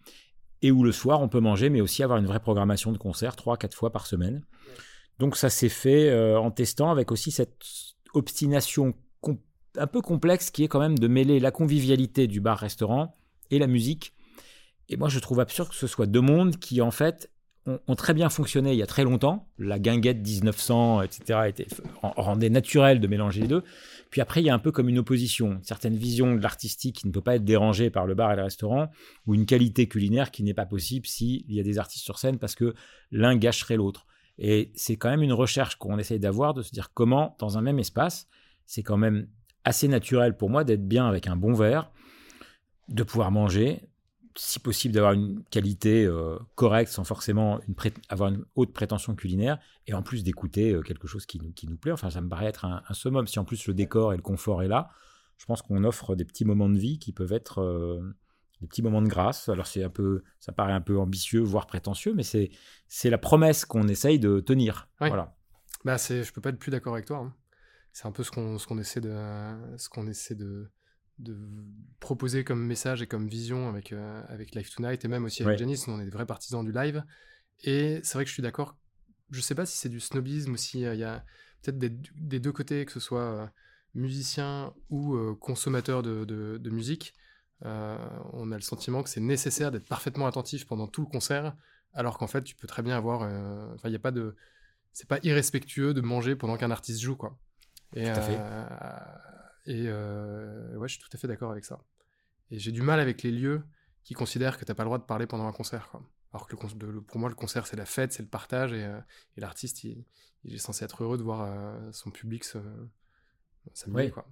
et 0.63 0.71
où 0.71 0.85
le 0.85 0.93
soir 0.93 1.21
on 1.21 1.29
peut 1.29 1.41
manger 1.41 1.71
mais 1.71 1.81
aussi 1.81 2.03
avoir 2.03 2.19
une 2.19 2.27
vraie 2.27 2.41
programmation 2.41 2.93
de 2.93 2.99
concerts 2.99 3.37
trois 3.37 3.57
quatre 3.57 3.75
fois 3.75 3.91
par 3.91 4.07
semaine. 4.07 4.45
Donc 5.19 5.37
ça 5.37 5.51
s'est 5.51 5.69
fait 5.69 6.11
euh, 6.11 6.39
en 6.39 6.51
testant 6.51 6.91
avec 6.91 7.11
aussi 7.11 7.31
cette 7.31 7.65
obstination 8.15 8.95
un 9.77 9.87
peu 9.87 10.01
complexe 10.01 10.51
qui 10.51 10.65
est 10.65 10.69
quand 10.69 10.81
même 10.81 10.99
de 10.99 11.09
mêler 11.09 11.41
la 11.41 11.51
convivialité 11.51 12.27
du 12.27 12.41
bar-restaurant 12.41 13.17
et 13.51 13.59
la 13.59 13.67
musique. 13.67 14.13
Et 14.89 14.97
moi 14.97 15.09
je 15.09 15.19
trouve 15.19 15.41
absurde 15.41 15.69
que 15.69 15.75
ce 15.75 15.87
soit 15.87 16.07
deux 16.07 16.21
mondes 16.21 16.59
qui 16.59 16.81
en 16.81 16.91
fait 16.91 17.31
ont, 17.87 17.95
très 17.95 18.15
bien 18.15 18.29
fonctionné 18.29 18.73
il 18.73 18.79
y 18.79 18.83
a 18.83 18.87
très 18.87 19.05
longtemps. 19.05 19.49
La 19.59 19.79
guinguette 19.79 20.19
1900, 20.27 21.03
etc., 21.03 21.41
était, 21.49 21.67
en- 22.03 22.13
rendait 22.17 22.51
naturel 22.51 23.01
de 23.01 23.07
mélanger 23.07 23.43
les 23.43 23.49
deux. 23.49 23.63
Puis 24.11 24.21
après, 24.21 24.41
il 24.41 24.47
y 24.47 24.51
a 24.51 24.55
un 24.55 24.59
peu 24.59 24.73
comme 24.73 24.89
une 24.89 24.99
opposition, 24.99 25.53
une 25.53 25.63
certaine 25.63 25.97
vision 25.97 26.35
de 26.35 26.41
l'artistique 26.43 26.97
qui 26.97 27.07
ne 27.07 27.13
peut 27.13 27.21
pas 27.21 27.37
être 27.37 27.45
dérangée 27.45 27.91
par 27.91 28.07
le 28.07 28.15
bar 28.15 28.33
et 28.33 28.37
le 28.37 28.43
restaurant, 28.43 28.89
ou 29.27 29.35
une 29.35 29.47
qualité 29.47 29.87
culinaire 29.89 30.31
qui 30.31 30.43
n'est 30.43 30.55
pas 30.55 30.67
possible 30.67 31.07
s'il 31.07 31.45
y 31.53 31.61
a 31.61 31.63
des 31.63 31.79
artistes 31.79 32.05
sur 32.05 32.19
scène 32.19 32.39
parce 32.39 32.55
que 32.55 32.75
l'un 33.11 33.37
gâcherait 33.37 33.77
l'autre. 33.77 34.07
Et 34.39 34.71
c'est 34.75 34.97
quand 34.97 35.11
même 35.11 35.23
une 35.23 35.33
recherche 35.33 35.77
qu'on 35.77 35.99
essaye 35.99 36.21
d'avoir, 36.21 36.55
de 36.55 36.63
se 36.63 36.71
dire 36.71 36.93
comment, 36.95 37.37
dans 37.39 37.59
un 37.59 37.61
même 37.63 37.79
espace, 37.79 38.29
c'est 38.67 38.83
quand 38.83 38.97
même 38.97 39.29
assez 39.65 39.89
naturel 39.89 40.37
pour 40.37 40.49
moi 40.49 40.65
d'être 40.65 40.87
bien 40.87 41.07
avec 41.07 41.27
un 41.27 41.37
bon 41.37 41.53
verre, 41.53 41.91
de 42.89 43.03
pouvoir 43.03 43.31
manger, 43.31 43.81
si 44.37 44.59
possible 44.61 44.95
d'avoir 44.95 45.13
une 45.13 45.43
qualité 45.51 46.05
euh, 46.05 46.39
correcte 46.55 46.91
sans 46.91 47.05
forcément 47.05 47.61
une 47.69 47.75
avoir 48.09 48.31
une 48.31 48.45
haute 48.55 48.73
prétention 48.73 49.15
culinaire 49.15 49.59
et 49.87 49.95
en 49.95 50.03
plus 50.03 50.23
d'écouter 50.25 50.73
euh, 50.73 50.83
quelque 50.83 51.07
chose 51.07 51.27
qui 51.27 51.39
nous, 51.41 51.53
qui 51.53 51.67
nous 51.67 51.77
plaît. 51.77 51.93
Enfin, 51.93 52.11
ça 52.11 52.21
me 52.21 52.29
paraît 52.29 52.47
être 52.47 52.65
un, 52.65 52.83
un 52.89 52.95
summum. 52.95 53.27
Si 53.27 53.39
en 53.39 53.45
plus 53.45 53.67
le 53.67 53.75
décor 53.75 54.13
et 54.13 54.17
le 54.17 54.23
confort 54.23 54.63
est 54.63 54.69
là, 54.69 54.91
je 55.37 55.47
pense 55.47 55.63
qu'on 55.63 55.85
offre 55.85 56.15
des 56.15 56.25
petits 56.25 56.45
moments 56.45 56.69
de 56.69 56.79
vie 56.79 56.99
qui 56.99 57.13
peuvent 57.13 57.33
être 57.33 57.61
euh, 57.63 58.01
des 58.61 58.67
petits 58.67 58.83
moments 58.83 59.03
de 59.03 59.09
grâce. 59.09 59.49
Alors 59.49 59.67
c'est 59.67 59.85
un 59.85 59.91
peu, 59.91 60.23
ça 60.41 60.53
paraît 60.53 60.73
un 60.73 60.81
peu 60.81 60.99
ambitieux, 60.99 61.41
voire 61.41 61.67
prétentieux, 61.67 62.15
mais 62.15 62.25
c'est 62.25 62.51
c'est 62.89 63.11
la 63.11 63.19
promesse 63.19 63.65
qu'on 63.65 63.87
essaye 63.89 64.19
de 64.19 64.41
tenir. 64.41 64.89
Ouais. 65.01 65.09
Voilà. 65.09 65.37
Bah, 65.85 65.97
c'est, 65.97 66.25
je 66.25 66.33
peux 66.33 66.41
pas 66.41 66.51
être 66.51 66.59
plus 66.59 66.73
d'accord 66.73 66.95
avec 66.95 67.07
toi. 67.07 67.19
hein. 67.19 67.35
C'est 67.93 68.07
un 68.07 68.13
peu 68.13 68.23
ce 68.23 68.31
qu'on, 68.31 68.59
ce 68.59 68.67
qu'on 68.67 68.79
essaie 68.79 69.01
de, 69.01 69.15
ce 69.77 69.89
qu'on 69.89 70.07
essaie 70.07 70.35
de, 70.35 70.71
de 71.19 71.37
proposer 72.01 72.45
comme 72.45 72.65
message 72.65 73.03
et 73.03 73.07
comme 73.07 73.29
vision 73.29 73.69
avec, 73.69 73.93
euh, 73.93 74.23
avec 74.29 74.55
Live 74.55 74.71
Tonight 74.75 75.05
et 75.05 75.09
même 75.09 75.25
aussi 75.25 75.43
avec 75.43 75.55
Ouais. 75.55 75.59
Janice. 75.59 75.87
Nous, 75.89 75.95
on 75.95 76.01
est 76.01 76.05
des 76.05 76.11
vrais 76.11 76.27
partisans 76.27 76.65
du 76.65 76.73
live. 76.73 77.03
Et 77.65 78.01
c'est 78.05 78.15
vrai 78.15 78.25
que 78.25 78.29
je 78.29 78.35
suis 78.35 78.43
d'accord. 78.43 78.77
Je 79.31 79.41
sais 79.41 79.55
pas 79.55 79.67
si 79.67 79.77
c'est 79.77 79.89
du 79.89 80.01
snobisme 80.01 80.53
ou 80.53 80.57
s'il 80.57 80.81
y 80.81 81.05
a 81.05 81.25
peut-être 81.63 81.79
des, 81.79 81.91
des 81.91 82.41
deux 82.41 82.53
côtés, 82.53 82.85
que 82.87 82.93
ce 82.93 83.01
soit 83.01 83.21
euh, 83.23 83.47
musicien 83.95 84.73
ou 84.91 85.15
euh, 85.17 85.35
consommateur 85.35 86.03
de, 86.03 86.25
de- 86.25 86.59
de 86.59 86.71
musique. 86.71 87.15
euh, 87.65 87.99
on 88.33 88.53
a 88.53 88.55
le 88.57 88.63
sentiment 88.63 89.03
que 89.03 89.11
c'est 89.11 89.21
nécessaire 89.21 89.73
d'être 89.73 89.89
parfaitement 89.89 90.27
attentif 90.29 90.67
pendant 90.67 90.87
tout 90.87 91.01
le 91.01 91.09
concert, 91.09 91.57
alors 91.93 92.17
qu'en 92.17 92.29
fait, 92.29 92.43
tu 92.45 92.55
peux 92.55 92.69
très 92.69 92.83
bien 92.83 92.97
avoir. 92.97 93.23
euh, 93.23 93.75
Enfin, 93.75 93.89
il 93.89 93.91
n'y 93.93 93.97
a 93.97 94.01
pas 94.01 94.13
de 94.13 94.37
c'est 94.93 95.09
pas 95.09 95.19
irrespectueux 95.25 95.93
de 95.95 96.01
manger 96.01 96.37
pendant 96.37 96.57
qu'un 96.57 96.71
artiste 96.71 97.01
joue 97.01 97.17
quoi. 97.17 97.37
Et, 97.95 98.05
Tout 98.05 98.11
à 98.11 98.23
fait. 98.23 98.39
Et 99.69 99.85
euh, 99.87 100.77
ouais, 100.77 100.89
je 100.89 100.95
suis 100.95 101.03
tout 101.03 101.09
à 101.13 101.19
fait 101.19 101.29
d'accord 101.29 101.51
avec 101.53 101.65
ça. 101.65 101.79
Et 102.51 102.59
j'ai 102.59 102.73
du 102.73 102.83
mal 102.83 102.99
avec 103.01 103.23
les 103.23 103.31
lieux 103.31 103.63
qui 104.05 104.15
considèrent 104.15 104.59
que 104.59 104.65
t'as 104.65 104.75
pas 104.75 104.83
le 104.83 104.89
droit 104.89 104.99
de 104.99 105.05
parler 105.05 105.27
pendant 105.27 105.47
un 105.47 105.53
concert. 105.53 105.89
Quoi. 105.91 106.03
Alors 106.33 106.47
que 106.49 106.57
le, 106.81 106.91
le- 106.93 107.03
pour 107.03 107.19
moi, 107.19 107.29
le 107.29 107.35
concert 107.35 107.67
c'est 107.67 107.77
la 107.77 107.87
fête, 107.87 108.13
c'est 108.13 108.23
le 108.23 108.29
partage 108.29 108.73
et, 108.73 108.85
euh, 108.85 108.99
et 109.37 109.41
l'artiste 109.41 109.85
il, 109.85 110.05
il 110.45 110.55
est 110.55 110.59
censé 110.59 110.85
être 110.85 111.03
heureux 111.05 111.19
de 111.19 111.23
voir 111.23 111.43
euh, 111.43 111.93
son 111.93 112.11
public 112.11 112.45
se 112.45 112.59
s'amuser 113.75 114.11
quoi. 114.11 114.27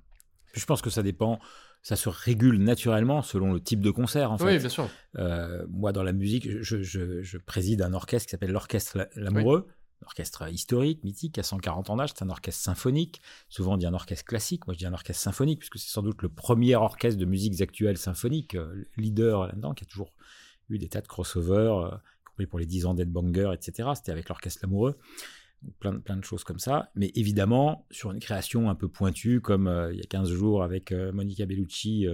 Je 0.54 0.64
pense 0.64 0.80
que 0.80 0.88
ça 0.88 1.02
dépend, 1.02 1.38
ça 1.82 1.96
se 1.96 2.08
régule 2.08 2.58
naturellement 2.62 3.20
selon 3.20 3.52
le 3.52 3.60
type 3.60 3.80
de 3.80 3.90
concert. 3.90 4.32
En 4.32 4.38
fait. 4.38 4.44
Oui, 4.44 4.58
bien 4.58 4.68
sûr. 4.70 4.88
Euh, 5.16 5.66
moi, 5.68 5.92
dans 5.92 6.02
la 6.02 6.12
musique, 6.14 6.48
je, 6.62 6.82
je- 6.82 7.22
je 7.22 7.36
préside 7.38 7.82
un 7.82 7.92
orchestre 7.92 8.26
qui 8.26 8.30
s'appelle 8.30 8.52
l'Orchestre 8.52 8.96
La- 8.96 9.08
L'Amoureux. 9.16 9.68
Orchestre 10.04 10.48
historique, 10.50 11.02
mythique, 11.04 11.38
a 11.38 11.42
140 11.42 11.90
ans 11.90 11.96
d'âge. 11.96 12.10
C'est 12.14 12.22
un 12.22 12.28
orchestre 12.30 12.62
symphonique. 12.62 13.20
Souvent, 13.48 13.74
on 13.74 13.76
dit 13.76 13.86
un 13.86 13.94
orchestre 13.94 14.24
classique. 14.24 14.66
Moi, 14.66 14.74
je 14.74 14.78
dis 14.78 14.86
un 14.86 14.92
orchestre 14.92 15.22
symphonique, 15.22 15.60
puisque 15.60 15.78
c'est 15.78 15.90
sans 15.90 16.02
doute 16.02 16.22
le 16.22 16.28
premier 16.28 16.74
orchestre 16.76 17.18
de 17.18 17.24
musiques 17.24 17.60
actuelles 17.60 17.98
symphoniques, 17.98 18.54
euh, 18.54 18.84
leader 18.96 19.46
là-dedans, 19.46 19.74
qui 19.74 19.84
a 19.84 19.86
toujours 19.86 20.12
eu 20.68 20.78
des 20.78 20.88
tas 20.88 21.00
de 21.00 21.08
crossovers, 21.08 21.84
euh, 21.84 21.96
y 21.96 22.24
compris 22.24 22.46
pour 22.46 22.58
les 22.58 22.66
10 22.66 22.86
ans 22.86 22.94
d'Ed 22.94 23.10
Banger, 23.10 23.52
etc. 23.54 23.90
C'était 23.94 24.12
avec 24.12 24.28
l'Orchestre 24.28 24.60
L'Amoureux. 24.62 24.98
Plein, 25.80 25.94
de- 25.94 25.98
plein 25.98 26.16
de 26.16 26.24
choses 26.24 26.44
comme 26.44 26.58
ça. 26.58 26.90
Mais 26.94 27.10
évidemment, 27.14 27.86
sur 27.90 28.12
une 28.12 28.20
création 28.20 28.68
un 28.68 28.74
peu 28.74 28.88
pointue, 28.88 29.40
comme 29.40 29.66
euh, 29.66 29.92
il 29.92 29.98
y 29.98 30.02
a 30.02 30.06
15 30.06 30.30
jours 30.30 30.62
avec 30.62 30.92
Monica 30.92 31.46
Bellucci 31.46 32.06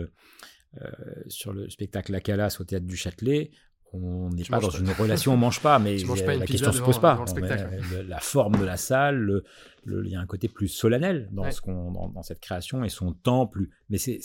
sur 1.29 1.53
le 1.53 1.69
spectacle 1.69 2.13
La 2.13 2.21
Calas 2.21 2.57
au 2.61 2.65
théâtre 2.65 2.87
du 2.87 2.97
Châtelet, 2.97 3.51
on 3.95 4.31
n'est 4.31 4.45
pas 4.45 4.61
dans 4.61 4.71
une 4.71 4.91
relation, 4.91 5.35
on 5.35 5.37
mange 5.37 5.61
pas, 5.61 5.79
mais 5.79 5.97
pas 6.27 6.35
la 6.37 6.47
question 6.47 6.73
se 6.73 6.77
devant- 6.79 6.87
pose 6.87 7.01
pas. 7.01 7.25
le- 7.37 8.03
la 8.03 8.21
forme 8.21 8.57
de 8.57 8.65
la 8.65 8.77
salle, 8.77 9.17
le- 9.19 9.45
le- 9.85 10.05
il 10.07 10.11
y 10.13 10.17
a 10.17 10.21
un 10.21 10.27
côté 10.27 10.49
plus 10.49 10.69
solennel 10.69 11.29
dans, 11.33 11.43
Ouais. 11.45 11.53
ce 11.53 11.61
qu'on, 11.61 11.91
dans, 11.93 12.09
dans 12.09 12.23
cette 12.23 12.41
création 12.41 12.85
et 12.85 12.89
son 12.89 13.13
temps 13.13 13.47
plus. 13.47 13.71
Mais 13.91 13.99
c'est, 13.99 14.21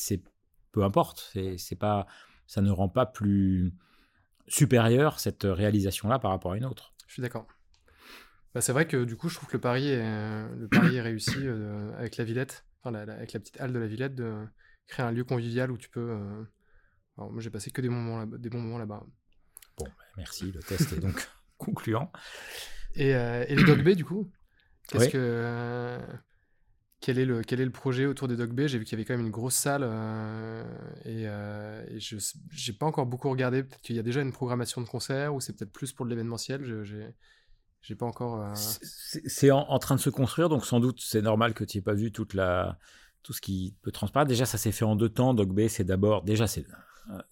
peu 0.71 0.83
importe, 0.83 1.31
c'est, 1.33 1.75
pas, 1.75 2.05
ça 2.45 2.61
ne 2.61 2.71
rend 2.71 2.89
pas 2.89 3.05
plus 3.05 3.73
supérieur 4.47 5.19
cette 5.19 5.43
réalisation-là 5.43 6.19
par 6.19 6.31
rapport 6.31 6.53
à 6.53 6.57
une 6.57 6.65
autre. 6.65 6.93
Je 7.07 7.13
suis 7.13 7.21
d'accord. 7.21 7.47
Bah, 8.53 8.61
c'est 8.61 8.71
vrai 8.71 8.87
que 8.87 9.03
du 9.03 9.15
coup, 9.17 9.29
je 9.29 9.35
trouve 9.35 9.49
que 9.49 9.57
le 9.57 9.61
pari 9.61 9.89
est, 9.89 10.01
le 10.55 10.67
pari 10.69 10.95
est 10.95 11.01
réussi 11.01 11.35
euh, 11.39 11.91
avec 11.97 12.17
la 12.17 12.23
Villette. 12.23 12.65
enfin, 12.81 12.91
la- 12.91 13.05
la- 13.05 13.13
avec 13.15 13.33
la 13.33 13.39
petite 13.39 13.59
halle 13.59 13.73
de 13.73 13.79
la 13.79 13.87
Villette, 13.87 14.15
de 14.15 14.33
créer 14.87 15.05
un 15.05 15.11
lieu 15.11 15.23
convivial 15.23 15.69
où 15.71 15.77
tu 15.77 15.89
peux. 15.89 16.09
euh, 16.11 16.43
alors, 17.17 17.31
moi, 17.31 17.41
j'ai 17.41 17.49
passé 17.49 17.71
que 17.71 17.81
des, 17.81 17.89
moments 17.89 18.19
là 18.19 18.25
des 18.37 18.49
bons 18.49 18.61
moments 18.61 18.77
là-bas. 18.77 19.03
Bon, 19.77 19.85
bah, 19.85 19.91
merci, 20.17 20.51
le 20.51 20.61
test 20.61 20.93
est 20.93 20.99
donc 20.99 21.27
concluant. 21.57 22.11
Et, 22.95 23.15
euh, 23.15 23.45
et 23.47 23.55
les 23.55 23.63
Dog 23.63 23.83
Bay, 23.83 23.95
du 23.95 24.05
coup 24.05 24.31
Qu'est-ce 24.87 25.05
Oui. 25.05 25.11
que. 25.11 25.17
euh, 25.19 25.99
quel, 26.99 27.19
est 27.19 27.25
le, 27.25 27.41
quel 27.43 27.59
est 27.61 27.65
le 27.65 27.71
projet 27.71 28.05
autour 28.05 28.27
des 28.27 28.35
Dog 28.35 28.53
Bay 28.53 28.67
J'ai 28.67 28.79
vu 28.79 28.85
qu'il 28.85 28.93
y 28.93 28.95
avait 29.01 29.05
quand 29.05 29.15
même 29.15 29.25
une 29.25 29.31
grosse 29.31 29.53
salle 29.55 29.83
euh, 29.83 30.63
et, 31.05 31.27
euh, 31.27 31.85
et 31.89 31.99
je 31.99 32.17
j'ai 32.51 32.73
pas 32.73 32.85
encore 32.87 33.05
beaucoup 33.05 33.29
regardé. 33.29 33.63
Peut-être 33.63 33.81
qu'il 33.81 33.95
y 33.95 33.99
a 33.99 34.03
déjà 34.03 34.21
une 34.21 34.31
programmation 34.31 34.81
de 34.81 34.87
concert 34.87 35.35
ou 35.35 35.41
c'est 35.41 35.53
peut-être 35.53 35.71
plus 35.71 35.93
pour 35.93 36.05
de 36.05 36.09
l'événementiel? 36.09 36.63
Je- 36.63 36.83
J'ai 36.83 37.09
j'ai 37.81 37.95
pas 37.95 38.05
encore. 38.07 38.43
C'est 38.55 39.51
en, 39.51 39.59
en 39.59 39.79
train 39.79 39.95
de 39.95 40.01
se 40.01 40.09
construire, 40.09 40.49
donc 40.49 40.65
sans 40.65 40.79
doute 40.79 40.99
c'est 41.01 41.21
normal 41.21 41.53
que 41.53 41.63
tu 41.63 41.77
n'aies 41.77 41.83
pas 41.83 41.93
vu 41.93 42.11
toute 42.11 42.33
la, 42.33 42.79
tout 43.21 43.31
ce 43.33 43.41
qui 43.41 43.75
peut 43.83 43.91
transparaître. 43.91 44.27
Déjà, 44.29 44.45
ça 44.45 44.57
s'est 44.57 44.71
fait 44.71 44.83
en 44.85 44.95
deux 44.95 45.09
temps. 45.09 45.33
Dog 45.35 45.53
Bay, 45.53 45.69
c'est 45.69 45.83
d'abord, 45.83 46.23
déjà, 46.23 46.47
c'est 46.47 46.65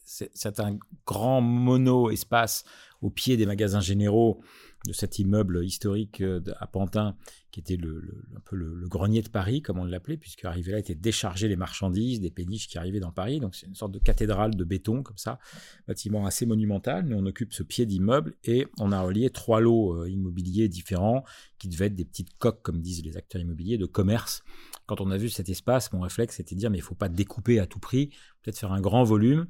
c'est 0.03 0.31
c'est 0.33 0.59
un 0.59 0.77
grand 1.05 1.41
mono-espace 1.41 2.63
au 3.01 3.09
pied 3.09 3.37
des 3.37 3.45
magasins 3.45 3.81
généraux 3.81 4.41
de 4.85 4.93
cet 4.93 5.19
immeuble 5.19 5.65
historique 5.65 6.21
euh, 6.21 6.41
à 6.59 6.67
Pantin, 6.67 7.15
qui 7.51 7.59
était 7.59 7.77
le, 7.77 7.99
le- 7.99 8.23
un 8.35 8.39
peu 8.41 8.55
le, 8.55 8.75
le 8.75 8.87
grenier 8.87 9.21
de 9.21 9.29
Paris, 9.29 9.61
comme 9.61 9.79
on 9.79 9.85
l'appelait, 9.85 10.17
puisque 10.17 10.45
arrivé 10.45 10.71
là 10.73 10.79
était 10.79 10.95
décharger 10.95 11.47
les 11.47 11.55
marchandises, 11.55 12.19
des 12.19 12.31
péniches 12.31 12.67
qui 12.67 12.77
arrivaient 12.77 12.99
dans 12.99 13.11
Paris. 13.11 13.39
Donc 13.39 13.55
c'est 13.55 13.65
une 13.67 13.75
sorte 13.75 13.91
de 13.91 13.99
cathédrale 13.99 14.55
de 14.55 14.63
béton, 14.63 15.03
comme 15.03 15.17
ça, 15.17 15.39
bâtiment 15.87 16.25
assez 16.25 16.45
monumental. 16.45 17.05
Nous, 17.05 17.17
on 17.17 17.25
occupe 17.25 17.53
ce 17.53 17.63
pied 17.63 17.85
d'immeuble 17.85 18.35
et 18.43 18.67
on 18.79 18.91
a 18.91 19.01
relié 19.01 19.29
trois 19.29 19.61
lots 19.61 20.01
euh, 20.01 20.09
immobiliers 20.09 20.67
différents 20.69 21.23
qui 21.57 21.67
devaient 21.69 21.87
être 21.87 21.95
des 21.95 22.05
petites 22.05 22.37
coques, 22.37 22.61
comme 22.61 22.81
disent 22.81 23.03
les 23.03 23.17
acteurs 23.17 23.41
immobiliers, 23.41 23.77
de 23.77 23.85
commerce. 23.85 24.43
Quand 24.85 25.01
on 25.01 25.09
a 25.09 25.17
vu 25.17 25.29
cet 25.29 25.49
espace, 25.49 25.91
mon 25.93 26.01
réflexe 26.01 26.39
était 26.39 26.55
de 26.55 26.59
dire, 26.59 26.69
mais 26.69 26.77
il 26.77 26.83
faut 26.83 26.93
pas 26.95 27.09
découper 27.09 27.59
à 27.59 27.65
tout 27.65 27.79
prix, 27.79 28.09
peut-être 28.43 28.59
faire 28.59 28.71
un 28.73 28.81
grand 28.81 29.03
volume. 29.03 29.47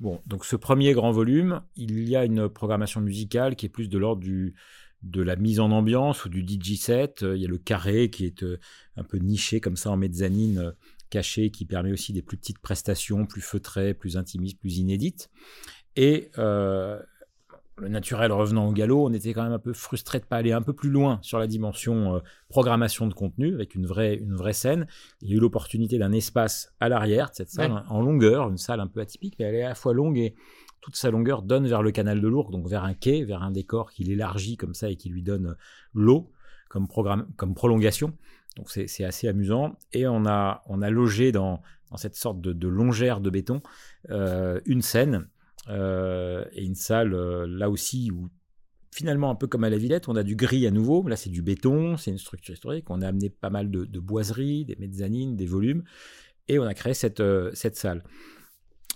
Bon, 0.00 0.20
donc 0.26 0.44
ce 0.44 0.56
premier 0.56 0.92
grand 0.92 1.12
volume, 1.12 1.62
il 1.76 2.08
y 2.08 2.16
a 2.16 2.24
une 2.24 2.48
programmation 2.48 3.00
musicale 3.00 3.54
qui 3.56 3.66
est 3.66 3.70
plus 3.70 3.88
de 3.88 3.98
l'ordre 3.98 4.24
de 5.04 5.22
la 5.22 5.36
mise 5.36 5.60
en 5.60 5.70
ambiance 5.70 6.24
ou 6.24 6.28
du 6.28 6.40
DJ 6.40 6.76
set. 6.76 7.22
Euh, 7.22 7.36
Il 7.36 7.42
y 7.42 7.44
a 7.44 7.48
le 7.48 7.58
carré 7.58 8.10
qui 8.10 8.24
est 8.24 8.42
euh, 8.42 8.58
un 8.96 9.04
peu 9.04 9.18
niché 9.18 9.60
comme 9.60 9.76
ça 9.76 9.90
en 9.90 9.96
mezzanine 9.96 10.58
euh, 10.58 10.72
caché, 11.10 11.50
qui 11.50 11.64
permet 11.64 11.92
aussi 11.92 12.12
des 12.12 12.22
plus 12.22 12.36
petites 12.36 12.58
prestations, 12.58 13.26
plus 13.26 13.42
feutrées, 13.42 13.94
plus 13.94 14.16
intimistes, 14.16 14.58
plus 14.58 14.78
inédites. 14.78 15.30
Et 15.96 16.30
le 17.76 17.88
naturel 17.88 18.30
revenant 18.32 18.68
au 18.68 18.72
galop, 18.72 19.06
on 19.06 19.12
était 19.12 19.32
quand 19.32 19.42
même 19.42 19.52
un 19.52 19.58
peu 19.58 19.72
frustré 19.72 20.20
de 20.20 20.24
pas 20.24 20.36
aller 20.36 20.52
un 20.52 20.62
peu 20.62 20.72
plus 20.72 20.90
loin 20.90 21.18
sur 21.22 21.38
la 21.38 21.46
dimension 21.48 22.16
euh, 22.16 22.18
programmation 22.48 23.06
de 23.08 23.14
contenu 23.14 23.52
avec 23.54 23.74
une 23.74 23.84
vraie, 23.86 24.14
une 24.14 24.34
vraie 24.36 24.52
scène. 24.52 24.86
Il 25.22 25.30
y 25.30 25.32
a 25.32 25.36
eu 25.36 25.40
l'opportunité 25.40 25.98
d'un 25.98 26.12
espace 26.12 26.72
à 26.78 26.88
l'arrière 26.88 27.30
de 27.30 27.34
cette 27.34 27.50
salle, 27.50 27.72
Ouais. 27.72 27.80
en 27.88 28.00
longueur, 28.02 28.48
une 28.48 28.58
salle 28.58 28.80
un 28.80 28.86
peu 28.86 29.00
atypique, 29.00 29.34
mais 29.38 29.46
elle 29.46 29.54
est 29.56 29.62
à 29.64 29.70
la 29.70 29.74
fois 29.74 29.92
longue 29.92 30.18
et 30.18 30.34
toute 30.80 30.96
sa 30.96 31.10
longueur 31.10 31.42
donne 31.42 31.66
vers 31.66 31.82
le 31.82 31.90
canal 31.90 32.20
de 32.20 32.28
l'Ourcq, 32.28 32.50
donc 32.52 32.68
vers 32.68 32.84
un 32.84 32.94
quai, 32.94 33.24
vers 33.24 33.42
un 33.42 33.50
décor 33.50 33.90
qui 33.90 34.04
l'élargit 34.04 34.56
comme 34.56 34.74
ça 34.74 34.88
et 34.90 34.96
qui 34.96 35.08
lui 35.08 35.22
donne 35.22 35.46
euh, 35.46 35.54
l'eau 35.94 36.30
comme, 36.68 36.86
programme, 36.86 37.26
comme 37.36 37.54
prolongation. 37.54 38.12
Donc 38.56 38.70
c'est 38.70 39.02
assez 39.04 39.26
amusant. 39.26 39.76
Et 39.92 40.06
on 40.06 40.26
a, 40.26 40.62
on 40.66 40.80
a 40.80 40.90
logé 40.90 41.32
dans, 41.32 41.60
dans 41.90 41.96
cette 41.96 42.14
sorte 42.14 42.40
de, 42.40 42.52
de 42.52 42.68
longère 42.68 43.20
de 43.20 43.28
béton 43.30 43.62
euh, 44.10 44.60
une 44.64 44.80
scène 44.82 45.26
et 45.68 46.64
une 46.64 46.74
salle 46.74 47.14
euh, 47.14 47.46
là 47.48 47.70
aussi 47.70 48.10
où 48.10 48.28
finalement 48.92 49.30
un 49.30 49.34
peu 49.34 49.46
comme 49.46 49.64
à 49.64 49.70
la 49.70 49.76
Villette, 49.76 50.08
on 50.08 50.16
a 50.16 50.22
du 50.22 50.36
gris 50.36 50.66
à 50.66 50.70
nouveau. 50.70 51.06
Là 51.08 51.16
c'est 51.16 51.30
du 51.30 51.42
béton, 51.42 51.96
c'est 51.96 52.10
une 52.10 52.18
structure 52.18 52.54
historique. 52.54 52.90
On 52.90 53.02
a 53.02 53.08
amené 53.08 53.30
pas 53.30 53.50
mal 53.50 53.70
de, 53.70 53.84
de 53.84 54.00
boiseries, 54.00 54.64
des 54.64 54.76
mezzanines, 54.76 55.36
des 55.36 55.46
volumes 55.46 55.84
et 56.48 56.58
on 56.58 56.64
a 56.64 56.74
créé 56.74 56.94
cette, 56.94 57.20
euh, 57.20 57.50
cette 57.54 57.76
salle. 57.76 58.04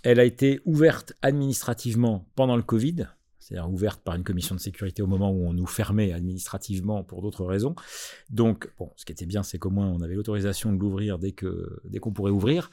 Elle 0.02 0.20
a 0.20 0.24
été 0.24 0.60
ouverte 0.64 1.14
administrativement 1.22 2.28
pendant 2.36 2.56
le 2.56 2.62
Covid, 2.62 3.08
c'est-à-dire 3.38 3.70
ouverte 3.70 4.02
par 4.02 4.14
une 4.14 4.22
commission 4.22 4.54
de 4.54 4.60
sécurité 4.60 5.02
au 5.02 5.06
moment 5.06 5.30
où 5.30 5.46
on 5.46 5.52
nous 5.52 5.66
fermait 5.66 6.12
administrativement 6.12 7.02
pour 7.02 7.22
d'autres 7.22 7.44
raisons. 7.44 7.74
Donc, 8.30 8.70
bon, 8.78 8.92
ce 8.96 9.04
qui 9.04 9.12
était 9.12 9.26
bien, 9.26 9.42
c'est 9.42 9.58
qu'au 9.58 9.70
moins 9.70 9.88
on 9.88 10.00
avait 10.00 10.14
l'autorisation 10.14 10.72
de 10.72 10.78
l'ouvrir 10.78 11.18
dès 11.18 11.32
que 11.32 11.80
dès 11.84 11.98
qu'on 11.98 12.12
pourrait 12.12 12.30
ouvrir. 12.30 12.70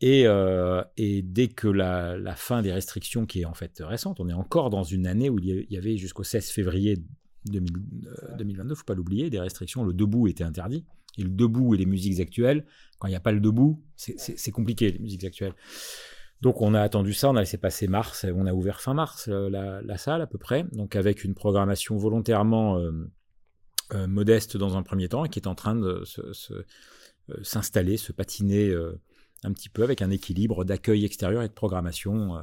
Et, 0.00 0.26
euh, 0.26 0.82
et 0.96 1.22
dès 1.22 1.48
que 1.48 1.68
la, 1.68 2.34
fin 2.36 2.62
des 2.62 2.72
restrictions, 2.72 3.26
qui 3.26 3.42
est 3.42 3.44
en 3.44 3.54
fait 3.54 3.72
récente, 3.80 4.20
on 4.20 4.28
est 4.28 4.34
encore 4.34 4.70
dans 4.70 4.82
une 4.82 5.06
année 5.06 5.30
où 5.30 5.38
il 5.38 5.66
y 5.70 5.76
avait 5.76 5.96
jusqu'au 5.96 6.22
16 6.22 6.50
février 6.50 7.02
2000, 7.46 7.72
euh, 8.06 8.36
2022, 8.36 8.74
faut 8.74 8.84
pas 8.84 8.94
l'oublier, 8.94 9.30
des 9.30 9.40
restrictions, 9.40 9.84
le 9.84 9.92
debout 9.92 10.28
était 10.28 10.44
interdit. 10.44 10.84
Et 11.18 11.22
le 11.22 11.30
debout 11.30 11.74
et 11.74 11.78
les 11.78 11.86
musiques 11.86 12.20
actuelles, 12.20 12.66
quand 12.98 13.08
il 13.08 13.12
n'y 13.12 13.16
a 13.16 13.20
pas 13.20 13.32
le 13.32 13.40
debout, 13.40 13.82
c'est- 13.96 14.50
compliqué, 14.50 14.92
les 14.92 14.98
musiques 14.98 15.24
actuelles. 15.24 15.54
Donc 16.42 16.60
on 16.60 16.74
a 16.74 16.82
attendu 16.82 17.14
ça, 17.14 17.30
on 17.30 17.36
a 17.36 17.40
laissé 17.40 17.56
passer 17.56 17.88
mars, 17.88 18.26
on 18.34 18.44
a 18.44 18.52
ouvert 18.52 18.82
fin 18.82 18.92
mars 18.92 19.26
euh, 19.28 19.48
la, 19.48 19.96
salle 19.96 20.20
à 20.20 20.26
peu 20.26 20.36
près, 20.36 20.64
donc 20.72 20.94
avec 20.94 21.24
une 21.24 21.34
programmation 21.34 21.96
volontairement 21.96 22.78
euh, 22.78 24.06
modeste 24.06 24.58
dans 24.58 24.76
un 24.76 24.82
premier 24.82 25.08
temps, 25.08 25.24
et 25.24 25.30
qui 25.30 25.38
est 25.38 25.48
en 25.48 25.54
train 25.54 25.74
de 25.74 26.02
s'installer, 27.42 27.96
se, 27.96 28.12
patiner 28.12 28.74
un 29.44 29.52
petit 29.52 29.68
peu 29.68 29.82
avec 29.82 30.02
un 30.02 30.10
équilibre 30.10 30.64
d'accueil 30.64 31.04
extérieur 31.04 31.42
et 31.42 31.48
de 31.48 31.52
programmation 31.52 32.36
euh, 32.36 32.42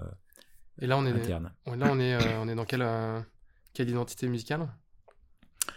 Et 0.80 0.88
là, 0.88 0.98
on 0.98 1.06
est, 1.06 1.12
interne. 1.12 1.52
là, 1.66 1.88
on 1.92 2.00
est, 2.00 2.14
euh, 2.16 2.40
on 2.42 2.48
est 2.48 2.56
dans 2.56 2.66
quelle, 2.66 2.82
euh, 2.84 3.20
quelle 3.74 3.90
identité 3.90 4.28
musicale? 4.28 4.68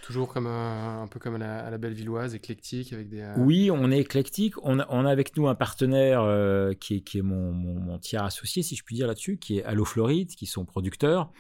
Toujours 0.03 0.33
comme, 0.33 0.47
euh, 0.47 1.03
un 1.03 1.07
peu 1.09 1.19
comme 1.21 1.37
à 1.37 1.39
la, 1.39 1.65
à 1.65 1.71
la 1.71 1.79
Bellevilloise, 1.79 2.35
éclectique, 2.35 2.93
avec 2.93 3.09
des. 3.09 3.21
euh, 3.21 3.35
Oui, 3.39 3.71
on 3.73 3.91
est 3.91 3.99
éclectique. 3.99 4.55
On 4.65 4.79
a, 4.81 4.87
on 4.89 5.05
a 5.05 5.11
avec 5.11 5.37
nous 5.37 5.49
un 5.49 5.55
partenaire 5.55 6.23
euh, 6.23 6.73
qui 6.75 6.97
est, 6.97 7.01
qui 7.01 7.19
est 7.19 7.23
mon, 7.23 7.53
mon, 7.53 7.75
mon 7.81 7.99
tiers 7.99 8.25
associé, 8.25 8.63
si 8.63 8.77
je 8.77 8.85
puis 8.85 8.95
dire 8.97 9.07
là-dessus, 9.07 9.39
qui 9.39 9.59
est 9.59 9.65
Allo 9.65 9.85
Floride, 9.85 10.29
qui 10.31 10.47
sont 10.47 10.65
producteurs, 10.65 11.31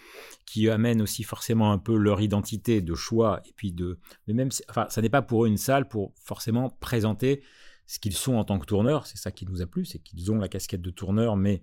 qui 0.47 0.69
amènent 0.69 1.03
aussi 1.03 1.23
forcément 1.23 1.73
un 1.73 1.79
peu 1.79 1.97
leur 1.97 2.21
identité 2.21 2.81
de 2.81 2.95
choix. 2.95 3.41
Et 3.47 3.53
puis 3.57 3.73
de. 3.73 3.99
Mais 4.27 4.35
même, 4.35 4.51
enfin, 4.69 4.87
ça 4.91 5.01
n'est 5.01 5.11
pas 5.11 5.23
pour 5.23 5.45
eux 5.45 5.49
une 5.49 5.59
salle 5.59 5.87
pour 5.89 6.13
forcément 6.21 6.71
présenter 6.81 7.43
ce 7.87 7.99
qu'ils 7.99 8.15
sont 8.17 8.35
en 8.35 8.45
tant 8.45 8.59
que 8.59 8.67
tourneurs. 8.67 9.07
C'est 9.07 9.19
ça 9.19 9.31
qui 9.31 9.47
nous 9.47 9.63
a 9.63 9.67
plu, 9.67 9.85
c'est 9.85 9.99
qu'ils 9.99 10.31
ont 10.33 10.39
la 10.39 10.49
casquette 10.49 10.83
de 10.83 10.91
tourneur, 10.91 11.37
mais 11.37 11.63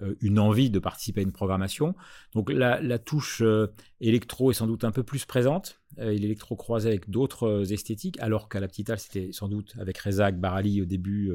euh, 0.00 0.14
une 0.22 0.38
envie 0.38 0.70
de 0.70 0.78
participer 0.78 1.20
à 1.20 1.22
une 1.22 1.32
programmation. 1.32 1.94
Donc 2.34 2.50
la, 2.50 2.80
la 2.80 2.98
touche 2.98 3.42
euh, 3.42 3.66
électro 4.00 4.50
est 4.50 4.54
sans 4.54 4.66
doute 4.66 4.84
un 4.84 4.90
peu 4.90 5.02
plus 5.02 5.26
présente, 5.26 5.80
euh, 5.98 6.10
et 6.10 6.16
l'électro 6.16 6.56
croisé 6.56 6.88
avec 6.88 7.10
d'autres 7.10 7.70
esthétiques, 7.70 8.18
alors 8.20 8.48
qu'à 8.48 8.58
la 8.58 8.68
petite 8.68 8.88
halle, 8.88 8.98
c'était 8.98 9.30
sans 9.32 9.48
doute 9.48 9.74
avec 9.78 9.98
Reza 9.98 10.30
Barali 10.30 10.80
au 10.80 10.86
début, 10.86 11.30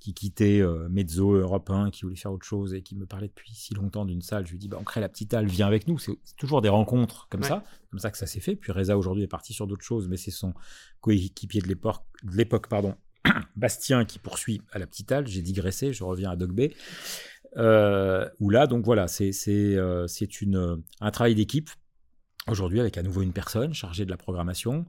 qui 0.00 0.12
quittait 0.12 0.62
Mezzo 0.90 1.32
Europe 1.32 1.70
1, 1.70 1.90
qui 1.90 2.02
voulait 2.02 2.14
faire 2.16 2.32
autre 2.32 2.44
chose 2.44 2.74
et 2.74 2.82
qui 2.82 2.94
me 2.94 3.06
parlait 3.06 3.28
depuis 3.28 3.54
si 3.54 3.72
longtemps 3.72 4.04
d'une 4.04 4.20
salle. 4.20 4.46
Je 4.46 4.52
lui 4.52 4.58
dis, 4.58 4.68
bah, 4.68 4.76
on 4.78 4.84
crée 4.84 5.00
la 5.00 5.08
petite 5.08 5.32
halle, 5.32 5.46
viens 5.46 5.66
avec 5.66 5.88
nous. 5.88 5.98
C'est 5.98 6.12
toujours 6.36 6.60
des 6.60 6.68
rencontres 6.68 7.26
comme 7.30 7.40
Ouais. 7.40 7.48
ça, 7.48 7.64
comme 7.90 7.98
ça 8.00 8.10
que 8.10 8.18
ça 8.18 8.26
s'est 8.26 8.40
fait. 8.40 8.54
Puis 8.54 8.70
Reza 8.70 8.98
aujourd'hui 8.98 9.24
est 9.24 9.28
parti 9.28 9.54
sur 9.54 9.66
d'autres 9.66 9.84
choses, 9.84 10.08
mais 10.08 10.18
c'est 10.18 10.30
son 10.30 10.52
coéquipier 11.00 11.62
de 11.62 11.68
l'époque, 11.68 12.66
pardon, 12.68 12.94
Bastien 13.56 14.04
qui 14.04 14.18
poursuit 14.18 14.62
à 14.72 14.78
la 14.78 14.86
petite 14.86 15.10
halle. 15.12 15.26
J'ai 15.26 15.42
digressé, 15.42 15.92
je 15.92 16.04
reviens 16.04 16.30
à 16.30 16.36
Dog 16.36 16.52
Bay. 16.52 16.74
Euh, 17.56 18.28
où 18.40 18.50
là, 18.50 18.66
donc 18.66 18.84
voilà, 18.84 19.06
c'est 19.06 19.32
euh, 19.48 20.06
une 20.40 20.82
un 21.00 21.10
travail 21.10 21.34
d'équipe 21.34 21.70
aujourd'hui 22.48 22.80
avec 22.80 22.98
à 22.98 23.02
nouveau 23.02 23.22
une 23.22 23.32
personne 23.32 23.74
chargée 23.74 24.04
de 24.04 24.10
la 24.10 24.16
programmation. 24.16 24.86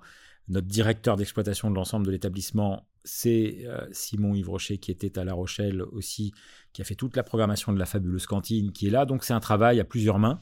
Notre 0.48 0.68
directeur 0.68 1.16
d'exploitation 1.16 1.72
de 1.72 1.76
l'ensemble 1.76 2.06
de 2.06 2.12
l'établissement, 2.12 2.88
c'est 3.04 3.64
euh, 3.66 3.88
Simon 3.92 4.36
Yves 4.36 4.50
Rocher 4.50 4.78
qui 4.78 4.92
était 4.92 5.18
à 5.18 5.24
La 5.24 5.34
Rochelle 5.34 5.82
aussi, 5.82 6.34
qui 6.72 6.82
a 6.82 6.86
fait 6.86 6.96
toute 6.96 7.16
la 7.16 7.24
programmation 7.24 7.74
de 7.74 7.80
la 7.80 7.86
fabuleuse 7.86 8.28
cantine, 8.28 8.72
qui 8.72 8.88
est 8.88 8.92
là. 8.92 9.06
Donc 9.06 9.24
c'est 9.24 9.34
un 9.34 9.40
travail 9.40 9.80
à 9.80 9.86
plusieurs 9.86 10.20
mains 10.20 10.40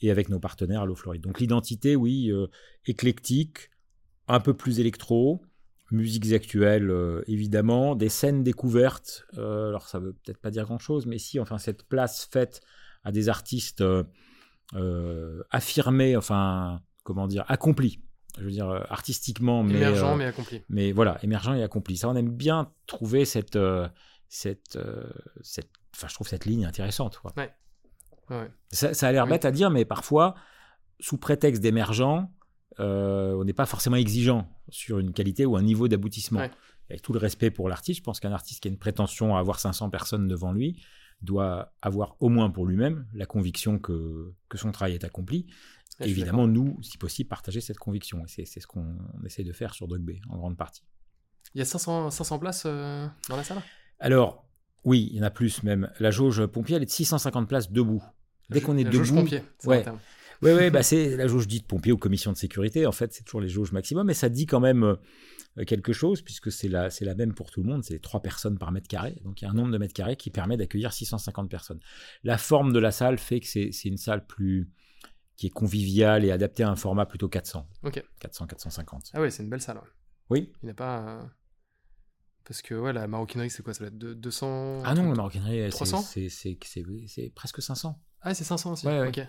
et 0.00 0.10
avec 0.10 0.28
nos 0.28 0.40
partenaires 0.40 0.82
à 0.82 0.86
l'eau 0.86 0.96
Floride. 0.96 1.22
Donc 1.22 1.40
l'identité, 1.40 1.94
oui, 1.94 2.30
euh, 2.30 2.48
éclectique, 2.86 3.70
un 4.26 4.40
peu 4.40 4.54
plus 4.54 4.80
électro, 4.80 5.42
musiques 5.90 6.32
actuelles 6.32 6.90
euh, 6.90 7.22
évidemment, 7.26 7.94
des 7.94 8.08
scènes 8.08 8.42
découvertes. 8.42 9.24
euh, 9.38 9.68
alors 9.68 9.88
ça 9.88 9.98
veut 9.98 10.12
peut-être 10.12 10.40
pas 10.40 10.50
dire 10.50 10.64
grand-chose, 10.64 11.06
mais 11.06 11.18
si, 11.18 11.38
enfin 11.38 11.58
cette 11.58 11.84
place 11.84 12.28
faite 12.30 12.60
à 13.04 13.12
des 13.12 13.28
artistes 13.28 13.82
euh, 14.74 15.42
affirmés, 15.50 16.16
enfin 16.16 16.80
comment 17.04 17.26
dire, 17.26 17.44
accomplis. 17.48 18.00
Je 18.38 18.44
veux 18.44 18.50
dire 18.50 18.68
artistiquement, 18.90 19.62
mais 19.62 19.74
émergent, 19.76 20.16
mais 20.16 20.24
accompli. 20.26 20.62
mais 20.68 20.92
voilà, 20.92 21.18
émergent 21.22 21.54
et 21.54 21.62
accompli. 21.62 21.96
Ça, 21.96 22.08
on 22.08 22.16
aime 22.16 22.30
bien 22.30 22.70
trouver 22.86 23.24
cette, 23.24 23.58
cette, 24.28 24.78
cette, 25.40 25.70
enfin, 25.94 26.08
je 26.08 26.14
trouve 26.14 26.28
cette 26.28 26.44
ligne 26.44 26.66
intéressante. 26.66 27.18
Quoi. 27.18 27.32
Ouais. 27.38 27.50
Ouais. 28.28 28.50
Ça, 28.72 28.92
ça 28.92 29.08
a 29.08 29.12
l'air 29.12 29.24
Oui. 29.24 29.30
bête 29.30 29.44
à 29.46 29.52
dire, 29.52 29.70
mais 29.70 29.86
parfois, 29.86 30.34
sous 31.00 31.16
prétexte 31.16 31.62
d'émergent, 31.62 32.28
euh, 32.80 33.34
on 33.34 33.44
n'est 33.44 33.52
pas 33.52 33.66
forcément 33.66 33.96
exigeant 33.96 34.48
sur 34.68 34.98
une 34.98 35.12
qualité 35.12 35.46
ou 35.46 35.56
un 35.56 35.62
niveau 35.62 35.88
d'aboutissement. 35.88 36.40
Ouais. 36.40 36.50
Avec 36.88 37.02
tout 37.02 37.12
le 37.12 37.18
respect 37.18 37.50
pour 37.50 37.68
l'artiste, 37.68 37.98
je 37.98 38.04
pense 38.04 38.20
qu'un 38.20 38.32
artiste 38.32 38.62
qui 38.62 38.68
a 38.68 38.70
une 38.70 38.78
prétention 38.78 39.34
à 39.34 39.40
avoir 39.40 39.58
500 39.58 39.90
personnes 39.90 40.28
devant 40.28 40.52
lui 40.52 40.80
doit 41.22 41.72
avoir 41.82 42.16
au 42.20 42.28
moins 42.28 42.50
pour 42.50 42.66
lui-même 42.66 43.06
la 43.14 43.26
conviction 43.26 43.78
que, 43.78 44.32
que 44.48 44.58
son 44.58 44.70
travail 44.70 44.94
est 44.94 45.02
accompli. 45.04 45.46
Et 46.00 46.08
évidemment, 46.08 46.46
nous, 46.46 46.78
si 46.82 46.98
possible, 46.98 47.28
partager 47.28 47.60
cette 47.62 47.78
conviction. 47.78 48.22
Et 48.24 48.44
c'est 48.44 48.60
ce 48.60 48.66
qu'on 48.66 48.98
essaie 49.24 49.44
de 49.44 49.52
faire 49.52 49.72
sur 49.74 49.88
Dog 49.88 50.02
Bay, 50.02 50.20
en 50.28 50.36
grande 50.36 50.56
partie. 50.56 50.82
Il 51.54 51.58
y 51.58 51.62
a 51.62 51.64
500, 51.64 52.10
500 52.10 52.38
places 52.38 52.64
euh, 52.66 53.08
dans 53.30 53.36
la 53.36 53.44
salle? 53.44 53.62
Alors, 53.98 54.46
oui, 54.84 55.08
il 55.10 55.16
y 55.16 55.20
en 55.20 55.24
a 55.24 55.30
plus 55.30 55.62
même. 55.62 55.90
La 55.98 56.10
jauge 56.10 56.44
pompier, 56.46 56.76
elle 56.76 56.82
est 56.82 56.86
de 56.86 56.90
650 56.90 57.48
places 57.48 57.72
debout. 57.72 58.04
Dès 58.50 58.60
qu'on 58.60 58.76
est 58.76 58.84
La 58.84 58.90
debout. 58.90 59.04
jauge 59.04 59.14
pompier, 59.16 59.42
ouais. 59.64 59.84
Oui, 60.42 60.52
ouais, 60.52 60.70
bah 60.70 60.82
c'est 60.82 61.16
la 61.16 61.26
jauge 61.26 61.46
dite 61.46 61.66
pompier 61.66 61.92
ou 61.92 61.96
commission 61.96 62.32
de 62.32 62.36
sécurité. 62.36 62.86
En 62.86 62.92
fait, 62.92 63.12
c'est 63.12 63.24
toujours 63.24 63.40
les 63.40 63.48
jauges 63.48 63.72
maximum, 63.72 64.06
mais 64.06 64.14
ça 64.14 64.28
dit 64.28 64.46
quand 64.46 64.60
même 64.60 64.82
euh, 64.84 65.64
quelque 65.66 65.92
chose 65.92 66.22
puisque 66.22 66.52
c'est 66.52 66.68
la, 66.68 66.90
c'est 66.90 67.04
la 67.04 67.14
même 67.14 67.34
pour 67.34 67.50
tout 67.50 67.62
le 67.62 67.68
monde. 67.70 67.82
C'est 67.84 68.00
trois 68.00 68.20
personnes 68.20 68.58
par 68.58 68.72
mètre 68.72 68.88
carré. 68.88 69.16
Donc 69.24 69.40
il 69.40 69.44
y 69.44 69.48
a 69.48 69.50
un 69.50 69.54
nombre 69.54 69.72
de 69.72 69.78
mètres 69.78 69.94
carrés 69.94 70.16
qui 70.16 70.30
permet 70.30 70.56
d'accueillir 70.56 70.92
650 70.92 71.48
personnes. 71.50 71.80
La 72.24 72.38
forme 72.38 72.72
de 72.72 72.78
la 72.78 72.90
salle 72.92 73.18
fait 73.18 73.40
que 73.40 73.46
c'est, 73.46 73.70
c'est 73.72 73.88
une 73.88 73.96
salle 73.98 74.26
plus 74.26 74.70
qui 75.36 75.46
est 75.48 75.50
conviviale 75.50 76.24
et 76.24 76.30
adaptée 76.30 76.62
à 76.62 76.70
un 76.70 76.76
format 76.76 77.04
plutôt 77.06 77.28
400. 77.28 77.68
Ok. 77.82 78.02
400, 78.20 78.46
450. 78.46 79.10
Ah 79.14 79.20
ouais, 79.20 79.30
c'est 79.30 79.42
une 79.42 79.50
belle 79.50 79.60
salle. 79.60 79.80
Oui. 80.30 80.52
Il 80.62 80.66
n'y 80.66 80.70
a 80.70 80.74
pas. 80.74 81.06
euh, 81.08 81.22
Parce 82.44 82.62
que 82.62 82.74
ouais, 82.74 82.92
la 82.92 83.06
maroquinerie, 83.06 83.50
c'est 83.50 83.62
quoi? 83.62 83.74
Ça 83.74 83.80
doit 83.80 83.88
être 83.88 83.98
de- 83.98 84.14
200. 84.14 84.82
Ah 84.84 84.94
non, 84.94 85.08
la 85.10 85.14
maroquinerie, 85.14 85.62
c'est, 85.64 85.68
300? 85.70 86.00
c'est, 86.02 86.28
c'est, 86.28 86.56
c'est, 86.64 86.84
c'est 87.06 87.30
presque 87.34 87.60
500. 87.60 88.00
Ah, 88.22 88.34
c'est 88.34 88.44
500 88.44 88.72
aussi. 88.72 88.86
Ouais, 88.86 88.98
ouais. 89.00 89.08
Ok. 89.08 89.20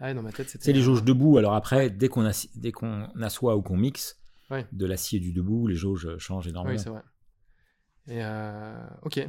Ah 0.00 0.14
dans 0.14 0.22
ma 0.22 0.32
tête, 0.32 0.48
c'était. 0.48 0.64
C'est 0.64 0.72
les 0.72 0.82
jauges 0.82 1.02
debout. 1.02 1.38
Alors 1.38 1.54
après, 1.54 1.90
dès 1.90 2.08
qu'on, 2.08 2.24
assi- 2.24 2.50
dès 2.54 2.72
qu'on 2.72 3.08
assoit 3.20 3.56
ou 3.56 3.62
qu'on 3.62 3.76
mixe, 3.76 4.18
Ouais. 4.50 4.66
de 4.72 4.86
l'assis 4.86 5.16
et 5.16 5.20
du 5.20 5.32
debout, 5.32 5.66
les 5.66 5.74
jauges 5.74 6.16
changent 6.18 6.48
énormément. 6.48 6.76
Oui, 6.76 6.82
c'est 6.82 6.88
vrai. 6.90 7.02
Et 8.06 8.24
euh, 8.24 8.86
ok. 9.02 9.20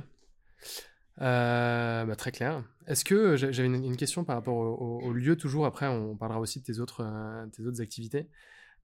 Euh, 1.21 2.05
bah, 2.05 2.15
très 2.15 2.31
clair. 2.31 2.63
Est-ce 2.87 3.03
que 3.03 3.35
j'a- 3.35 3.51
j'avais 3.51 3.67
une, 3.67 3.97
question 3.97 4.23
par 4.23 4.37
rapport 4.37 4.55
au, 4.55 5.11
lieu 5.11 5.35
toujours. 5.35 5.65
Après, 5.65 5.87
on 5.87 6.15
parlera 6.15 6.39
aussi 6.39 6.61
de 6.61 6.65
tes 6.65 6.79
autres, 6.79 7.03
euh, 7.03 7.45
tes 7.47 7.65
autres 7.65 7.81
activités. 7.81 8.29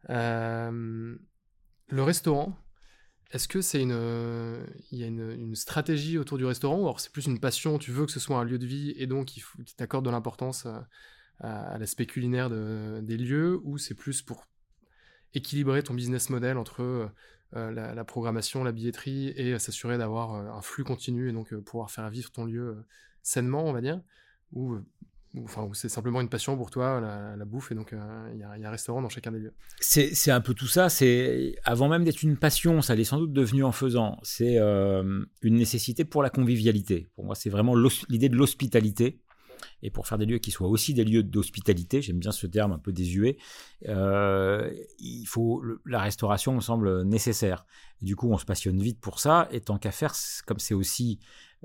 Euh, 0.09 1.15
le 1.87 2.03
restaurant. 2.03 2.57
Est-ce 3.31 3.47
que 3.47 3.61
c'est 3.61 3.81
une, 3.81 4.65
il 4.91 4.99
y 4.99 5.03
a 5.03 5.07
une, 5.07 5.31
une 5.31 5.55
stratégie 5.55 6.17
autour 6.17 6.37
du 6.37 6.45
restaurant 6.45 6.77
ou 6.77 6.83
alors 6.83 6.99
c'est 6.99 7.11
plus 7.11 7.25
une 7.25 7.39
passion 7.39 7.79
Tu 7.79 7.91
veux 7.91 8.05
que 8.05 8.11
ce 8.11 8.19
soit 8.19 8.37
un 8.37 8.43
lieu 8.43 8.59
de 8.59 8.67
vie 8.67 8.93
et 8.97 9.07
donc 9.07 9.35
il 9.35 9.39
faut, 9.39 9.61
tu 9.63 9.73
t'accordes 9.75 10.05
de 10.05 10.11
l'importance 10.11 10.67
à, 11.39 11.77
l'aspect 11.77 12.05
culinaire 12.05 12.49
de- 12.49 12.99
des 13.01 13.17
lieux 13.17 13.59
ou 13.63 13.77
c'est 13.77 13.95
plus 13.95 14.21
pour 14.21 14.45
équilibrer 15.35 15.83
ton 15.83 15.93
business 15.93 16.29
model 16.29 16.57
entre 16.57 16.81
euh, 16.81 17.07
euh, 17.55 17.71
la, 17.71 18.03
programmation, 18.03 18.63
la 18.63 18.71
billetterie 18.71 19.33
et 19.35 19.53
euh, 19.53 19.59
s'assurer 19.59 19.97
d'avoir 19.97 20.33
un 20.33 20.61
flux 20.61 20.83
continu 20.83 21.29
et 21.29 21.33
donc 21.33 21.53
pouvoir 21.55 21.91
faire 21.91 22.09
vivre 22.09 22.31
ton 22.31 22.45
lieu 22.45 22.77
sainement, 23.21 23.65
on 23.65 23.73
va 23.73 23.81
dire, 23.81 24.01
ou, 24.53 24.77
enfin, 25.43 25.67
c'est 25.73 25.89
simplement 25.89 26.21
une 26.21 26.29
passion 26.29 26.55
pour 26.55 26.69
toi, 26.69 27.01
la, 27.35 27.45
bouffe, 27.45 27.71
et 27.71 27.75
donc 27.75 27.93
il 28.33 28.39
y, 28.39 28.43
a- 28.43 28.51
un 28.51 28.69
restaurant 28.69 29.01
dans 29.01 29.09
chacun 29.09 29.31
des 29.31 29.39
lieux. 29.39 29.53
C'est, 29.79 30.31
un 30.31 30.41
peu 30.41 30.53
tout 30.53 30.67
ça. 30.67 30.89
C'est 30.89 31.55
avant 31.63 31.89
même 31.89 32.03
d'être 32.03 32.21
une 32.21 32.37
passion, 32.37 32.81
ça 32.81 32.93
l'est 32.93 33.03
sans 33.03 33.17
doute 33.17 33.33
devenu 33.33 33.63
en 33.63 33.71
faisant. 33.71 34.19
C'est 34.21 34.57
une 34.57 35.55
nécessité 35.55 36.05
pour 36.05 36.21
la 36.21 36.29
convivialité. 36.29 37.09
Pour 37.15 37.25
moi, 37.25 37.33
c'est 37.33 37.49
vraiment 37.49 37.75
l'idée 37.75 38.29
de 38.29 38.35
l'hospitalité. 38.35 39.19
Et 39.81 39.91
pour 39.91 40.07
faire 40.07 40.17
des 40.17 40.25
lieux 40.25 40.39
qui 40.39 40.51
soient 40.51 40.67
aussi 40.67 40.93
des 40.93 41.03
lieux 41.03 41.23
d'hospitalité, 41.23 42.01
j'aime 42.01 42.19
bien 42.19 42.31
ce 42.31 42.47
terme 42.47 42.71
un 42.71 42.79
peu 42.79 42.91
désuet, 42.91 43.37
euh, 43.87 44.71
il 44.99 45.25
faut 45.25 45.63
la 45.85 46.01
restauration 46.01 46.53
me 46.53 46.61
semble 46.61 47.03
nécessaire. 47.03 47.65
Du 48.01 48.15
coup, 48.15 48.31
on 48.31 48.37
se 48.37 48.45
passionne 48.45 48.81
vite 48.81 48.99
pour 48.99 49.19
ça. 49.19 49.47
Et 49.51 49.61
tant 49.61 49.77
qu'à 49.77 49.91
faire, 49.91 50.13
comme 50.45 50.59
c'est 50.59 50.73
aussi 50.73 51.19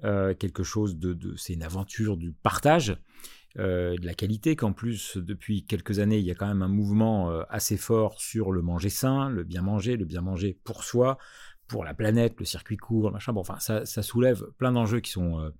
euh, 0.05 0.35
quelque 0.35 0.62
chose 0.62 0.96
de, 0.96 1.35
c'est 1.37 1.55
une 1.55 1.62
aventure 1.62 2.16
du 2.16 2.33
partage, 2.33 2.96
euh, 3.59 3.96
de 3.96 4.07
la 4.07 4.14
qualité, 4.14 4.55
qu'en 4.55 4.72
plus, 4.72 5.16
depuis 5.16 5.64
quelques 5.64 5.98
années, 5.98 6.18
il 6.18 6.24
y 6.24 6.31
a 6.31 6.35
quand 6.35 6.46
même 6.46 6.62
un 6.62 6.68
mouvement 6.68 7.31
assez 7.48 7.76
fort 7.76 8.20
sur 8.20 8.53
le 8.53 8.62
manger 8.62 8.90
sain, 8.90 9.29
le 9.29 9.44
bien 9.44 9.62
manger, 9.62 9.96
le 9.96 10.05
bien 10.05 10.20
manger 10.20 10.59
pour 10.64 10.85
soi, 10.85 11.18
pour 11.66 11.85
la 11.85 11.94
planète, 11.94 12.35
le 12.38 12.44
circuit 12.44 12.76
court, 12.76 13.11
machin. 13.12 13.33
Bon, 13.33 13.40
enfin, 13.40 13.59
ça, 13.59 14.03
soulève 14.03 14.44
plein 14.59 14.72
d'enjeux 14.72 15.00
qui 15.00 15.11
sont 15.11 15.53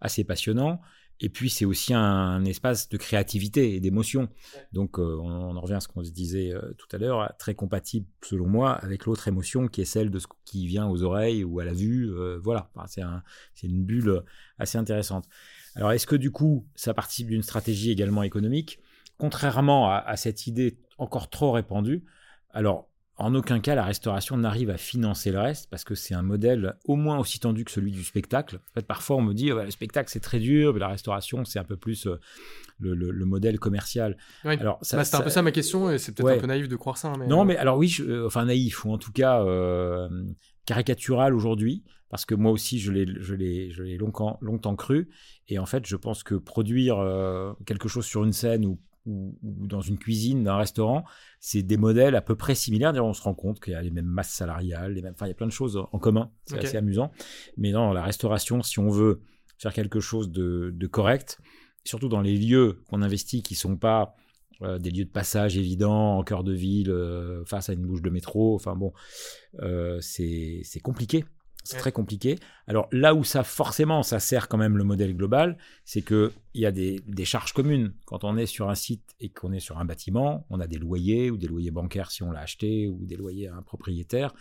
assez 0.00 0.24
passionnants. 0.24 0.80
Et 1.20 1.28
puis, 1.30 1.48
c'est 1.48 1.64
aussi 1.64 1.94
un, 1.94 2.00
un 2.02 2.44
espace 2.44 2.88
de 2.88 2.96
créativité 2.96 3.74
et 3.74 3.80
d'émotion. 3.80 4.28
Donc, 4.72 4.98
euh, 4.98 5.16
on, 5.18 5.30
on 5.50 5.56
en 5.56 5.60
revient 5.60 5.74
à 5.74 5.80
ce 5.80 5.88
qu'on 5.88 6.04
se 6.04 6.10
disait 6.10 6.52
euh, 6.52 6.72
tout 6.76 6.88
à 6.92 6.98
l'heure, 6.98 7.32
très 7.38 7.54
compatible, 7.54 8.06
selon 8.22 8.46
moi, 8.46 8.72
avec 8.72 9.06
l'autre 9.06 9.26
émotion 9.26 9.66
qui 9.68 9.80
est 9.80 9.86
celle 9.86 10.10
de 10.10 10.18
ce 10.18 10.26
qui 10.44 10.66
vient 10.66 10.86
aux 10.88 11.02
oreilles 11.02 11.42
ou 11.42 11.58
à 11.60 11.64
la 11.64 11.72
vue. 11.72 12.10
euh, 12.10 12.38
voilà, 12.42 12.70
Enfin, 12.74 12.86
c'est 12.86 13.02
un, 13.02 13.22
c'est 13.54 13.66
une 13.66 13.84
bulle 13.84 14.22
assez 14.58 14.76
intéressante. 14.76 15.26
Alors, 15.74 15.92
est-ce 15.92 16.06
que 16.06 16.16
du 16.16 16.30
coup, 16.30 16.66
ça 16.74 16.92
participe 16.92 17.28
d'une 17.28 17.42
stratégie 17.42 17.90
également 17.90 18.22
économique? 18.22 18.80
Contrairement 19.18 19.90
à, 19.90 19.96
à 19.96 20.16
cette 20.16 20.46
idée 20.46 20.78
encore 20.98 21.30
trop 21.30 21.52
répandue, 21.52 22.04
alors 22.50 22.88
en 23.18 23.34
aucun 23.34 23.60
cas 23.60 23.74
la 23.74 23.84
restauration 23.84 24.36
n'arrive 24.36 24.68
à 24.70 24.76
financer 24.76 25.30
le 25.32 25.38
reste 25.40 25.68
parce 25.70 25.84
que 25.84 25.94
c'est 25.94 26.14
un 26.14 26.22
modèle 26.22 26.74
au 26.84 26.96
moins 26.96 27.18
aussi 27.18 27.40
tendu 27.40 27.64
que 27.64 27.70
celui 27.70 27.90
du 27.90 28.04
spectacle. 28.04 28.56
En 28.56 28.74
fait, 28.74 28.86
parfois 28.86 29.16
on 29.16 29.22
me 29.22 29.32
dit 29.32 29.52
ouais, 29.52 29.64
le 29.64 29.70
spectacle 29.70 30.10
c'est 30.10 30.20
très 30.20 30.38
dur, 30.38 30.74
mais 30.74 30.80
la 30.80 30.88
restauration 30.88 31.44
c'est 31.44 31.58
un 31.58 31.64
peu 31.64 31.76
plus 31.76 32.06
euh, 32.06 32.20
le, 32.78 32.94
le- 32.94 33.10
le 33.10 33.24
modèle 33.24 33.58
commercial. 33.58 34.16
Oui. 34.44 34.56
Alors 34.60 34.78
ça, 34.82 34.96
Bah, 34.98 35.04
C'était 35.04 35.16
un 35.16 35.22
peu 35.22 35.30
ça 35.30 35.40
ma 35.42 35.52
question, 35.52 35.90
et 35.90 35.98
c'est 35.98 36.12
peut-être 36.12 36.26
Ouais. 36.26 36.36
un 36.36 36.40
peu 36.40 36.46
naïf 36.46 36.68
de 36.68 36.76
croire 36.76 36.98
ça. 36.98 37.12
Mais... 37.18 37.26
non, 37.26 37.44
mais 37.46 37.56
alors 37.56 37.78
oui, 37.78 37.88
je- 37.88 38.04
euh, 38.04 38.26
enfin 38.26 38.44
naïf 38.44 38.84
ou 38.84 38.92
en 38.92 38.98
tout 38.98 39.12
cas 39.12 39.42
euh, 39.42 40.08
caricatural 40.66 41.34
aujourd'hui, 41.34 41.84
parce 42.10 42.24
que 42.26 42.34
moi 42.34 42.52
aussi 42.52 42.78
je 42.78 42.92
l'ai, 42.92 43.06
je 43.20 43.34
l'ai, 43.34 43.70
je 43.70 43.82
l'ai 43.82 43.96
longtemps, 43.96 44.38
longtemps 44.42 44.76
cru. 44.76 45.08
Et 45.48 45.58
en 45.58 45.66
fait, 45.66 45.86
je 45.86 45.96
pense 45.96 46.22
que 46.22 46.34
produire 46.34 46.98
euh, 46.98 47.52
quelque 47.66 47.88
chose 47.88 48.04
sur 48.04 48.24
une 48.24 48.32
scène 48.32 48.64
ou, 48.66 48.78
ou, 49.06 49.38
ou 49.42 49.66
dans 49.66 49.80
une 49.80 49.98
cuisine 49.98 50.44
d'un 50.44 50.56
restaurant, 50.56 51.04
c'est 51.40 51.62
des 51.62 51.76
modèles 51.76 52.14
à 52.16 52.20
peu 52.20 52.36
près 52.36 52.54
similaires. 52.54 52.92
On 52.96 53.12
se 53.12 53.22
rend 53.22 53.34
compte 53.34 53.60
qu'il 53.60 53.72
y 53.72 53.76
a 53.76 53.82
les 53.82 53.90
mêmes 53.90 54.06
masses 54.06 54.32
salariales, 54.32 54.92
les 54.92 55.02
mêmes, 55.02 55.14
enfin 55.14 55.26
il 55.26 55.30
y 55.30 55.32
a 55.32 55.36
plein 55.36 55.46
de 55.46 55.52
choses 55.52 55.80
en 55.92 55.98
commun. 55.98 56.30
C'est 56.46 56.58
assez 56.58 56.76
amusant. 56.76 57.10
Mais 57.56 57.72
dans 57.72 57.92
la 57.92 58.02
restauration, 58.02 58.62
si 58.62 58.78
on 58.78 58.90
veut 58.90 59.20
faire 59.58 59.72
quelque 59.72 60.00
chose 60.00 60.30
de, 60.30 60.72
de 60.74 60.86
correct, 60.86 61.38
surtout 61.84 62.08
dans 62.08 62.20
les 62.20 62.36
lieux 62.36 62.82
qu'on 62.88 63.02
investit 63.02 63.42
qui 63.42 63.54
sont 63.54 63.76
pas 63.76 64.16
euh, 64.62 64.78
des 64.78 64.90
lieux 64.90 65.04
de 65.04 65.10
passage 65.10 65.58
évidents 65.58 66.18
en 66.18 66.22
cœur 66.22 66.42
de 66.42 66.52
ville, 66.52 66.90
euh, 66.90 67.44
face 67.44 67.68
à 67.68 67.74
une 67.74 67.86
bouche 67.86 68.02
de 68.02 68.10
métro. 68.10 68.54
Enfin 68.54 68.74
bon, 68.74 68.92
euh, 69.60 69.98
c'est 70.00 70.80
compliqué. 70.82 71.24
C'est 71.66 71.78
très 71.78 71.92
compliqué. 71.92 72.38
Alors 72.66 72.88
là 72.92 73.14
où 73.14 73.24
ça 73.24 73.42
forcément 73.42 74.02
ça 74.02 74.20
sert 74.20 74.48
quand 74.48 74.56
même 74.58 74.76
le 74.76 74.84
modèle 74.84 75.16
global, 75.16 75.58
c'est 75.84 76.02
que 76.02 76.32
il 76.54 76.60
y 76.62 76.66
a 76.66 76.72
des, 76.72 77.00
des 77.06 77.24
charges 77.24 77.52
communes. 77.52 77.92
Quand 78.06 78.24
on 78.24 78.36
est 78.36 78.46
sur 78.46 78.70
un 78.70 78.74
site 78.74 79.14
et 79.20 79.28
qu'on 79.28 79.52
est 79.52 79.60
sur 79.60 79.78
un 79.78 79.84
bâtiment, 79.84 80.46
on 80.48 80.60
a 80.60 80.66
des 80.66 80.78
loyers 80.78 81.30
ou 81.30 81.36
des 81.36 81.48
loyers 81.48 81.70
bancaires 81.70 82.10
si 82.10 82.22
on 82.22 82.30
l'a 82.30 82.40
acheté 82.40 82.88
ou 82.88 83.04
des 83.04 83.16
loyers 83.16 83.48
à 83.48 83.56
un 83.56 83.62
propriétaire. 83.62 84.32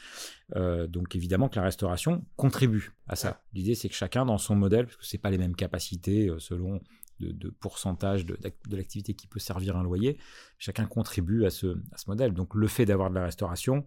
Euh, 0.56 0.88
donc 0.88 1.16
évidemment 1.16 1.50
que 1.50 1.56
la 1.56 1.64
restauration 1.64 2.24
contribue 2.36 2.94
à 3.08 3.16
ça. 3.16 3.42
L'idée 3.54 3.76
c'est 3.76 3.90
que 3.90 3.96
chacun 3.96 4.26
dans 4.26 4.38
son 4.38 4.56
modèle, 4.56 4.86
parce 4.86 4.98
que 4.98 5.06
c'est 5.06 5.18
pas 5.18 5.32
les 5.32 5.38
mêmes 5.40 5.56
capacités 5.56 6.30
euh, 6.30 6.40
selon 6.40 6.80
de, 7.20 7.32
de 7.32 7.50
pourcentage 7.50 8.26
de, 8.26 8.38
de 8.70 8.76
l'activité 8.78 9.14
qui 9.14 9.28
peut 9.28 9.40
servir 9.40 9.76
un 9.78 9.84
loyer, 9.84 10.18
chacun 10.58 10.86
contribue 10.86 11.46
à 11.46 11.50
ce, 11.50 11.68
à 11.92 11.98
ce 11.98 12.10
modèle. 12.10 12.34
Donc 12.34 12.56
le 12.56 12.68
fait 12.68 12.86
d'avoir 12.86 13.10
de 13.10 13.16
la 13.16 13.24
restauration 13.24 13.86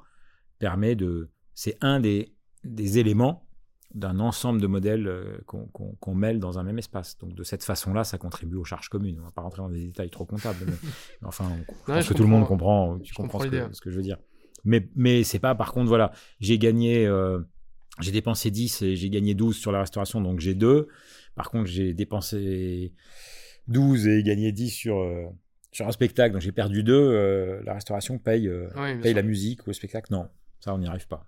permet 0.59 0.97
de... 0.97 1.31
C'est 1.55 1.77
un 1.81 2.01
des, 2.01 2.35
des 2.65 2.99
éléments 2.99 3.45
d'un 3.95 4.21
ensemble 4.21 4.61
de 4.61 4.67
modèles 4.67 5.07
euh, 5.09 5.39
qu'on 5.47 6.15
mêle 6.15 6.41
dans 6.41 6.59
un 6.59 6.63
même 6.63 6.79
espace. 6.79 7.17
Donc 7.19 7.35
de 7.35 7.43
cette 7.43 7.65
façon-là, 7.65 8.05
ça 8.05 8.19
contribue 8.19 8.57
aux 8.57 8.65
charges 8.65 8.91
communes. 8.91 9.19
On 9.21 9.25
va 9.25 9.31
pas 9.31 9.41
rentrer 9.41 9.63
dans 9.63 9.71
des 9.71 9.87
détails 9.87 10.11
trop 10.11 10.27
comptables, 10.27 10.59
mais, 10.67 10.73
mais 11.23 11.27
enfin, 11.29 11.47
on- 11.51 11.57
je 11.87 11.93
pense 11.95 12.05
je 12.05 12.09
que 12.11 12.15
tout 12.15 12.23
le 12.23 12.29
monde 12.29 12.47
comprend, 12.47 12.99
tu 12.99 13.11
Je 13.11 13.15
comprends 13.15 13.39
comprends 13.39 13.45
ce, 13.45 13.51
que, 13.51 13.57
l'idée. 13.57 13.69
ce 13.75 13.81
que 13.81 13.91
je 13.91 13.97
veux 13.97 14.03
dire. 14.03 14.19
Mais, 14.65 14.87
mais 14.95 15.25
c'est 15.25 15.39
pas, 15.39 15.55
par 15.55 15.73
contre, 15.73 15.89
voilà, 15.89 16.13
j'ai 16.41 16.59
gagné, 16.59 17.07
euh, 17.07 17.41
j'ai 18.01 18.13
dépensé 18.13 18.51
10 18.51 18.83
et 18.83 18.95
j'ai 18.97 19.09
gagné 19.09 19.35
12 19.35 19.57
sur 19.57 19.73
la 19.73 19.81
restauration, 19.81 20.21
donc 20.21 20.41
j'ai 20.41 20.55
2. 20.55 20.89
Par 21.35 21.51
contre, 21.51 21.67
j'ai 21.71 21.95
dépensé 21.95 22.93
12 23.69 24.07
et 24.07 24.23
gagné 24.23 24.53
10 24.53 24.69
sur, 24.71 24.99
euh, 24.99 25.25
sur 25.73 25.89
un 25.89 25.93
spectacle, 25.93 26.35
donc 26.35 26.43
j'ai 26.43 26.53
perdu 26.53 26.83
2. 26.83 27.61
la 27.65 27.73
restauration 27.75 28.19
paye, 28.19 28.51
paye 29.03 29.15
la 29.15 29.23
musique 29.23 29.63
ou 29.63 29.71
le 29.71 29.75
spectacle. 29.75 30.13
Non, 30.13 30.29
ça, 30.61 30.75
on 30.75 30.79
n'y 30.79 30.87
arrive 30.87 31.07
pas. 31.07 31.27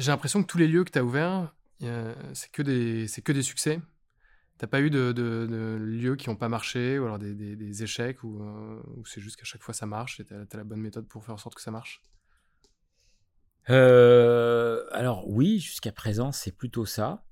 J'ai 0.00 0.10
l'impression 0.10 0.42
que 0.42 0.46
tous 0.46 0.56
les 0.58 0.66
lieux 0.66 0.82
que 0.84 0.90
tu 0.90 0.98
as 0.98 1.04
ouverts, 1.04 1.54
euh, 1.82 2.14
c'est 2.32 2.50
que, 2.50 2.62
des- 2.62 3.06
que 3.22 3.32
des 3.32 3.42
succès. 3.42 3.80
T'as 4.58 4.66
pas 4.68 4.80
eu 4.80 4.90
de, 4.90 5.12
de- 5.12 5.46
de 5.50 5.76
lieux 5.80 6.16
qui 6.16 6.30
n'ont 6.30 6.36
pas 6.36 6.48
marché 6.48 6.98
ou 6.98 7.04
alors 7.04 7.18
des, 7.18 7.34
des- 7.34 7.56
des 7.56 7.82
échecs 7.84 8.24
ou, 8.24 8.42
euh, 8.42 8.80
ou 8.96 9.06
c'est 9.06 9.20
juste 9.20 9.36
qu'à 9.36 9.44
chaque 9.44 9.62
fois 9.62 9.74
ça 9.74 9.86
marche 9.86 10.20
et 10.20 10.24
tu 10.26 10.34
as, 10.34 10.56
la 10.58 10.64
bonne 10.64 10.80
méthode 10.80 11.06
pour 11.08 11.24
faire 11.24 11.34
en 11.34 11.38
sorte 11.38 11.56
que 11.56 11.62
ça 11.62 11.70
marche? 11.72 12.02
Euh, 13.68 14.84
alors 14.92 15.28
oui, 15.28 15.58
jusqu'à 15.60 15.92
présent, 15.92 16.32
c'est 16.32 16.52
plutôt 16.56 16.86
ça. 16.86 17.24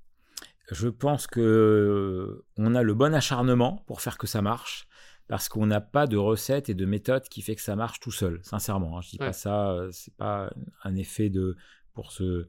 Je 0.71 0.87
pense 0.89 1.27
que 1.27 1.39
euh, 1.41 2.45
on 2.57 2.75
a 2.75 2.83
le 2.83 2.93
bon 2.93 3.13
acharnement 3.15 3.83
pour 3.87 4.01
faire 4.01 4.17
que 4.17 4.27
ça 4.27 4.41
marche, 4.41 4.87
parce 5.27 5.49
qu'on 5.49 5.65
n'a 5.67 5.81
pas 5.81 6.07
de 6.07 6.17
recette 6.17 6.69
et 6.69 6.75
de 6.75 6.85
méthode 6.85 7.27
qui 7.29 7.41
fait 7.41 7.55
que 7.55 7.61
ça 7.61 7.75
marche 7.75 7.99
tout 7.99 8.11
seul. 8.11 8.39
Sincèrement, 8.43 8.97
hein, 8.97 9.01
je 9.01 9.11
dis 9.11 9.17
Ouais. 9.19 9.27
pas 9.27 9.33
ça, 9.33 9.75
c'est 9.91 10.15
pas 10.15 10.51
un 10.83 10.95
effet 10.95 11.29
de 11.29 11.57
pour 11.99 12.11
ce. 12.11 12.47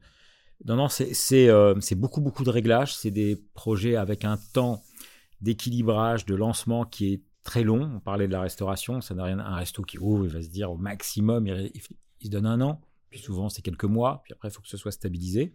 Non, 0.65 0.75
non, 0.75 0.87
c'est 0.89 1.49
euh, 1.49 1.75
c'est 1.81 1.95
beaucoup 1.95 2.21
beaucoup 2.21 2.43
de 2.43 2.49
réglages. 2.51 2.95
C'est 2.95 3.11
des 3.11 3.35
projets 3.53 3.95
avec 3.95 4.23
un 4.25 4.37
temps 4.53 4.81
d'équilibrage, 5.41 6.25
de 6.25 6.35
lancement 6.35 6.85
qui 6.85 7.13
est 7.13 7.21
très 7.43 7.63
long. 7.63 7.91
On 7.95 7.99
parlait 7.99 8.27
de 8.27 8.31
la 8.31 8.41
restauration, 8.41 9.01
ça 9.01 9.15
n'a 9.15 9.23
rien. 9.23 9.39
Un 9.39 9.55
resto 9.55 9.81
qui 9.83 9.97
ouvre, 9.97 10.25
il 10.25 10.31
va 10.31 10.41
se 10.41 10.49
dire 10.49 10.71
au 10.71 10.77
maximum, 10.77 11.47
il, 11.47 11.71
il- 11.73 11.81
il 12.23 12.27
se 12.27 12.31
donne 12.31 12.45
un 12.45 12.61
an 12.61 12.79
Puis 13.09 13.19
souvent, 13.19 13.49
c'est 13.49 13.63
quelques 13.63 13.85
mois, 13.85 14.21
puis 14.23 14.33
après, 14.33 14.49
il 14.49 14.51
faut 14.51 14.61
que 14.61 14.67
ce 14.69 14.77
soit 14.77 14.91
stabilisé. 14.91 15.53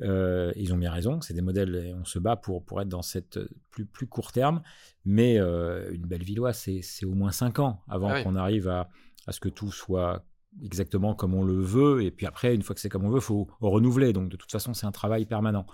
Euh, 0.00 0.52
ils 0.56 0.74
ont 0.74 0.76
bien 0.76 0.90
raison, 0.90 1.20
c'est 1.20 1.34
des 1.34 1.40
modèles, 1.40 1.76
et 1.76 1.94
on 1.94 2.04
se 2.04 2.18
bat 2.18 2.34
pour, 2.34 2.64
pour 2.64 2.80
être 2.82 2.88
dans 2.88 3.02
cette 3.02 3.38
plus, 3.70 3.86
plus 3.86 4.08
court 4.08 4.32
terme, 4.32 4.60
mais 5.04 5.38
euh, 5.38 5.92
une 5.92 6.04
belle 6.04 6.24
villoise, 6.24 6.58
c'est 6.82 7.06
au 7.06 7.14
moins 7.14 7.30
5 7.30 7.60
ans 7.60 7.80
avant 7.88 8.08
Ah 8.08 8.14
oui. 8.16 8.24
qu'on 8.24 8.34
arrive 8.34 8.66
à, 8.68 8.88
à 9.28 9.32
ce 9.32 9.38
que 9.38 9.48
tout 9.48 9.70
soit 9.70 10.24
exactement 10.62 11.14
comme 11.14 11.34
on 11.34 11.44
le 11.44 11.60
veut, 11.60 12.02
et 12.02 12.10
puis 12.10 12.26
après, 12.26 12.54
une 12.54 12.62
fois 12.62 12.74
que 12.74 12.80
c'est 12.80 12.88
comme 12.88 13.04
on 13.04 13.10
veut, 13.10 13.18
il 13.18 13.22
faut 13.22 13.48
renouveler, 13.60 14.12
donc 14.12 14.28
de 14.28 14.36
toute 14.36 14.50
façon, 14.50 14.74
c'est 14.74 14.86
un 14.86 14.92
travail 14.92 15.26
permanent. 15.26 15.66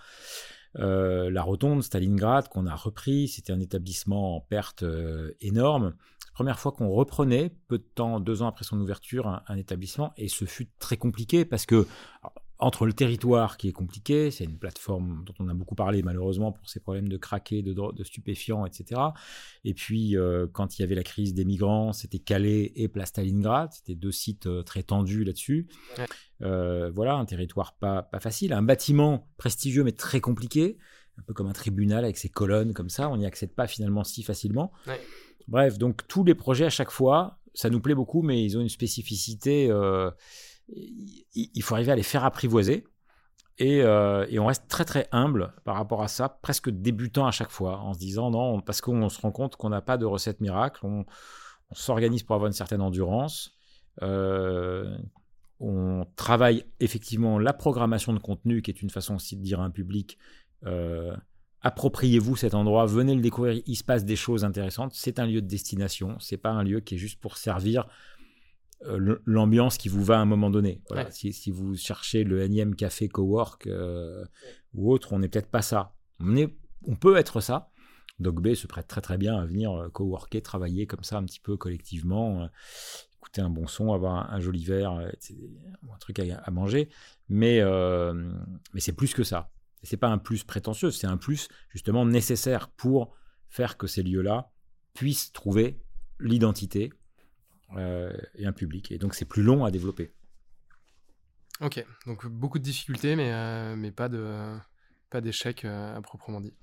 Euh, 0.79 1.31
la 1.31 1.43
Rotonde, 1.43 1.83
Stalingrad, 1.83 2.49
qu'on 2.49 2.67
a 2.67 2.75
repris, 2.75 3.29
c'était 3.29 3.53
un 3.53 3.61
établissement 3.61 4.37
en 4.37 4.41
perte 4.41 4.83
euh, 4.83 5.33
énorme. 5.41 5.95
Première 6.33 6.59
fois 6.59 6.73
qu'on 6.73 6.89
reprenait, 6.89 7.53
peu 7.69 7.79
de 7.79 7.85
temps, 7.95 8.21
deux 8.21 8.43
ans 8.43 8.47
après 8.47 8.65
son 8.65 8.81
ouverture, 8.81 9.43
un, 9.47 9.57
établissement, 9.57 10.13
et 10.17 10.29
ce 10.29 10.45
fut 10.45 10.69
très 10.79 10.97
compliqué 10.97 11.45
parce 11.45 11.67
que 11.67 11.87
entre 12.61 12.87
le 12.87 12.93
territoire 12.93 13.57
qui 13.57 13.69
est 13.69 13.73
compliqué, 13.73 14.31
c'est 14.31 14.45
une 14.45 14.59
plateforme 14.59 15.25
dont 15.25 15.35
on 15.39 15.49
a 15.49 15.55
beaucoup 15.55 15.75
parlé 15.75 16.03
malheureusement 16.03 16.53
pour 16.53 16.69
ses 16.69 16.81
problèmes 16.81 17.09
de 17.09 17.17
craquer, 17.17 17.63
de, 17.63 17.73
de 17.73 18.05
stupéfiants, 18.05 18.67
etc. 18.67 19.01
Et 19.65 19.75
puis 19.75 20.17
euh, 20.17 20.47
quand 20.53 20.79
il 20.79 20.83
y 20.83 20.85
avait 20.85 20.95
la 20.95 21.03
crise 21.03 21.35
des 21.35 21.45
migrants, 21.45 21.93
c'était 21.93 22.19
Calais 22.19 22.73
et 22.77 22.89
Place 22.89 23.09
Stalingrad, 23.09 23.73
c'était 23.73 23.95
deux 23.95 24.13
sites 24.13 24.47
euh, 24.47 24.63
très 24.63 24.83
tendus 24.83 25.25
là-dessus. 25.25 25.69
Ouais. 25.99 26.07
Euh, 26.43 26.91
voilà, 26.95 27.15
un 27.15 27.25
territoire 27.25 27.75
pas, 27.75 28.03
pas 28.03 28.21
facile, 28.21 28.53
un 28.53 28.63
bâtiment 28.63 29.29
prestigieux 29.39 29.83
mais 29.83 29.93
très 29.93 30.21
compliqué, 30.21 30.79
un 31.19 31.23
peu 31.23 31.33
comme 31.33 31.47
un 31.47 31.53
tribunal 31.53 32.05
avec 32.05 32.19
ses 32.19 32.29
colonnes 32.29 32.75
comme 32.75 32.91
ça, 32.91 33.09
on 33.09 33.17
n'y 33.17 33.27
accède 33.27 33.55
pas 33.55 33.67
finalement 33.67 34.05
si 34.05 34.23
facilement. 34.23 34.73
Ouais. 34.87 35.01
Bref, 35.49 35.79
donc 35.79 36.07
tous 36.07 36.25
les 36.25 36.35
projets 36.35 36.67
à 36.67 36.71
chaque 36.71 36.91
fois, 36.91 37.41
ça 37.55 37.71
nous 37.71 37.81
plaît 37.81 37.95
beaucoup, 37.95 38.23
mais 38.23 38.45
ils 38.45 38.57
ont 38.57 38.61
une 38.61 38.69
spécificité. 38.69 39.71
Il 41.35 41.63
faut 41.63 41.75
arriver 41.75 41.93
à 41.93 41.97
les 41.97 42.03
faire 42.03 42.25
apprivoiser. 42.25 42.85
Et, 43.61 43.83
euh, 43.83 44.27
et 44.31 44.39
on 44.39 44.47
reste 44.47 44.69
très 44.69 44.87
très 44.87 45.07
humble 45.13 45.53
par 45.65 45.77
rapport 45.77 46.03
à 46.03 46.09
ça, 46.09 46.31
presque 46.31 46.71
débutant 46.71 47.27
à 47.27 47.31
chaque 47.31 47.51
fois, 47.51 47.79
en 47.81 47.93
se 47.93 47.99
disant 47.99 48.31
non, 48.31 48.63
parce 48.63 48.81
qu'on 48.81 49.09
se 49.11 49.21
rend 49.21 49.33
compte 49.33 49.57
qu'on 49.57 49.69
n'a 49.69 49.83
pas 49.83 49.99
de 49.99 50.07
recette 50.07 50.41
miracle, 50.41 50.81
on, 50.85 51.05
s'organise 51.73 52.25
pour 52.25 52.35
avoir 52.35 52.49
une 52.49 52.55
certaine 52.55 52.81
endurance, 52.81 53.53
euh, 54.03 54.97
on 55.61 56.05
travaille 56.17 56.65
effectivement 56.81 57.39
la 57.39 57.53
programmation 57.53 58.15
de 58.15 58.19
contenu, 58.19 58.63
qui 58.63 58.71
est 58.71 58.83
une 58.83 58.91
façon 58.91 59.17
aussi 59.17 59.37
de 59.37 59.43
dire 59.43 59.61
à 59.61 59.65
un 59.65 59.71
public 59.71 60.19
euh, 60.65 61.15
appropriez-vous 61.61 62.37
cet 62.37 62.55
endroit, 62.55 62.87
venez 62.87 63.15
le 63.15 63.21
découvrir, 63.21 63.63
il 63.67 63.77
se 63.77 63.85
passe 63.85 64.05
des 64.07 64.17
choses 64.17 64.43
intéressantes. 64.43 64.93
C'est 64.95 65.19
un 65.19 65.27
lieu 65.27 65.43
de 65.43 65.47
destination, 65.47 66.17
c'est 66.19 66.39
pas 66.39 66.51
un 66.51 66.63
lieu 66.63 66.81
qui 66.81 66.95
est 66.95 66.99
juste 66.99 67.21
pour 67.21 67.37
servir 67.37 67.87
l'ambiance 69.27 69.77
qui 69.77 69.89
vous 69.89 70.03
va 70.03 70.19
à 70.19 70.21
un 70.21 70.25
moment 70.27 70.51
donné. 70.51 70.83
Voilà. 70.89 71.05
Ouais. 71.05 71.11
Si, 71.11 71.33
si 71.33 71.51
vous 71.51 71.77
cherchez 71.77 72.25
le 72.25 72.43
énième 72.43 72.75
café 72.75 73.09
cowork 73.09 73.67
euh, 73.67 74.25
ou 74.75 74.93
autre, 74.93 75.13
on 75.13 75.19
n'est 75.19 75.29
peut-être 75.29 75.51
pas 75.51 75.63
ça. 75.63 75.95
On, 76.19 76.37
est, 76.37 76.57
on 76.87 76.97
peut 76.97 77.17
être 77.17 77.41
ça. 77.41 77.71
Bay 78.19 78.55
se 78.55 78.67
prête 78.67 78.87
très 78.87 79.01
très 79.01 79.17
bien 79.17 79.37
à 79.37 79.47
venir 79.47 79.73
euh, 79.73 79.89
coworker, 79.89 80.43
travailler 80.43 80.87
comme 80.87 81.05
ça 81.05 81.17
un 81.17 81.25
petit 81.25 81.41
peu 81.41 81.57
collectivement, 81.57 82.43
euh, 82.43 82.47
écouter 83.17 83.41
un 83.41 83.49
bon 83.51 83.67
son, 83.67 83.93
avoir 83.93 84.15
un, 84.15 84.37
un 84.37 84.41
joli 84.41 84.65
verre, 84.65 84.93
euh, 84.93 85.11
un 85.93 85.99
truc 85.99 86.19
à, 86.19 86.39
à 86.39 86.51
manger. 86.51 86.91
Mais, 87.29 87.61
euh, 87.61 88.13
mais 88.75 88.81
c'est 88.81 88.93
plus 88.93 89.15
que 89.15 89.25
ça. 89.25 89.51
C'est 89.83 89.97
pas 89.97 90.09
un 90.09 90.19
plus 90.19 90.45
prétentieux, 90.45 90.91
c'est 90.91 91.07
un 91.07 91.17
plus 91.17 91.49
justement 91.71 92.05
nécessaire 92.05 92.69
pour 92.69 93.15
faire 93.49 93.79
que 93.79 93.87
ces 93.87 94.03
lieux-là 94.03 94.53
puissent 94.93 95.33
trouver 95.33 95.81
l'identité 96.19 96.93
euh, 96.93 96.97
et 97.79 98.47
un 98.47 98.53
public. 98.53 98.91
Et 98.93 98.99
donc 98.99 99.15
c'est 99.15 99.25
plus 99.25 99.43
long 99.43 99.65
à 99.65 99.71
développer. 99.71 100.13
Ok, 101.61 101.85
donc 102.07 102.27
beaucoup 102.27 102.59
de 102.59 102.65
difficultés, 102.65 103.17
mais, 103.17 103.33
euh, 103.33 103.77
mais 103.77 103.91
pas 103.93 104.09
de 104.09 104.57
pas 105.11 105.21
d'échec 105.21 105.65
euh, 105.65 105.97
à 105.97 106.01
proprement 106.01 106.41
dit. 106.41 106.55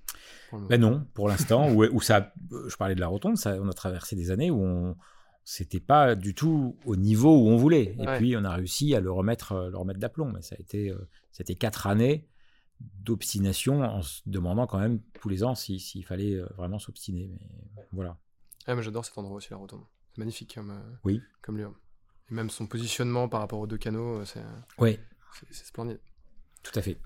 Ben 0.70 0.80
non, 0.80 1.06
pour 1.14 1.28
l'instant, 1.28 1.70
où, 1.72 1.84
où 1.84 2.02
ça, 2.02 2.34
je 2.68 2.76
parlais 2.78 2.96
de 2.96 3.00
la 3.02 3.08
rotonde, 3.08 3.38
ça, 3.38 3.56
on 3.62 3.68
a 3.70 3.74
traversé 3.74 4.16
des 4.16 4.32
années 4.32 4.50
où 4.50 4.64
on 4.64 4.96
c'était 5.44 5.80
pas 5.80 6.16
du 6.16 6.34
tout 6.36 6.78
au 6.86 6.96
niveau 6.98 7.38
où 7.38 7.48
on 7.48 7.56
voulait. 7.58 7.96
Et 8.00 8.08
Ouais. 8.08 8.18
puis 8.18 8.36
on 8.36 8.44
a 8.44 8.54
réussi 8.54 8.96
à 8.96 9.00
le 9.00 9.12
remettre, 9.12 9.54
euh, 9.54 9.70
le 9.70 9.78
remettre 9.78 10.00
d'aplomb. 10.00 10.32
Mais 10.32 10.42
ça 10.42 10.56
a 10.58 10.62
été, 10.62 10.90
euh, 10.90 11.08
c'était 11.32 11.56
quatre 11.56 11.88
années 11.88 12.28
d'obstination 12.82 13.82
en 13.82 14.02
se 14.02 14.22
demandant 14.26 14.68
quand 14.68 14.80
même 14.80 15.00
tous 15.22 15.30
les 15.30 15.44
ans 15.44 15.56
si- 15.56 15.80
s'il 15.80 16.06
fallait 16.06 16.34
euh, 16.36 16.48
vraiment 16.58 16.80
s'obstiner. 16.80 17.30
Mais 17.30 17.84
voilà. 17.94 18.18
Ah, 18.66 18.76
mais 18.76 18.84
j'adore 18.84 19.06
cet 19.06 19.18
endroit 19.18 19.38
aussi, 19.38 19.50
la 19.52 19.58
rotonde. 19.58 19.84
Magnifique 20.18 20.56
comme, 20.56 20.72
euh, 20.72 20.96
Oui. 21.04 21.22
comme 21.42 21.58
lieu. 21.58 21.70
Et 22.30 22.34
même 22.34 22.50
son 22.50 22.66
positionnement 22.68 23.30
par 23.30 23.40
rapport 23.42 23.60
aux 23.60 23.68
deux 23.68 23.78
canaux, 23.78 24.20
euh, 24.20 24.26
c'est 24.26 24.42
Oui, 24.80 25.00
c'est- 25.52 25.66
splendide. 25.66 26.00
tout 26.64 26.78
à 26.78 26.82
fait. 26.82 26.98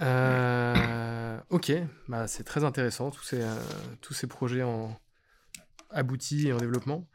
Euh, 0.00 1.38
ok, 1.50 1.72
bah, 2.08 2.26
c'est 2.26 2.44
très 2.44 2.64
intéressant, 2.64 3.10
tous 3.10 3.22
ces, 3.22 3.42
euh, 3.42 3.54
tous 4.00 4.14
ces 4.14 4.26
projets 4.26 4.62
en 4.62 4.98
aboutis 5.90 6.48
et 6.48 6.52
en 6.52 6.56
développement. 6.56 7.06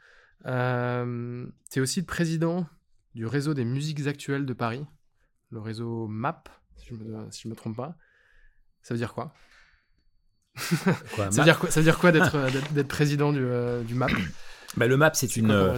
Euh, 0.44 1.46
tu 1.70 1.78
es 1.78 1.82
aussi 1.82 2.00
le 2.00 2.06
président 2.06 2.66
du 3.14 3.26
réseau 3.26 3.54
des 3.54 3.64
musiques 3.64 4.06
actuelles 4.06 4.46
de 4.46 4.52
Paris, 4.52 4.86
le 5.50 5.58
réseau 5.60 6.06
MAP, 6.06 6.48
si 6.76 6.86
je 6.88 6.94
si 7.30 7.42
je 7.42 7.48
me 7.48 7.54
trompe 7.56 7.76
pas. 7.76 7.96
Ça 8.82 8.94
veut 8.94 8.98
dire 8.98 9.14
quoi? 9.14 9.34
Quoi, 10.54 10.54
ça 11.32 11.40
veut, 11.40 11.44
dire 11.44 11.58
quoi 11.58 11.70
ça 11.70 11.80
veut 11.80 11.84
dire 11.84 11.98
quoi 11.98 12.12
d'être 12.12 12.34
euh, 12.76 12.84
président 12.84 13.32
du, 13.32 13.40
euh, 13.44 13.82
du 13.82 13.94
MAP 13.94 14.12
Ben, 14.76 14.88
le 14.88 14.96
MAP, 14.96 15.16
c'est 15.16 15.36
une, 15.36 15.46
euh, 15.50 15.72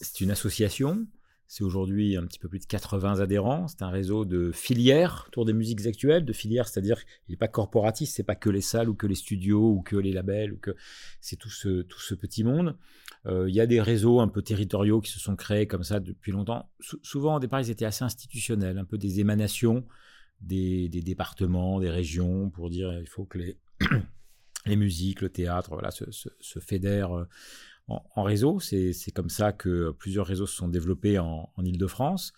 c'est 0.00 0.20
une 0.20 0.30
association. 0.30 1.06
C'est 1.46 1.62
aujourd'hui 1.62 2.16
un 2.16 2.24
petit 2.26 2.38
peu 2.38 2.48
plus 2.48 2.58
de 2.58 2.64
80 2.64 3.20
adhérents. 3.20 3.68
C'est 3.68 3.82
un 3.82 3.90
réseau 3.90 4.24
de 4.24 4.50
filières 4.50 5.26
autour 5.28 5.44
des 5.44 5.52
musiques 5.52 5.86
actuelles. 5.86 6.24
De 6.24 6.32
filières, 6.32 6.66
c'est-à-dire 6.66 7.04
qu'il 7.04 7.32
n'est 7.32 7.36
pas 7.36 7.48
corporatiste, 7.48 8.16
c'est 8.16 8.22
pas 8.24 8.34
que 8.34 8.48
les 8.50 8.62
salles 8.62 8.88
ou 8.88 8.94
que 8.94 9.06
les 9.06 9.14
studios 9.14 9.70
ou 9.70 9.82
que 9.82 9.96
les 9.96 10.10
labels 10.12 10.52
ou 10.54 10.56
que 10.56 10.74
c'est 11.20 11.36
tout 11.36 11.50
ce, 11.50 11.82
tout 11.82 12.00
ce 12.00 12.14
petit 12.14 12.44
monde. 12.44 12.76
Euh, 13.26 13.48
Il 13.48 13.54
y 13.54 13.60
a 13.60 13.66
des 13.66 13.80
réseaux 13.80 14.20
un 14.20 14.28
peu 14.28 14.42
territoriaux 14.42 15.00
qui 15.00 15.12
se 15.12 15.20
sont 15.20 15.36
créés 15.36 15.66
comme 15.66 15.84
ça 15.84 16.00
depuis 16.00 16.32
longtemps. 16.32 16.68
Sou- 16.80 16.98
souvent, 17.02 17.36
au 17.36 17.40
départ, 17.40 17.60
ils 17.60 17.70
étaient 17.70 17.84
assez 17.84 18.04
institutionnels, 18.04 18.78
un 18.78 18.84
peu 18.86 18.98
des 18.98 19.20
émanations 19.20 19.84
des, 20.40 20.88
des 20.88 21.02
départements, 21.02 21.78
des 21.78 21.90
régions, 21.90 22.50
pour 22.50 22.68
dire 22.70 22.92
il 22.98 23.06
faut 23.08 23.24
que 23.26 23.38
les, 23.38 23.58
les 24.66 24.76
musiques, 24.76 25.20
le 25.20 25.28
théâtre, 25.28 25.70
voilà, 25.72 25.90
se, 25.90 26.10
se, 26.10 26.28
se 26.40 26.58
fédèrent 26.58 27.16
euh, 27.16 27.24
en, 27.88 28.02
en 28.14 28.22
réseau. 28.22 28.60
C'est 28.60 29.10
comme 29.12 29.30
ça 29.30 29.52
que 29.52 29.90
plusieurs 29.90 30.26
réseaux 30.26 30.46
se 30.46 30.56
sont 30.56 30.68
développés 30.68 31.18
en, 31.18 31.50
en 31.56 31.64
Ile-de-France. 31.64 32.32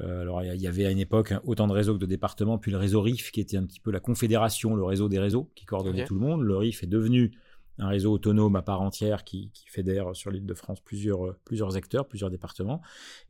Euh, 0.00 0.22
alors, 0.22 0.42
il 0.42 0.60
y 0.60 0.66
avait 0.66 0.86
à 0.86 0.90
une 0.90 0.98
époque 0.98 1.32
autant 1.44 1.66
de 1.66 1.72
réseaux 1.72 1.94
que 1.94 2.00
de 2.00 2.06
départements, 2.06 2.58
puis 2.58 2.70
le 2.70 2.76
réseau 2.76 3.00
RIF, 3.00 3.30
qui 3.30 3.40
était 3.40 3.56
un 3.56 3.64
petit 3.64 3.80
peu 3.80 3.90
la 3.90 4.00
confédération, 4.00 4.74
le 4.74 4.84
réseau 4.84 5.08
des 5.08 5.18
réseaux, 5.18 5.50
qui 5.54 5.64
coordonnait 5.64 6.04
tout 6.04 6.14
le 6.14 6.20
monde. 6.20 6.42
Le 6.42 6.56
RIF 6.56 6.82
est 6.82 6.88
devenu 6.88 7.32
un 7.78 7.88
réseau 7.88 8.12
autonome 8.12 8.56
à 8.56 8.62
part 8.62 8.80
entière 8.80 9.22
qui, 9.24 9.50
qui 9.52 9.68
fédère 9.68 10.16
sur 10.16 10.30
l'île 10.30 10.46
de 10.46 10.54
France 10.54 10.80
plusieurs, 10.80 11.36
plusieurs 11.44 11.76
acteurs, 11.76 12.06
plusieurs 12.06 12.30
départements. 12.30 12.80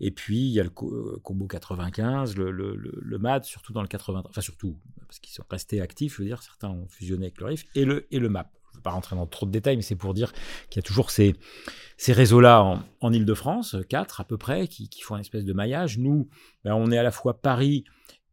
Et 0.00 0.10
puis, 0.10 0.38
il 0.38 0.52
y 0.52 0.60
a 0.60 0.64
le 0.64 0.70
euh, 0.82 1.18
Combo 1.22 1.46
95, 1.46 2.36
le, 2.36 2.50
le, 2.50 2.76
le, 2.76 2.92
le 2.96 3.18
MAD, 3.18 3.44
surtout 3.44 3.72
dans 3.72 3.82
le 3.82 3.88
80, 3.88 4.22
enfin 4.28 4.40
surtout, 4.40 4.76
parce 5.06 5.18
qu'ils 5.18 5.34
sont 5.34 5.44
restés 5.50 5.80
actifs, 5.80 6.14
je 6.16 6.22
veux 6.22 6.28
dire, 6.28 6.42
certains 6.42 6.70
ont 6.70 6.86
fusionné 6.88 7.26
avec 7.26 7.40
le 7.40 7.46
RIF, 7.46 7.64
et 7.74 7.84
le, 7.84 8.06
et 8.12 8.18
le 8.18 8.28
MAP. 8.28 8.55
Vais 8.76 8.82
pas 8.82 8.90
rentrer 8.90 9.16
dans 9.16 9.26
trop 9.26 9.46
de 9.46 9.50
détails, 9.50 9.76
mais 9.76 9.82
c'est 9.82 9.96
pour 9.96 10.14
dire 10.14 10.32
qu'il 10.70 10.80
y 10.80 10.84
a 10.84 10.86
toujours 10.86 11.10
ces, 11.10 11.34
ces 11.96 12.12
réseaux-là 12.12 12.82
en, 13.00 13.12
Ile-de-France, 13.12 13.76
quatre 13.88 14.20
à 14.20 14.24
peu 14.24 14.36
près, 14.36 14.68
qui, 14.68 14.88
font 15.02 15.16
une 15.16 15.20
espèce 15.20 15.44
de 15.44 15.52
maillage. 15.52 15.98
Nous, 15.98 16.28
ben, 16.64 16.74
on 16.74 16.90
est 16.90 16.98
à 16.98 17.02
la 17.02 17.10
fois 17.10 17.40
Paris 17.40 17.84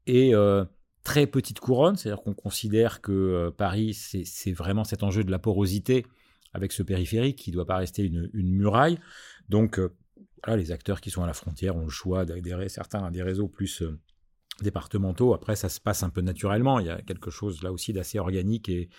et 0.05 0.35
euh, 0.35 0.65
très 1.03 1.27
petite 1.27 1.59
couronne, 1.59 1.95
c'est-à-dire 1.95 2.23
qu'on 2.23 2.33
considère 2.33 3.01
que 3.01 3.11
euh, 3.11 3.51
Paris, 3.51 3.93
c'est 3.93 4.51
vraiment 4.51 4.83
cet 4.83 5.03
enjeu 5.03 5.23
de 5.23 5.31
la 5.31 5.39
porosité 5.39 6.05
avec 6.53 6.71
ce 6.71 6.83
périphérique 6.83 7.37
qui 7.37 7.49
ne 7.49 7.55
doit 7.55 7.65
pas 7.65 7.77
rester 7.77 8.03
une, 8.03 8.29
muraille. 8.33 8.99
Donc, 9.49 9.79
euh, 9.79 9.95
les 10.47 10.71
acteurs 10.71 11.01
qui 11.01 11.09
sont 11.09 11.23
à 11.23 11.27
la 11.27 11.33
frontière 11.33 11.75
ont 11.75 11.85
le 11.85 11.89
choix 11.89 12.25
d'adhérer 12.25 12.69
certains 12.69 13.03
à 13.03 13.11
des 13.11 13.23
réseaux 13.23 13.47
plus 13.47 13.81
départementaux. 14.61 15.33
Après, 15.33 15.55
ça 15.55 15.69
se 15.69 15.79
passe 15.79 16.03
un 16.03 16.09
peu 16.09 16.21
naturellement. 16.21 16.79
Il 16.79 16.87
y 16.87 16.89
a 16.89 17.01
quelque 17.01 17.31
chose 17.31 17.63
là 17.63 17.71
aussi 17.71 17.93
d'assez 17.93 18.19
organique 18.19 18.69
et, 18.69 18.89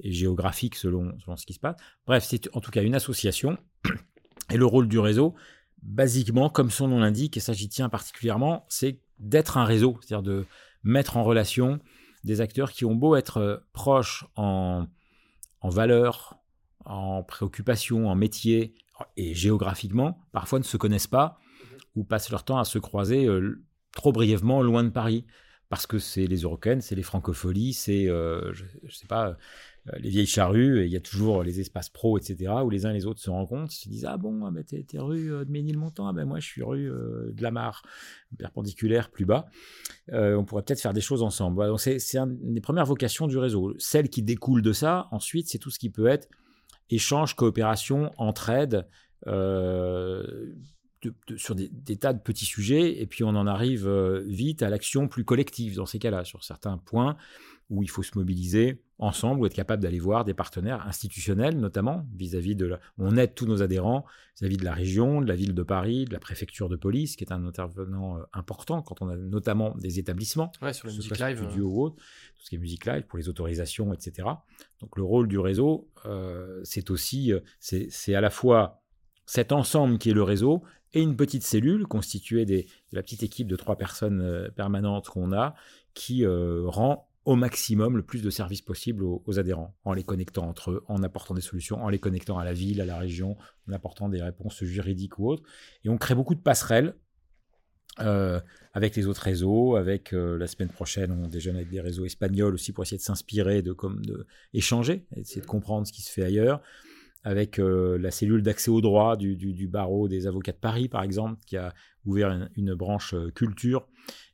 et 0.00 0.12
géographique 0.12 0.74
selon, 0.74 1.18
selon 1.20 1.36
ce 1.36 1.46
qui 1.46 1.54
se 1.54 1.60
passe. 1.60 1.76
Bref, 2.06 2.24
c'est 2.26 2.54
en 2.54 2.60
tout 2.60 2.70
cas 2.70 2.82
une 2.82 2.94
association. 2.94 3.58
Et 4.50 4.56
le 4.56 4.64
rôle 4.64 4.88
du 4.88 4.98
réseau, 4.98 5.34
basiquement, 5.82 6.48
comme 6.48 6.70
son 6.70 6.88
nom 6.88 7.00
l'indique, 7.00 7.36
et 7.36 7.40
ça 7.40 7.52
j'y 7.52 7.68
tiens 7.68 7.88
particulièrement, 7.88 8.64
c'est 8.68 9.00
d'être 9.18 9.56
un 9.58 9.64
réseau, 9.64 9.98
c'est-à-dire 10.00 10.22
de 10.22 10.46
mettre 10.82 11.16
en 11.16 11.24
relation 11.24 11.80
des 12.24 12.40
acteurs 12.40 12.72
qui 12.72 12.84
ont 12.84 12.94
beau 12.94 13.16
être 13.16 13.38
euh, 13.38 13.56
proches 13.72 14.24
en, 14.36 14.86
en 15.60 15.68
valeur, 15.68 16.38
en 16.84 17.22
préoccupation, 17.22 18.08
en 18.08 18.14
métier 18.14 18.74
et 19.16 19.34
géographiquement, 19.34 20.18
parfois 20.32 20.58
ne 20.58 20.64
se 20.64 20.76
connaissent 20.76 21.06
pas 21.06 21.38
ou 21.94 22.04
passent 22.04 22.30
leur 22.30 22.44
temps 22.44 22.58
à 22.58 22.64
se 22.64 22.78
croiser 22.78 23.26
euh, 23.26 23.62
trop 23.92 24.12
brièvement 24.12 24.62
loin 24.62 24.84
de 24.84 24.90
Paris. 24.90 25.26
Parce 25.68 25.86
que 25.86 25.98
c'est 25.98 26.26
les 26.26 26.38
Européennes, 26.38 26.80
c'est 26.80 26.94
les 26.94 27.02
francopholies, 27.02 27.74
c'est, 27.74 28.08
euh, 28.08 28.54
je, 28.54 28.64
je 28.84 28.94
sais 28.94 29.06
pas, 29.06 29.36
les 29.98 30.10
vieilles 30.10 30.26
charrues, 30.26 30.84
il 30.84 30.90
y 30.90 30.96
a 30.96 31.00
toujours 31.00 31.42
les 31.42 31.60
espaces 31.60 31.88
pro, 31.88 32.18
etc., 32.18 32.52
où 32.64 32.70
les 32.70 32.86
uns 32.86 32.90
et 32.90 32.94
les 32.94 33.06
autres 33.06 33.20
se 33.20 33.30
rencontrent, 33.30 33.72
se 33.72 33.88
disent 33.88 34.04
Ah 34.04 34.16
bon, 34.16 34.44
ah, 34.44 34.50
bah, 34.50 34.62
t'es, 34.62 34.84
rue 34.98 35.32
euh, 35.32 35.44
de 35.44 35.50
Ménilmontant, 35.50 36.06
ah, 36.06 36.12
ben 36.12 36.24
moi 36.24 36.40
je 36.40 36.46
suis 36.46 36.62
rue 36.62 36.90
euh, 36.90 37.30
de 37.32 37.42
la 37.42 37.50
Mare, 37.50 37.82
perpendiculaire 38.38 39.10
plus 39.10 39.24
bas. 39.24 39.46
Euh, 40.12 40.36
on 40.36 40.44
pourrait 40.44 40.62
peut-être 40.62 40.80
faire 40.80 40.92
des 40.92 41.00
choses 41.00 41.22
ensemble. 41.22 41.64
C'est, 41.78 42.16
une 42.16 42.54
des 42.54 42.60
premières 42.60 42.86
vocations 42.86 43.26
du 43.26 43.38
réseau. 43.38 43.74
Celle 43.78 44.08
qui 44.08 44.22
découle 44.22 44.62
de 44.62 44.72
ça, 44.72 45.08
ensuite, 45.10 45.48
c'est 45.48 45.58
tout 45.58 45.70
ce 45.70 45.78
qui 45.78 45.90
peut 45.90 46.06
être 46.06 46.28
échange, 46.90 47.34
coopération, 47.34 48.12
entraide. 48.16 48.86
Euh, 49.26 50.54
de- 51.02 51.36
sur 51.36 51.54
des, 51.54 51.96
tas 51.96 52.12
de 52.12 52.20
petits 52.20 52.44
sujets, 52.44 53.00
et 53.00 53.06
puis 53.06 53.24
on 53.24 53.28
en 53.28 53.46
arrive 53.46 53.86
euh, 53.86 54.24
vite 54.26 54.62
à 54.62 54.70
l'action 54.70 55.08
plus 55.08 55.24
collective 55.24 55.76
dans 55.76 55.86
ces 55.86 55.98
cas-là, 55.98 56.24
sur 56.24 56.44
certains 56.44 56.78
points 56.78 57.16
où 57.70 57.82
il 57.82 57.90
faut 57.90 58.02
se 58.02 58.16
mobiliser 58.16 58.82
ensemble 58.98 59.40
ou 59.40 59.46
être 59.46 59.54
capable 59.54 59.82
d'aller 59.82 59.98
voir 59.98 60.24
des 60.24 60.34
partenaires 60.34 60.86
institutionnels, 60.86 61.58
notamment 61.58 62.06
vis-à-vis 62.14 62.56
de 62.56 62.66
la... 62.66 62.80
On 62.98 63.16
aide 63.16 63.34
tous 63.34 63.46
nos 63.46 63.62
adhérents 63.62 64.04
vis-à-vis 64.40 64.56
de 64.56 64.64
la 64.64 64.72
région, 64.72 65.20
de 65.20 65.26
la 65.26 65.36
ville 65.36 65.54
de 65.54 65.62
Paris, 65.62 66.04
de 66.04 66.12
la 66.12 66.18
préfecture 66.18 66.68
de 66.68 66.76
police, 66.76 67.16
qui 67.16 67.24
est 67.24 67.32
un 67.32 67.44
intervenant 67.46 68.18
euh, 68.18 68.22
important 68.32 68.82
quand 68.82 69.00
on 69.02 69.08
a 69.08 69.16
notamment 69.16 69.74
des 69.76 69.98
établissements 69.98 70.50
Ouais, 70.62 70.72
sur 70.72 70.88
la 70.88 70.94
musique 70.94 71.18
live. 71.18 71.36
studio 71.38 71.66
ou 71.66 71.82
autre, 71.84 71.96
tout 71.96 72.44
ce 72.44 72.50
qui 72.50 72.56
est 72.56 72.58
musique 72.58 72.86
live 72.86 73.02
pour 73.02 73.18
les 73.18 73.28
autorisations, 73.28 73.92
etc. 73.92 74.28
Donc 74.80 74.96
le 74.96 75.02
rôle 75.02 75.28
du 75.28 75.38
réseau, 75.38 75.88
euh, 76.06 76.60
c'est 76.64 76.90
aussi, 76.90 77.32
euh, 77.32 77.40
c'est 77.60 78.14
à 78.14 78.20
la 78.20 78.30
fois 78.30 78.82
cet 79.26 79.52
ensemble 79.52 79.98
qui 79.98 80.10
est 80.10 80.14
le 80.14 80.22
réseau 80.22 80.62
et 80.94 81.02
une 81.02 81.16
petite 81.16 81.42
cellule 81.42 81.86
constituée 81.86 82.46
des, 82.46 82.62
de 82.62 82.96
la 82.96 83.02
petite 83.02 83.22
équipe 83.22 83.46
de 83.46 83.56
trois 83.56 83.76
personnes 83.76 84.22
euh, 84.22 84.48
permanentes 84.50 85.08
qu'on 85.08 85.32
a 85.32 85.54
qui 85.94 86.24
euh, 86.24 86.62
rend 86.66 87.07
au 87.28 87.36
maximum 87.36 87.98
le 87.98 88.02
plus 88.02 88.22
de 88.22 88.30
services 88.30 88.62
possible 88.62 89.04
aux, 89.04 89.38
adhérents, 89.38 89.76
en 89.84 89.92
les 89.92 90.02
connectant 90.02 90.48
entre 90.48 90.70
eux, 90.70 90.84
en 90.88 91.02
apportant 91.02 91.34
des 91.34 91.42
solutions, 91.42 91.76
en 91.84 91.90
les 91.90 91.98
connectant 91.98 92.38
à 92.38 92.44
la 92.46 92.54
ville, 92.54 92.80
à 92.80 92.86
la 92.86 92.96
région, 92.96 93.36
en 93.68 93.72
apportant 93.74 94.08
des 94.08 94.22
réponses 94.22 94.64
juridiques 94.64 95.18
ou 95.18 95.28
autres. 95.28 95.42
Et 95.84 95.90
on 95.90 95.98
crée 95.98 96.14
beaucoup 96.14 96.34
de 96.34 96.40
passerelles 96.40 96.94
euh, 98.00 98.40
avec 98.72 98.96
les 98.96 99.06
autres 99.06 99.20
réseaux, 99.20 99.76
avec 99.76 100.14
euh, 100.14 100.38
la 100.38 100.46
semaine 100.46 100.70
prochaine, 100.70 101.12
on 101.12 101.28
déjeune 101.28 101.56
avec 101.56 101.68
des 101.68 101.82
réseaux 101.82 102.06
espagnols 102.06 102.54
aussi 102.54 102.72
pour 102.72 102.82
essayer 102.84 102.96
de 102.96 103.02
s'inspirer, 103.02 103.60
de, 103.60 103.74
comme, 103.74 104.02
de 104.06 104.26
essayer 104.54 105.42
de 105.42 105.46
comprendre 105.46 105.86
ce 105.86 105.92
qui 105.92 106.00
se 106.00 106.10
fait 106.10 106.24
ailleurs, 106.24 106.62
avec 107.24 107.60
euh, 107.60 107.98
la 107.98 108.10
cellule 108.10 108.42
d'accès 108.42 108.70
au 108.70 108.80
droit 108.80 109.18
du, 109.18 109.36
du, 109.36 109.68
barreau 109.68 110.08
des 110.08 110.26
avocats 110.26 110.52
de 110.52 110.56
Paris, 110.56 110.88
par 110.88 111.02
exemple, 111.02 111.38
qui 111.44 111.58
a 111.58 111.74
ouvert 112.06 112.48
une, 112.56 112.72
branche 112.72 113.14
culture 113.34 113.86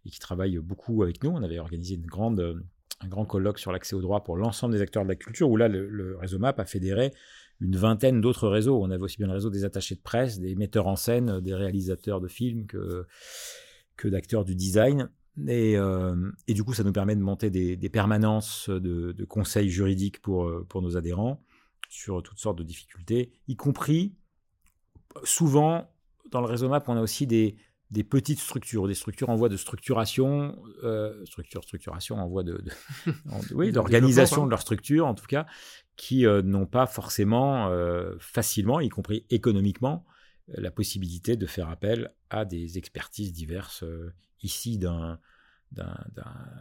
et 0.07 0.11
qui 0.11 0.21
travaille 0.21 0.59
beaucoup 0.59 1.03
avec 1.03 1.25
nous. 1.25 1.31
On 1.31 1.43
avait 1.43 1.59
organisé 1.59 1.97
une 1.97 2.07
grande, 2.07 2.63
un 3.05 3.09
grand 3.09 3.25
colloque 3.25 3.59
sur 3.59 3.73
l'accès 3.73 3.95
au 3.95 4.01
droit 4.01 4.25
pour 4.25 4.37
l'ensemble 4.37 4.75
des 4.75 4.81
acteurs 4.81 5.03
de 5.03 5.09
la 5.09 5.15
culture, 5.15 5.49
où 5.51 5.57
là, 5.57 5.69
le, 5.69 6.17
réseau 6.17 6.39
MAP 6.39 6.59
a 6.59 6.65
fédéré 6.65 7.13
une 7.61 7.77
vingtaine 7.77 8.21
d'autres 8.21 8.49
réseaux. 8.49 8.83
On 8.83 8.91
avait 8.91 9.03
aussi 9.03 9.19
bien 9.19 9.27
le 9.27 9.35
réseau 9.35 9.51
des 9.51 9.65
attachés 9.65 9.95
de 9.95 10.01
presse, 10.01 10.41
des 10.41 10.55
metteurs 10.55 10.87
en 10.87 10.97
scène, 10.97 11.41
des 11.41 11.55
réalisateurs 11.55 12.21
de 12.21 12.29
films 12.29 12.67
que, 12.67 13.07
que 13.97 14.09
d'acteurs 14.09 14.45
du 14.45 14.55
design. 14.55 15.11
Et, 15.49 15.77
euh, 15.77 16.15
du 16.49 16.65
coup, 16.65 16.75
ça 16.75 16.85
nous 16.85 16.93
permet 16.93 17.17
de 17.17 17.21
monter 17.21 17.51
des, 17.51 17.77
des 17.77 17.89
permanences 17.89 18.71
de, 18.71 19.13
de, 19.13 19.25
conseils 19.25 19.69
juridiques 19.69 20.21
pour, 20.23 20.49
euh, 20.49 20.65
pour 20.69 20.83
nos 20.83 20.97
adhérents 20.97 21.43
sur 21.89 22.23
toutes 22.23 22.39
sortes 22.39 22.59
de 22.59 22.65
difficultés, 22.65 23.33
y 23.47 23.55
compris 23.55 24.15
souvent 25.23 25.89
dans 26.31 26.41
le 26.41 26.47
réseau 26.47 26.69
MAP, 26.69 26.89
on 26.89 26.97
a 26.97 27.01
aussi 27.01 27.27
des, 27.27 27.57
des 27.95 28.05
petites 28.05 28.41
structures, 28.41 28.89
des 28.89 28.95
structures 28.95 29.31
en 29.31 29.37
voie 29.37 29.49
de 29.49 29.57
structuration, 29.57 30.61
euh, 30.83 31.25
structure, 31.25 31.63
structuration 31.63 32.17
en 32.17 32.27
voie 32.27 32.43
de, 32.43 32.59
de, 32.59 32.71
en, 33.31 33.41
oui, 33.53 33.71
d'organisation 33.71 34.45
de 34.45 34.51
leur 34.51 34.61
structure 34.61 35.07
en 35.07 35.15
tout 35.15 35.27
cas, 35.27 35.47
qui 35.97 36.27
euh, 36.27 36.43
n'ont 36.43 36.67
pas 36.67 36.87
forcément 36.87 37.69
euh, 37.69 38.17
facilement, 38.19 38.81
y 38.81 38.89
compris 38.89 39.25
économiquement, 39.31 40.05
la 40.49 40.73
possibilité 40.73 41.37
de 41.37 41.47
faire 41.47 41.71
appel 41.71 42.13
à 42.31 42.45
des 42.45 42.79
expertises 42.79 43.33
diverses 43.33 43.85
euh, 43.85 44.13
ici 44.43 44.77
d'un 44.77 45.19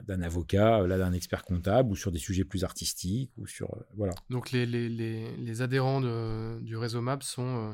d'un 0.08 0.22
avocat, 0.24 0.88
là 0.88 0.98
d'un 0.98 1.14
expert 1.14 1.44
comptable, 1.44 1.92
ou 1.92 1.96
sur 1.96 2.12
des 2.12 2.18
sujets 2.18 2.46
plus 2.46 2.64
artistiques, 2.64 3.32
ou 3.38 3.46
sur 3.46 3.72
euh, 3.76 3.80
voilà. 3.96 4.14
Donc 4.32 4.52
les, 4.52 4.66
les, 4.66 4.90
les, 4.90 5.38
les 5.38 5.62
adhérents 5.62 6.02
de, 6.02 6.60
du 6.62 6.76
réseau 6.78 7.00
MAP 7.02 7.22
sont 7.22 7.70
euh, 7.70 7.74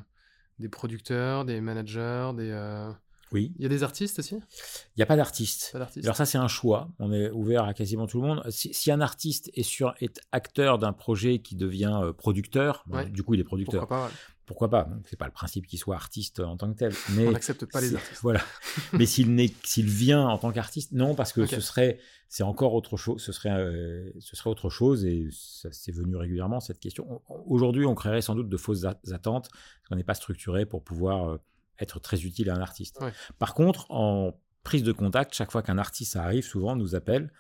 des 0.60 0.68
producteurs, 0.68 1.46
des 1.46 1.62
managers, 1.62 2.32
des 2.36 2.52
euh, 2.52 2.92
oui. 3.32 3.54
Il 3.58 3.64
y 3.64 3.66
a 3.66 3.70
des 3.70 3.84
artistes 3.84 4.20
aussi? 4.20 4.36
Il 4.36 4.98
n'y 4.98 5.04
a 5.04 5.06
pas 5.06 5.16
d'artistes. 5.16 5.72
Alors 6.04 6.16
ça, 6.16 6.26
c'est 6.26 6.38
un 6.38 6.48
choix. 6.48 6.90
On 7.00 7.12
est 7.14 7.30
ouvert 7.32 7.64
à 7.66 7.74
quasiment 7.74 8.08
tout 8.08 8.22
le 8.22 8.28
monde. 8.28 8.44
Si, 8.50 8.74
si 8.74 8.92
un 8.92 9.02
artiste 9.02 9.50
est, 9.54 9.64
sur, 9.64 9.94
est 10.00 10.20
acteur 10.32 10.78
d'un 10.80 10.94
projet 10.94 11.40
qui 11.40 11.56
devient 11.56 12.00
euh, 12.04 12.14
producteur, 12.14 12.84
Ouais. 12.90 13.06
bon, 13.06 13.12
du 13.12 13.24
coup, 13.24 13.34
il 13.36 13.40
est 13.40 13.44
producteur. 13.44 13.82
Pourquoi 13.82 13.98
pas 13.98 14.06
ouais. 14.06 14.12
Pourquoi 14.46 14.70
pas? 14.72 14.90
C'est 15.06 15.16
pas 15.16 15.28
le 15.28 15.32
principe 15.32 15.68
qu'il 15.68 15.78
soit 15.78 15.94
artiste 15.96 16.40
en 16.40 16.58
tant 16.58 16.74
que 16.74 16.78
tel. 16.80 16.92
Mais 17.12 17.28
On 17.28 17.32
n'accepte 17.34 17.66
pas 17.66 17.82
les 17.82 17.94
artistes. 17.94 18.20
Voilà. 18.24 18.42
mais 18.94 19.06
s'il 19.06 19.28
s'il 19.64 19.86
vient 19.88 20.28
en 20.28 20.40
tant 20.40 20.52
qu'artiste, 20.52 20.92
non, 20.92 21.14
parce 21.14 21.34
que 21.34 21.46
ce 21.46 21.62
serait, 21.62 22.00
c'est 22.30 22.42
encore 22.42 22.74
autre 22.74 22.98
chose. 22.98 23.22
Ce 23.22 23.32
serait, 23.32 23.52
euh, 23.52 24.10
ce 24.20 24.36
serait 24.36 24.50
autre 24.50 24.72
chose 24.72 25.06
et 25.06 25.28
ça 25.32 25.70
c'est 25.72 25.92
venu 25.92 26.16
régulièrement 26.16 26.60
cette 26.62 26.80
question. 26.80 27.22
On- 27.30 27.44
Aujourd'hui, 27.46 27.86
on 27.86 27.94
créerait 27.94 28.24
sans 28.24 28.34
doute 28.34 28.50
de 28.50 28.58
fausses 28.58 28.86
attentes 28.86 29.50
parce 29.52 29.88
qu'on 29.90 29.96
n'est 29.98 30.04
pas 30.04 30.16
structuré 30.16 30.66
pour 30.66 30.84
pouvoir 30.84 31.30
euh, 31.30 31.38
être 31.80 32.00
très 32.00 32.22
utile 32.26 32.50
à 32.50 32.56
un 32.56 32.62
artiste. 32.62 33.00
Ouais. 33.02 33.12
Par 33.38 33.54
contre, 33.54 33.90
en 33.90 34.34
prise 34.64 34.84
de 34.84 34.92
contact, 34.92 35.34
chaque 35.34 35.52
fois 35.52 35.62
qu'un 35.62 35.78
artiste 35.78 36.16
arrive, 36.16 36.44
souvent 36.44 36.74
on 36.74 36.76
nous 36.76 36.96
appelle. 36.96 37.32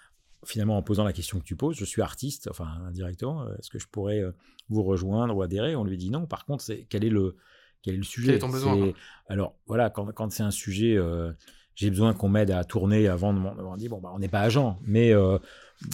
Finalement, 0.46 0.78
en 0.78 0.82
posant 0.82 1.04
la 1.04 1.12
question 1.12 1.38
que 1.38 1.44
tu 1.44 1.58
poses, 1.58 1.76
je 1.76 1.84
suis 1.84 2.02
artiste, 2.02 2.48
enfin 2.50 2.68
indirectement, 2.88 3.44
euh, 3.44 3.56
est-ce 3.60 3.70
que 3.70 3.78
je 3.78 3.88
pourrais 3.88 4.22
euh, 4.22 4.32
vous 4.70 4.84
rejoindre 4.84 5.36
ou 5.36 5.42
adhérer? 5.42 5.76
On 5.76 5.84
lui 5.84 5.98
dit 5.98 6.10
non. 6.10 6.26
Par 6.26 6.46
contre, 6.46 6.64
c'est 6.64 6.86
quel 6.90 7.04
est 7.04 7.10
le 7.10 7.36
quel 7.82 7.96
est 7.96 7.98
le 7.98 8.04
sujet? 8.04 8.28
Quel 8.28 8.36
est 8.36 8.40
ton 8.40 8.50
besoin, 8.50 8.94
Alors 9.28 9.56
voilà, 9.66 9.90
quand, 9.90 10.12
quand 10.14 10.32
c'est 10.32 10.44
un 10.44 10.52
sujet, 10.52 10.96
euh, 10.98 11.32
j'ai 11.80 11.90
besoin 11.90 12.14
qu'on 12.14 12.30
m'aide 12.30 12.52
à 12.52 12.64
tourner 12.64 13.08
avant 13.08 13.34
de 13.34 13.40
m'en 13.40 13.54
on 13.58 13.78
dit 13.78 13.88
bon 13.90 14.00
bah 14.02 14.12
on 14.14 14.20
n'est 14.20 14.28
pas 14.28 14.42
agent, 14.42 14.78
mais 14.84 15.14
euh, 15.14 15.38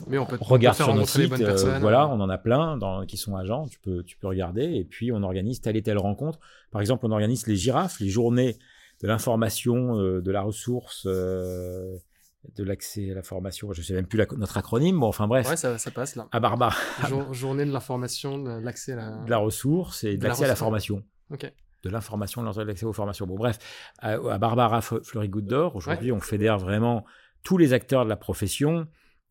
Mais 0.07 0.17
on 0.17 0.25
peut, 0.25 0.37
regarde 0.41 0.75
on 0.75 0.77
peut 0.77 0.83
faire 0.83 0.85
sur 0.87 0.95
notre 0.95 1.09
site, 1.09 1.41
euh, 1.41 1.79
voilà, 1.79 2.07
on 2.07 2.19
en 2.19 2.29
a 2.29 2.37
plein 2.39 2.75
dans, 2.77 3.05
qui 3.05 3.17
sont 3.17 3.35
agents, 3.35 3.67
tu 3.67 3.79
peux, 3.79 4.01
tu 4.03 4.17
peux 4.17 4.27
regarder, 4.27 4.63
et 4.63 4.83
puis 4.83 5.11
on 5.11 5.21
organise 5.21 5.61
telle 5.61 5.75
et 5.77 5.83
telle 5.83 5.99
rencontre. 5.99 6.39
Par 6.71 6.81
exemple, 6.81 7.05
on 7.05 7.11
organise 7.11 7.45
les 7.47 7.55
girafes, 7.55 7.99
les 7.99 8.09
journées 8.09 8.57
de 9.01 9.07
l'information, 9.07 9.99
euh, 9.99 10.21
de 10.21 10.31
la 10.31 10.41
ressource, 10.41 11.05
de 11.05 12.63
l'accès 12.63 13.11
à 13.11 13.15
la 13.15 13.23
formation, 13.23 13.73
je 13.73 13.81
sais 13.81 13.93
même 13.93 14.05
plus 14.07 14.17
la- 14.17 14.27
notre 14.37 14.57
acronyme, 14.57 14.99
bon 14.99 15.07
enfin 15.07 15.27
bref, 15.27 15.49
Ouais, 15.49 15.57
ça, 15.57 15.77
ça 15.77 15.91
passe 15.91 16.15
là. 16.15 16.27
à 16.31 16.39
Barbara, 16.39 16.75
Jour- 17.07 17.33
journée 17.33 17.65
de 17.65 17.71
l'information, 17.71 18.37
de 18.37 18.59
l'accès 18.59 18.93
à 18.93 18.95
la. 18.97 19.23
de 19.25 19.29
la 19.29 19.37
ressource 19.37 20.03
et 20.03 20.13
de, 20.13 20.17
De 20.17 20.23
la 20.23 20.29
l'accès 20.29 20.45
à 20.45 20.47
la 20.47 20.55
formation. 20.55 21.03
Ok. 21.31 21.51
De 21.85 21.89
l'information, 21.91 22.41
de 22.43 22.61
l'accès 22.63 22.85
aux 22.85 22.93
formations. 22.93 23.25
Bon, 23.27 23.35
bref, 23.35 23.57
à, 23.99 24.13
à 24.13 24.37
Barbara 24.37 24.79
F- 24.79 25.03
Fleury-Goutte 25.03 25.45
d'Or, 25.45 25.75
aujourd'hui, 25.75 26.11
on 26.11 26.19
fédère 26.19 26.57
vraiment 26.57 27.05
tous 27.43 27.57
les 27.57 27.73
acteurs 27.73 28.03
de 28.03 28.09
la 28.09 28.15
profession, 28.17 28.87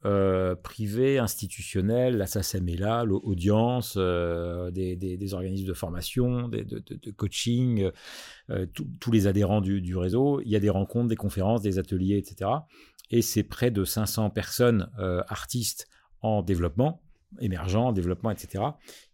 euh, 0.06 0.54
privés, 0.54 1.18
institutionnels, 1.18 2.16
la 2.16 2.26
SACEM 2.26 2.68
est 2.68 2.76
là, 2.76 3.04
l'audience, 3.04 3.94
euh, 3.96 4.70
des, 4.70 4.96
des- 4.96 5.16
des 5.16 5.34
organismes 5.34 5.66
de 5.66 5.72
formation, 5.72 6.46
des- 6.48 6.62
de, 6.64 6.78
de- 6.78 6.94
de 7.02 7.10
coaching, 7.10 7.90
euh, 8.50 8.66
tous- 8.74 8.86
tous 9.00 9.10
les 9.10 9.26
adhérents 9.26 9.60
du, 9.62 9.80
du 9.80 9.96
réseau. 9.96 10.40
Il 10.42 10.48
y 10.50 10.56
a 10.56 10.60
des 10.60 10.70
rencontres, 10.70 11.08
des 11.08 11.16
conférences, 11.16 11.62
des 11.62 11.78
ateliers, 11.78 12.18
etc. 12.18 12.50
Et 13.10 13.22
c'est 13.22 13.42
près 13.44 13.70
de 13.70 13.84
500 13.84 14.30
personnes, 14.30 14.88
artistes 15.28 15.88
en 16.20 16.42
développement, 16.42 17.02
émergents, 17.40 17.88
en 17.88 17.92
développement, 17.92 18.30
etc., 18.30 18.64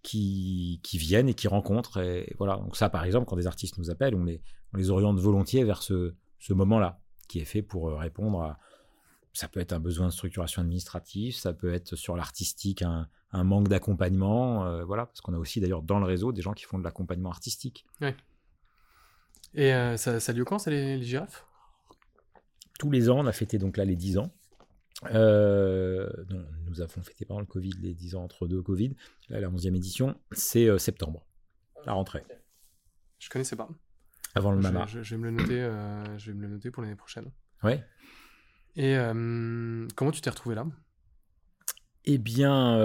qui, 0.03 0.81
qui 0.83 0.99
viennent 0.99 1.29
et 1.29 1.35
qui 1.35 1.49
rencontrent. 1.49 1.99
Et 2.01 2.35
voilà. 2.39 2.57
Donc 2.57 2.77
ça, 2.77 2.89
par 2.89 3.05
exemple, 3.05 3.27
quand 3.27 3.37
des 3.37 3.47
artistes 3.47 3.79
nous 3.79 3.91
appellent, 3.91 4.15
on 4.15 4.25
les, 4.25 4.43
on 4.73 4.79
les 4.79 4.91
oriente 4.91 5.19
volontiers 5.19 5.65
vers 5.65 5.83
ce, 5.83 6.15
ce 6.39 6.53
moment-là, 6.53 7.01
qui 7.29 7.39
est 7.41 7.45
fait 7.45 7.63
pour 7.63 7.89
euh, 7.89 7.97
répondre 7.97 8.43
à... 8.43 8.59
Ça 9.33 9.47
peut 9.47 9.61
être 9.61 9.73
un 9.73 9.79
besoin 9.79 10.07
de 10.09 10.13
structuration 10.13 10.61
administrative, 10.61 11.37
ça 11.37 11.53
peut 11.53 11.73
être 11.73 11.95
sur 11.95 12.17
l'artistique 12.17 12.83
un, 12.83 13.09
un 13.33 13.45
manque 13.45 13.69
d'accompagnement, 13.69 14.67
euh, 14.67 14.85
voilà, 14.85 15.07
parce 15.07 15.21
qu'on 15.21 15.35
a 15.35 15.39
aussi 15.39 15.61
d'ailleurs 15.61 15.83
dans 15.83 16.01
le 16.01 16.05
réseau 16.05 16.33
des 16.33 16.43
gens 16.43 16.53
qui 16.53 16.65
font 16.65 16.79
de 16.79 16.85
l'accompagnement 16.85 17.31
artistique. 17.31 17.87
Et 19.55 19.73
euh, 19.73 19.97
ça, 19.97 20.19
ça 20.19 20.33
a 20.33 20.35
lieu 20.35 20.45
quand, 20.45 20.59
c'est 20.59 20.71
les, 20.71 20.97
les 20.97 21.05
girafes? 21.05 21.47
Tous 22.79 22.91
les 22.91 23.09
ans, 23.09 23.19
on 23.21 23.27
a 23.27 23.33
fêté 23.33 23.59
donc 23.59 23.77
là 23.77 23.85
les 23.85 23.97
10 23.97 24.19
ans. 24.19 24.33
Euh, 25.07 26.09
non, 26.29 26.45
nous 26.67 26.81
avons 26.81 27.03
fêté 27.03 27.25
pendant 27.25 27.41
le 27.41 27.47
Covid 27.47 27.73
les 27.81 27.95
10 27.95 28.17
ans 28.17 28.25
entre 28.25 28.47
deux 28.47 28.61
Covid. 28.63 28.95
Là, 29.29 29.41
la 29.41 29.49
11e 29.49 29.75
édition, 29.75 30.21
c'est 30.33 30.67
euh, 30.69 30.79
septembre, 30.79 31.27
la 31.87 31.93
rentrée, 31.95 32.23
Je 33.19 33.29
connaissais 33.31 33.57
pas. 33.57 33.69
avant 34.35 34.53
le 34.53 34.61
Je, 34.61 34.63
Mama. 34.69 34.87
je- 34.87 35.03
je 35.03 35.15
vais 35.15 35.21
me 35.21 35.31
le 35.31 35.37
noter, 35.37 35.61
euh, 35.63 36.19
je 36.19 36.31
vais 36.31 36.37
me 36.37 36.43
le 36.43 36.49
noter 36.49 36.71
pour 36.71 36.83
l'année 36.83 36.97
prochaine. 36.97 37.31
Ouais. 37.63 37.85
Et 38.77 38.97
euh, 38.97 39.87
comment 39.97 40.11
tu 40.11 40.21
t'es 40.21 40.31
retrouvé 40.31 40.55
là? 40.55 40.67
Eh 42.07 42.17
bien, 42.19 42.79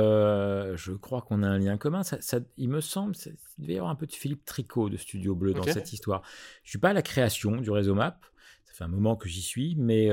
je 0.76 0.91
crois 0.91 1.22
qu'on 1.22 1.41
a 1.43 1.47
un 1.47 1.57
lien 1.57 1.78
commun. 1.78 2.03
Ça, 2.03 2.20
ça- 2.22 2.39
il 2.57 2.70
me 2.70 2.82
semble, 2.82 3.16
ça- 3.16 3.30
il 3.57 3.61
devait 3.61 3.74
y 3.74 3.78
avoir 3.78 3.91
un 3.91 3.95
peu 3.95 4.05
de 4.07 4.11
Philippe 4.11 4.43
Tricot 4.45 4.89
de 4.89 4.97
Studio 4.97 5.36
Bleu 5.36 5.53
dans 5.53 5.63
cette 5.63 5.93
histoire. 5.93 6.22
Je 6.63 6.70
suis 6.72 6.80
pas 6.80 6.89
à 6.89 6.93
la 6.93 7.01
création 7.01 7.57
du 7.61 7.70
réseau 7.72 7.93
MAP. 7.95 8.26
Ça 8.66 8.74
fait 8.74 8.84
un 8.84 8.88
moment 8.89 9.16
que 9.16 9.30
j'y 9.30 9.41
suis, 9.41 9.76
mais 9.78 10.11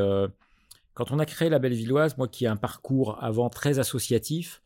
quand 0.95 1.11
on 1.13 1.19
a 1.19 1.27
créé 1.27 1.49
la 1.49 1.59
Bellevilloise, 1.59 2.17
moi 2.19 2.29
qui 2.29 2.45
ai 2.45 2.49
un 2.49 2.57
parcours 2.57 3.23
avant 3.23 3.51
très 3.51 3.79
associatif, 3.79 4.63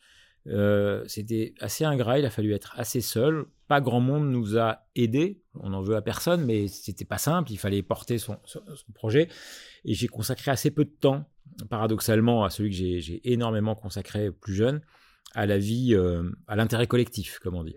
Euh, 0.48 1.02
c'était 1.08 1.54
assez 1.58 1.84
ingrat, 1.84 2.20
il 2.20 2.24
a 2.24 2.30
fallu 2.30 2.54
être 2.54 2.72
assez 2.78 3.00
seul. 3.00 3.46
Pas 3.66 3.80
grand 3.80 3.98
monde 3.98 4.30
nous 4.30 4.56
a 4.56 4.86
aidés, 4.94 5.42
on 5.54 5.70
n'en 5.70 5.82
veut 5.82 5.96
à 5.96 6.02
personne, 6.02 6.44
mais 6.44 6.68
c'était 6.68 7.04
pas 7.04 7.18
simple, 7.18 7.50
il 7.50 7.56
fallait 7.58 7.82
porter 7.82 8.18
son, 8.18 8.36
projet. 8.94 9.26
Et 9.84 9.94
j'ai 9.94 10.06
consacré 10.06 10.52
assez 10.52 10.70
peu 10.70 10.84
de 10.84 10.94
temps, 11.00 11.24
paradoxalement, 11.68 12.44
à 12.44 12.50
celui 12.50 12.70
que 12.70 12.76
j'ai- 12.76 13.20
énormément 13.32 13.74
consacré 13.74 14.30
plus 14.30 14.54
jeune, 14.54 14.82
à 15.34 15.46
la 15.46 15.58
vie, 15.58 15.96
euh, 15.96 16.30
à 16.46 16.54
l'intérêt 16.54 16.86
collectif, 16.86 17.40
comme 17.40 17.56
on 17.56 17.64
dit. 17.64 17.74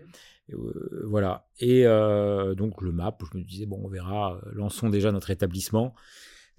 Euh, 0.52 1.06
voilà. 1.08 1.48
Et 1.58 1.82
donc 2.56 2.82
le 2.82 2.92
MAP, 2.92 3.24
je 3.32 3.38
me 3.38 3.42
disais, 3.42 3.66
bon, 3.66 3.80
on 3.84 3.88
verra, 3.88 4.40
lançons 4.52 4.90
déjà 4.90 5.10
notre 5.10 5.30
établissement. 5.30 5.92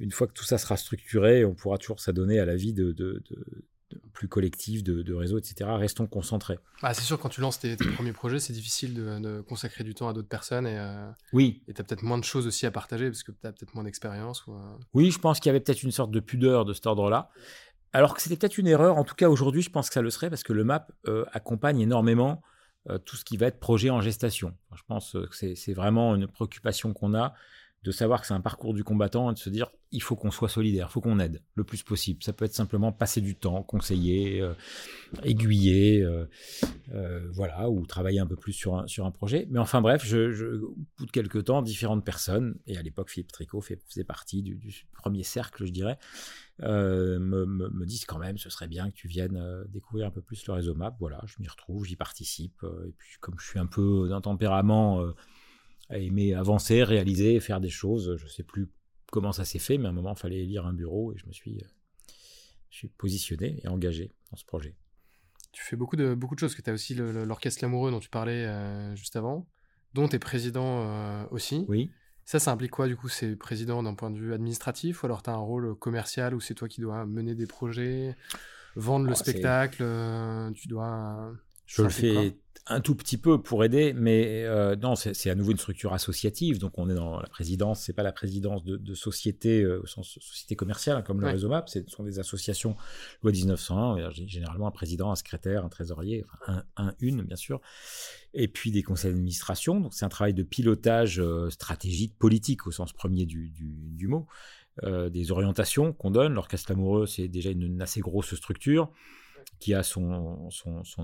Une 0.01 0.11
fois 0.11 0.27
que 0.27 0.33
tout 0.33 0.43
ça 0.43 0.57
sera 0.57 0.77
structuré, 0.77 1.45
on 1.45 1.53
pourra 1.53 1.77
toujours 1.77 1.99
s'adonner 1.99 2.39
à 2.39 2.45
la 2.45 2.55
vie 2.55 2.73
de, 2.73 2.91
de- 2.91 3.23
de- 3.29 3.45
de- 3.91 4.01
plus 4.13 4.27
collective, 4.29 4.83
de, 4.83 5.13
réseau, 5.13 5.37
etc. 5.37 5.69
Restons 5.77 6.07
concentrés. 6.07 6.57
Bah, 6.81 6.93
c'est 6.93 7.01
sûr, 7.01 7.19
quand 7.19 7.27
tu 7.29 7.41
lances 7.41 7.59
tes, 7.59 7.75
tes 7.75 7.89
premiers 7.89 8.13
projets, 8.13 8.39
c'est 8.39 8.53
difficile 8.53 8.93
de, 8.93 9.41
consacrer 9.41 9.83
du 9.83 9.93
temps 9.93 10.07
à 10.07 10.13
d'autres 10.13 10.27
personnes 10.29 10.65
et 10.65 10.77
euh, 10.77 11.09
Oui, 11.33 11.61
et 11.67 11.73
t'as 11.73 11.83
peut-être 11.83 12.03
moins 12.03 12.17
de 12.17 12.23
choses 12.23 12.47
aussi 12.47 12.65
à 12.65 12.71
partager 12.71 13.07
parce 13.09 13.23
que 13.23 13.31
t'as 13.31 13.51
peut-être 13.51 13.73
moins 13.75 13.83
d'expérience. 13.83 14.47
Ou, 14.47 14.53
euh, 14.53 14.77
oui, 14.93 15.11
je 15.11 15.19
pense 15.19 15.39
qu'il 15.39 15.49
y 15.49 15.51
avait 15.51 15.59
peut-être 15.59 15.83
une 15.83 15.91
sorte 15.91 16.11
de 16.11 16.19
pudeur 16.21 16.63
de 16.65 16.73
cet 16.73 16.87
ordre-là. 16.87 17.29
Alors 17.93 18.15
que 18.15 18.21
c'était 18.21 18.37
peut-être 18.37 18.57
une 18.57 18.67
erreur. 18.67 18.97
En 18.97 19.03
tout 19.03 19.15
cas, 19.15 19.27
aujourd'hui, 19.27 19.61
je 19.61 19.69
pense 19.69 19.89
que 19.89 19.93
ça 19.93 20.01
le 20.01 20.09
serait 20.09 20.29
parce 20.29 20.43
que 20.43 20.53
le 20.53 20.63
MAP 20.63 20.91
euh, 21.07 21.25
accompagne 21.33 21.79
énormément 21.81 22.41
tout 23.05 23.15
ce 23.15 23.23
qui 23.23 23.37
va 23.37 23.45
être 23.45 23.59
projet 23.59 23.91
en 23.91 24.01
gestation. 24.01 24.57
Je 24.75 24.81
pense 24.87 25.15
que 25.29 25.53
c'est 25.55 25.73
vraiment 25.73 26.15
une 26.15 26.25
préoccupation 26.25 26.93
qu'on 26.93 27.13
a 27.13 27.35
de 27.83 27.91
savoir 27.91 28.21
que 28.21 28.27
c'est 28.27 28.33
un 28.33 28.41
parcours 28.41 28.73
du 28.73 28.83
combattant 28.83 29.31
et 29.31 29.33
de 29.33 29.39
se 29.39 29.49
dire 29.49 29.71
il 29.91 30.01
faut 30.03 30.15
qu'on 30.15 30.29
soit 30.29 30.49
solidaire, 30.49 30.87
il 30.89 30.93
faut 30.93 31.01
qu'on 31.01 31.19
aide 31.19 31.41
le 31.55 31.63
plus 31.63 31.81
possible. 31.83 32.23
Ça 32.23 32.31
peut 32.31 32.45
être 32.45 32.53
simplement 32.53 32.91
passer 32.91 33.21
du 33.21 33.35
temps, 33.35 33.63
conseiller, 33.63 34.39
euh, 34.39 34.53
aiguiller, 35.23 36.01
euh, 36.01 36.25
euh, 36.93 37.27
voilà, 37.33 37.69
ou 37.69 37.85
travailler 37.85 38.19
un 38.19 38.27
peu 38.27 38.35
plus 38.35 38.53
sur 38.53 38.77
un, 38.77 38.87
sur 38.87 39.05
un 39.05 39.11
projet. 39.11 39.47
Mais 39.49 39.59
enfin 39.59 39.81
bref, 39.81 40.05
je, 40.05 40.61
au 40.61 40.75
bout 40.97 41.05
de 41.07 41.11
quelques 41.11 41.45
temps, 41.45 41.63
différentes 41.63 42.05
personnes, 42.05 42.55
et 42.67 42.77
à 42.77 42.83
l'époque 42.83 43.09
Philippe 43.09 43.31
Tricot 43.31 43.61
faisait 43.61 44.03
partie 44.05 44.43
du, 44.43 44.87
premier 44.93 45.23
cercle, 45.23 45.65
je 45.65 45.71
dirais, 45.71 45.97
me, 46.59 47.85
disent 47.85 48.05
quand 48.05 48.19
même, 48.19 48.37
ce 48.37 48.51
serait 48.51 48.67
bien 48.67 48.91
que 48.91 48.95
tu 48.95 49.07
viennes 49.07 49.65
découvrir 49.69 50.05
un 50.05 50.11
peu 50.11 50.21
plus 50.21 50.45
le 50.45 50.53
réseau 50.53 50.75
MAP. 50.75 50.95
Voilà, 50.99 51.19
je 51.25 51.35
m'y 51.39 51.47
retrouve, 51.47 51.83
j'y 51.85 51.95
participe. 51.95 52.63
et 52.63 52.93
puis 52.97 53.17
comme 53.19 53.39
je 53.39 53.47
suis 53.47 53.59
un 53.59 53.65
peu 53.65 54.07
d'un 54.07 54.21
tempérament 54.21 55.03
à 55.91 55.97
aimer 55.99 56.33
avancer, 56.33 56.83
réaliser, 56.83 57.39
faire 57.39 57.59
des 57.59 57.69
choses, 57.69 58.15
je 58.17 58.27
sais 58.27 58.43
plus 58.43 58.69
comment 59.11 59.31
ça 59.33 59.45
s'est 59.45 59.59
fait, 59.59 59.77
mais 59.77 59.87
à 59.87 59.89
un 59.89 59.93
moment, 59.93 60.13
il 60.15 60.19
fallait 60.19 60.43
lire 60.43 60.65
un 60.65 60.73
bureau 60.73 61.13
et 61.13 61.17
je 61.17 61.27
me 61.27 61.33
suis, 61.33 61.57
euh, 61.57 61.67
je 62.69 62.77
suis 62.77 62.87
positionné 62.87 63.59
et 63.63 63.67
engagé 63.67 64.13
dans 64.31 64.37
ce 64.37 64.45
projet. 64.45 64.75
Tu 65.51 65.61
fais 65.63 65.75
beaucoup 65.75 65.97
de, 65.97 66.15
beaucoup 66.15 66.33
de 66.33 66.39
choses, 66.39 66.55
que 66.55 66.61
tu 66.61 66.69
as 66.69 66.73
aussi 66.73 66.95
l'orchestre 66.95 67.61
Lamoureux 67.61 67.91
dont 67.91 67.99
tu 67.99 68.09
parlais 68.09 68.45
euh, 68.45 68.95
juste 68.95 69.17
avant, 69.17 69.47
dont 69.93 70.07
tu 70.07 70.15
es 70.15 70.19
président 70.19 70.85
euh, 70.85 71.25
aussi. 71.29 71.65
Oui. 71.67 71.91
Ça, 72.23 72.39
ça 72.39 72.51
implique 72.51 72.71
quoi 72.71 72.87
du 72.87 72.95
coup 72.95 73.09
C'est 73.09 73.35
président 73.35 73.83
d'un 73.83 73.93
point 73.93 74.09
de 74.09 74.17
vue 74.17 74.33
administratif 74.33 75.03
ou 75.03 75.07
alors 75.07 75.21
tu 75.21 75.29
as 75.29 75.33
un 75.33 75.37
rôle 75.37 75.75
commercial 75.75 76.33
où 76.33 76.39
c'est 76.39 76.53
toi 76.53 76.69
qui 76.69 76.79
dois 76.79 77.05
mener 77.05 77.35
des 77.35 77.47
projets, 77.47 78.15
vendre 78.77 79.07
le 79.07 79.13
c'est- 79.13 79.23
spectacle, 79.23 79.83
euh, 79.83 80.51
tu 80.51 80.69
dois... 80.69 81.33
Je 81.71 81.77
Ça 81.77 81.83
le 81.83 81.89
fais 81.89 82.35
un 82.67 82.79
tout 82.79 82.95
petit 82.95 83.17
peu 83.17 83.41
pour 83.41 83.63
aider, 83.63 83.91
mais 83.93 84.43
euh, 84.45 84.75
non, 84.75 84.95
c'est 84.95 85.29
à 85.29 85.35
nouveau 85.35 85.51
une 85.51 85.57
structure 85.57 85.93
associative. 85.93 86.59
Donc, 86.59 86.73
on 86.77 86.89
est 86.89 86.93
dans 86.93 87.19
la 87.19 87.27
présidence. 87.27 87.81
C'est 87.81 87.93
pas 87.93 88.03
la 88.03 88.11
présidence 88.11 88.63
de, 88.63 88.77
de 88.77 88.93
société 88.93 89.63
euh, 89.63 89.81
au 89.81 89.87
sens 89.87 90.19
société 90.21 90.55
commerciale 90.55 90.97
hein, 90.97 91.01
comme 91.01 91.19
le 91.19 91.25
Ouais. 91.25 91.31
réseau 91.33 91.49
MAP. 91.49 91.69
Ce 91.69 91.79
sont 91.87 92.03
des 92.03 92.19
associations 92.19 92.75
loi 93.23 93.31
1901. 93.31 93.97
Il 93.97 94.01
y 94.01 94.05
a 94.05 94.27
Généralement 94.27 94.67
un 94.67 94.71
président, 94.71 95.11
un 95.11 95.15
secrétaire, 95.15 95.65
un 95.65 95.69
trésorier, 95.69 96.23
enfin, 96.25 96.63
un, 96.77 96.87
un, 96.87 96.93
une 96.99 97.23
bien 97.23 97.35
sûr, 97.35 97.61
et 98.33 98.47
puis 98.47 98.71
des 98.71 98.83
conseils 98.83 99.11
d'administration. 99.11 99.79
Donc, 99.79 99.93
c'est 99.93 100.05
un 100.05 100.09
travail 100.09 100.33
de 100.35 100.43
pilotage 100.43 101.19
euh, 101.19 101.49
stratégique, 101.49 102.15
politique 102.19 102.67
au 102.67 102.71
sens 102.71 102.93
premier 102.93 103.25
du, 103.25 103.49
du, 103.49 103.73
du 103.91 104.07
mot. 104.07 104.27
Euh, 104.83 105.09
des 105.09 105.31
orientations 105.31 105.91
qu'on 105.91 106.11
donne. 106.11 106.33
L'orchestre 106.33 106.71
amoureux, 106.71 107.05
c'est 107.05 107.27
déjà 107.27 107.49
une, 107.49 107.63
une 107.63 107.81
assez 107.81 107.99
grosse 107.99 108.33
structure 108.35 108.89
qui 109.59 109.75
a 109.75 109.83
son, 109.83 110.49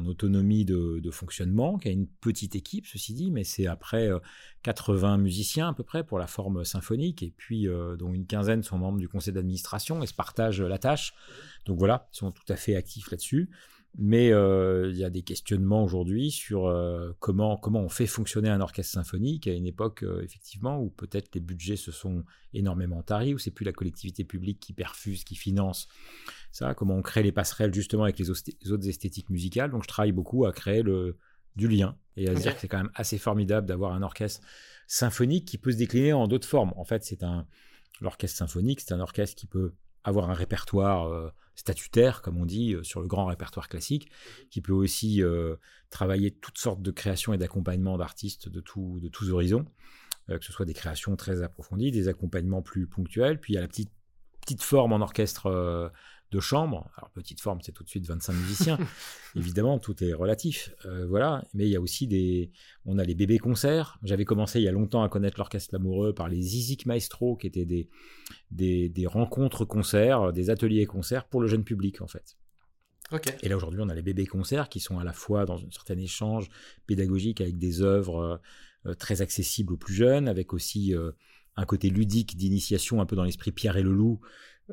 autonomie 0.07 0.65
de, 0.65 1.11
fonctionnement, 1.11 1.77
qui 1.77 1.89
a 1.89 1.91
une 1.91 2.07
petite 2.07 2.55
équipe, 2.55 2.87
ceci 2.87 3.13
dit, 3.13 3.29
mais 3.31 3.43
c'est 3.43 3.67
après 3.67 4.09
euh, 4.09 4.19
80 4.63 5.17
musiciens 5.19 5.69
à 5.69 5.73
peu 5.73 5.83
près 5.83 6.03
pour 6.03 6.17
la 6.17 6.27
forme 6.27 6.65
symphonique, 6.65 7.21
et 7.21 7.33
puis 7.35 7.67
euh, 7.67 7.95
dont 7.95 8.13
une 8.13 8.25
quinzaine 8.25 8.63
sont 8.63 8.77
membres 8.79 8.97
du 8.97 9.07
conseil 9.07 9.33
d'administration 9.33 10.01
et 10.01 10.07
se 10.07 10.13
partagent 10.13 10.61
la 10.61 10.79
tâche. 10.79 11.13
Donc 11.65 11.77
voilà, 11.77 12.09
ils 12.13 12.17
sont 12.17 12.31
tout 12.31 12.51
à 12.51 12.55
fait 12.55 12.75
actifs 12.75 13.11
là-dessus. 13.11 13.49
Mais 13.99 14.31
euh, 14.31 14.91
il 14.91 14.97
y 14.97 15.03
a 15.03 15.09
des 15.09 15.23
questionnements 15.23 15.83
aujourd'hui 15.83 16.29
sur 16.29 16.67
euh, 16.67 17.13
comment, 17.19 17.57
comment 17.57 17.81
on 17.81 17.89
fait 17.89 18.05
fonctionner 18.05 18.47
un 18.47 18.61
orchestre 18.61 18.93
symphonique 18.93 19.47
à 19.47 19.53
une 19.53 19.65
époque, 19.65 20.03
euh, 20.03 20.21
effectivement, 20.21 20.79
où 20.79 20.91
peut-être 20.91 21.33
les 21.33 21.41
budgets 21.41 21.77
se 21.77 21.91
sont 21.91 22.23
énormément 22.53 23.01
taris, 23.01 23.33
où 23.33 23.39
c'est 23.39 23.49
plus 23.49 23.65
la 23.65 23.71
collectivité 23.71 24.23
publique 24.23 24.59
qui 24.59 24.73
perfuse, 24.73 25.23
qui 25.23 25.35
finance 25.35 25.87
ça, 26.51 26.75
comment 26.75 26.95
on 26.95 27.01
crée 27.01 27.23
les 27.23 27.31
passerelles 27.31 27.73
justement 27.73 28.03
avec 28.03 28.19
les, 28.19 28.27
les 28.61 28.71
autres 28.71 28.87
esthétiques 28.87 29.31
musicales. 29.31 29.71
Donc 29.71 29.81
je 29.81 29.87
travaille 29.87 30.11
beaucoup 30.11 30.45
à 30.45 30.51
créer 30.51 30.83
le, 30.83 31.17
du 31.55 31.67
lien 31.67 31.97
et 32.17 32.27
à 32.27 32.33
okay. 32.33 32.41
dire 32.41 32.53
que 32.53 32.61
c'est 32.61 32.67
quand 32.67 32.77
même 32.77 32.91
assez 32.93 33.17
formidable 33.17 33.65
d'avoir 33.65 33.93
un 33.93 34.03
orchestre 34.03 34.45
symphonique 34.85 35.45
qui 35.45 35.57
peut 35.57 35.71
se 35.71 35.77
décliner 35.77 36.13
en 36.13 36.27
d'autres 36.27 36.47
formes. 36.47 36.71
En 36.77 36.85
fait, 36.85 37.03
c'est 37.03 37.23
un 37.23 37.47
l'orchestre 37.99 38.37
symphonique, 38.37 38.81
c'est 38.81 38.93
un 38.93 38.99
orchestre 38.99 39.35
qui 39.35 39.47
peut 39.47 39.73
avoir 40.03 40.29
un 40.29 40.33
répertoire 40.33 41.07
euh, 41.07 41.29
statutaire, 41.55 42.21
comme 42.21 42.37
on 42.37 42.45
dit, 42.45 42.73
euh, 42.73 42.83
sur 42.83 43.01
le 43.01 43.07
grand 43.07 43.25
répertoire 43.25 43.67
classique, 43.67 44.09
qui 44.49 44.61
peut 44.61 44.73
aussi 44.73 45.21
euh, 45.21 45.55
travailler 45.89 46.31
toutes 46.31 46.57
sortes 46.57 46.81
de 46.81 46.91
créations 46.91 47.33
et 47.33 47.37
d'accompagnements 47.37 47.97
d'artistes 47.97 48.49
de, 48.49 48.61
tous 48.61 49.29
horizons, 49.29 49.65
que 50.27 50.43
ce 50.43 50.51
soit 50.51 50.65
des 50.65 50.73
créations 50.73 51.15
très 51.15 51.41
approfondies, 51.41 51.89
des 51.89 52.09
accompagnements 52.09 52.61
plus 52.61 52.85
ponctuels, 52.85 53.39
puis 53.39 53.53
il 53.53 53.55
y 53.55 53.57
a 53.57 53.61
la 53.61 53.67
petite, 53.69 53.91
forme 54.59 54.93
en 54.93 55.01
orchestre 55.01 55.91
de 56.31 56.39
chambre. 56.39 56.89
Alors, 56.97 57.09
petite 57.11 57.39
forme, 57.39 57.61
c'est 57.61 57.71
tout 57.71 57.83
de 57.83 57.89
suite 57.89 58.05
25 58.05 58.33
musiciens. 58.33 58.77
Évidemment, 59.35 59.79
tout 59.79 60.03
est 60.03 60.13
relatif. 60.13 60.73
Euh, 60.85 61.05
voilà. 61.07 61.43
Mais 61.53 61.65
il 61.65 61.71
y 61.71 61.75
a 61.75 61.81
aussi 61.81 62.07
des. 62.07 62.51
On 62.85 62.97
a 62.97 63.03
les 63.03 63.15
bébés 63.15 63.37
concerts. 63.37 63.97
J'avais 64.03 64.25
commencé 64.25 64.59
il 64.59 64.63
y 64.63 64.67
a 64.67 64.71
longtemps 64.71 65.03
à 65.03 65.09
connaître 65.09 65.37
l'orchestre 65.37 65.73
Lamoureux 65.73 66.13
par 66.13 66.27
les 66.27 66.41
Zizik 66.41 66.85
Maestro, 66.85 67.35
qui 67.37 67.47
étaient 67.47 67.65
des, 67.65 67.89
des, 68.51 68.89
des 68.89 69.07
rencontres 69.07 69.65
concerts, 69.65 70.33
des 70.33 70.49
ateliers 70.49 70.85
concerts 70.85 71.25
pour 71.25 71.41
le 71.41 71.47
jeune 71.47 71.63
public, 71.63 72.01
en 72.01 72.07
fait. 72.07 72.37
Okay. 73.11 73.31
Et 73.41 73.49
là, 73.49 73.55
aujourd'hui, 73.55 73.79
on 73.81 73.89
a 73.89 73.95
les 73.95 74.01
bébés 74.01 74.25
concerts 74.25 74.67
qui 74.67 74.81
sont 74.81 74.99
à 74.99 75.03
la 75.03 75.13
fois 75.13 75.45
dans 75.45 75.57
un 75.57 75.71
certain 75.71 75.97
échange 75.97 76.49
pédagogique 76.87 77.39
avec 77.39 77.57
des 77.57 77.81
œuvres 77.81 78.41
euh, 78.85 78.93
très 78.93 79.21
accessibles 79.21 79.73
aux 79.73 79.77
plus 79.77 79.93
jeunes, 79.93 80.27
avec 80.27 80.53
aussi 80.53 80.93
euh, 80.93 81.11
un 81.55 81.65
côté 81.65 81.89
ludique 81.89 82.37
d'initiation, 82.37 83.01
un 83.01 83.05
peu 83.05 83.15
dans 83.15 83.23
l'esprit 83.23 83.51
Pierre 83.51 83.77
et 83.77 83.81
le 83.81 83.91
Loup, 83.91 84.19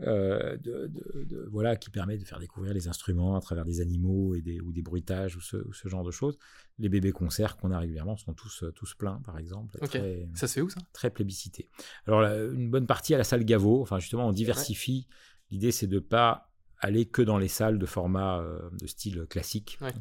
euh, 0.03 0.57
de, 0.57 0.89
de, 0.89 1.25
de, 1.25 1.49
voilà, 1.51 1.77
qui 1.77 1.91
permet 1.91 2.19
de 2.19 2.25
faire 2.25 2.41
découvrir 2.41 2.75
les 2.75 2.89
instruments 2.89 3.37
à 3.37 3.41
travers 3.41 3.65
des 3.65 3.81
animaux 3.81 4.35
et 4.35 4.43
des, 4.43 4.61
ou 4.61 4.73
des 4.73 4.83
bruitages 4.83 5.37
ou 5.37 5.41
ce, 5.41 5.57
ou 5.57 5.73
ce 5.73 5.89
genre 5.89 6.05
de 6.05 6.11
choses. 6.11 6.39
Les 6.79 6.89
bébés 6.89 7.13
concerts 7.13 7.57
qu'on 7.57 7.71
a 7.71 7.79
régulièrement 7.79 8.17
sont 8.17 8.35
tous, 8.35 8.65
tous 8.75 8.95
pleins, 8.95 9.21
par 9.25 9.39
exemple. 9.39 9.79
Okay. 9.83 9.99
Très, 9.99 10.29
ça 10.35 10.49
se 10.49 10.55
fait 10.55 10.61
où 10.61 10.71
ça? 10.71 10.81
Très 10.93 11.11
plébiscité. 11.11 11.69
Alors, 12.07 12.23
une 12.23 12.71
bonne 12.71 12.87
partie 12.87 13.15
à 13.15 13.19
la 13.19 13.25
salle 13.25 13.45
Gaveau. 13.45 13.83
Enfin, 13.83 14.01
justement, 14.01 14.27
on 14.27 14.33
diversifie. 14.33 15.07
Ouais. 15.09 15.17
L'idée, 15.53 15.71
c'est 15.71 15.87
de 15.87 15.97
ne 15.97 16.01
pas 16.01 16.51
aller 16.81 17.07
que 17.07 17.23
dans 17.23 17.39
les 17.39 17.49
salles 17.49 17.79
de 17.79 17.87
format 17.87 18.41
euh, 18.41 18.69
de 18.73 18.87
style 18.87 19.27
classique. 19.31 19.79
Ouais. 19.81 19.93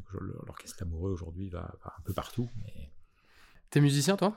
L'orchestre 0.48 0.82
amoureux 0.82 1.12
aujourd'hui 1.12 1.50
va, 1.50 1.76
va, 1.84 1.94
un 1.98 2.02
peu 2.04 2.14
partout. 2.14 2.50
Mais... 2.64 2.92
T'es 3.70 3.80
musicien, 3.80 4.18
toi? 4.18 4.36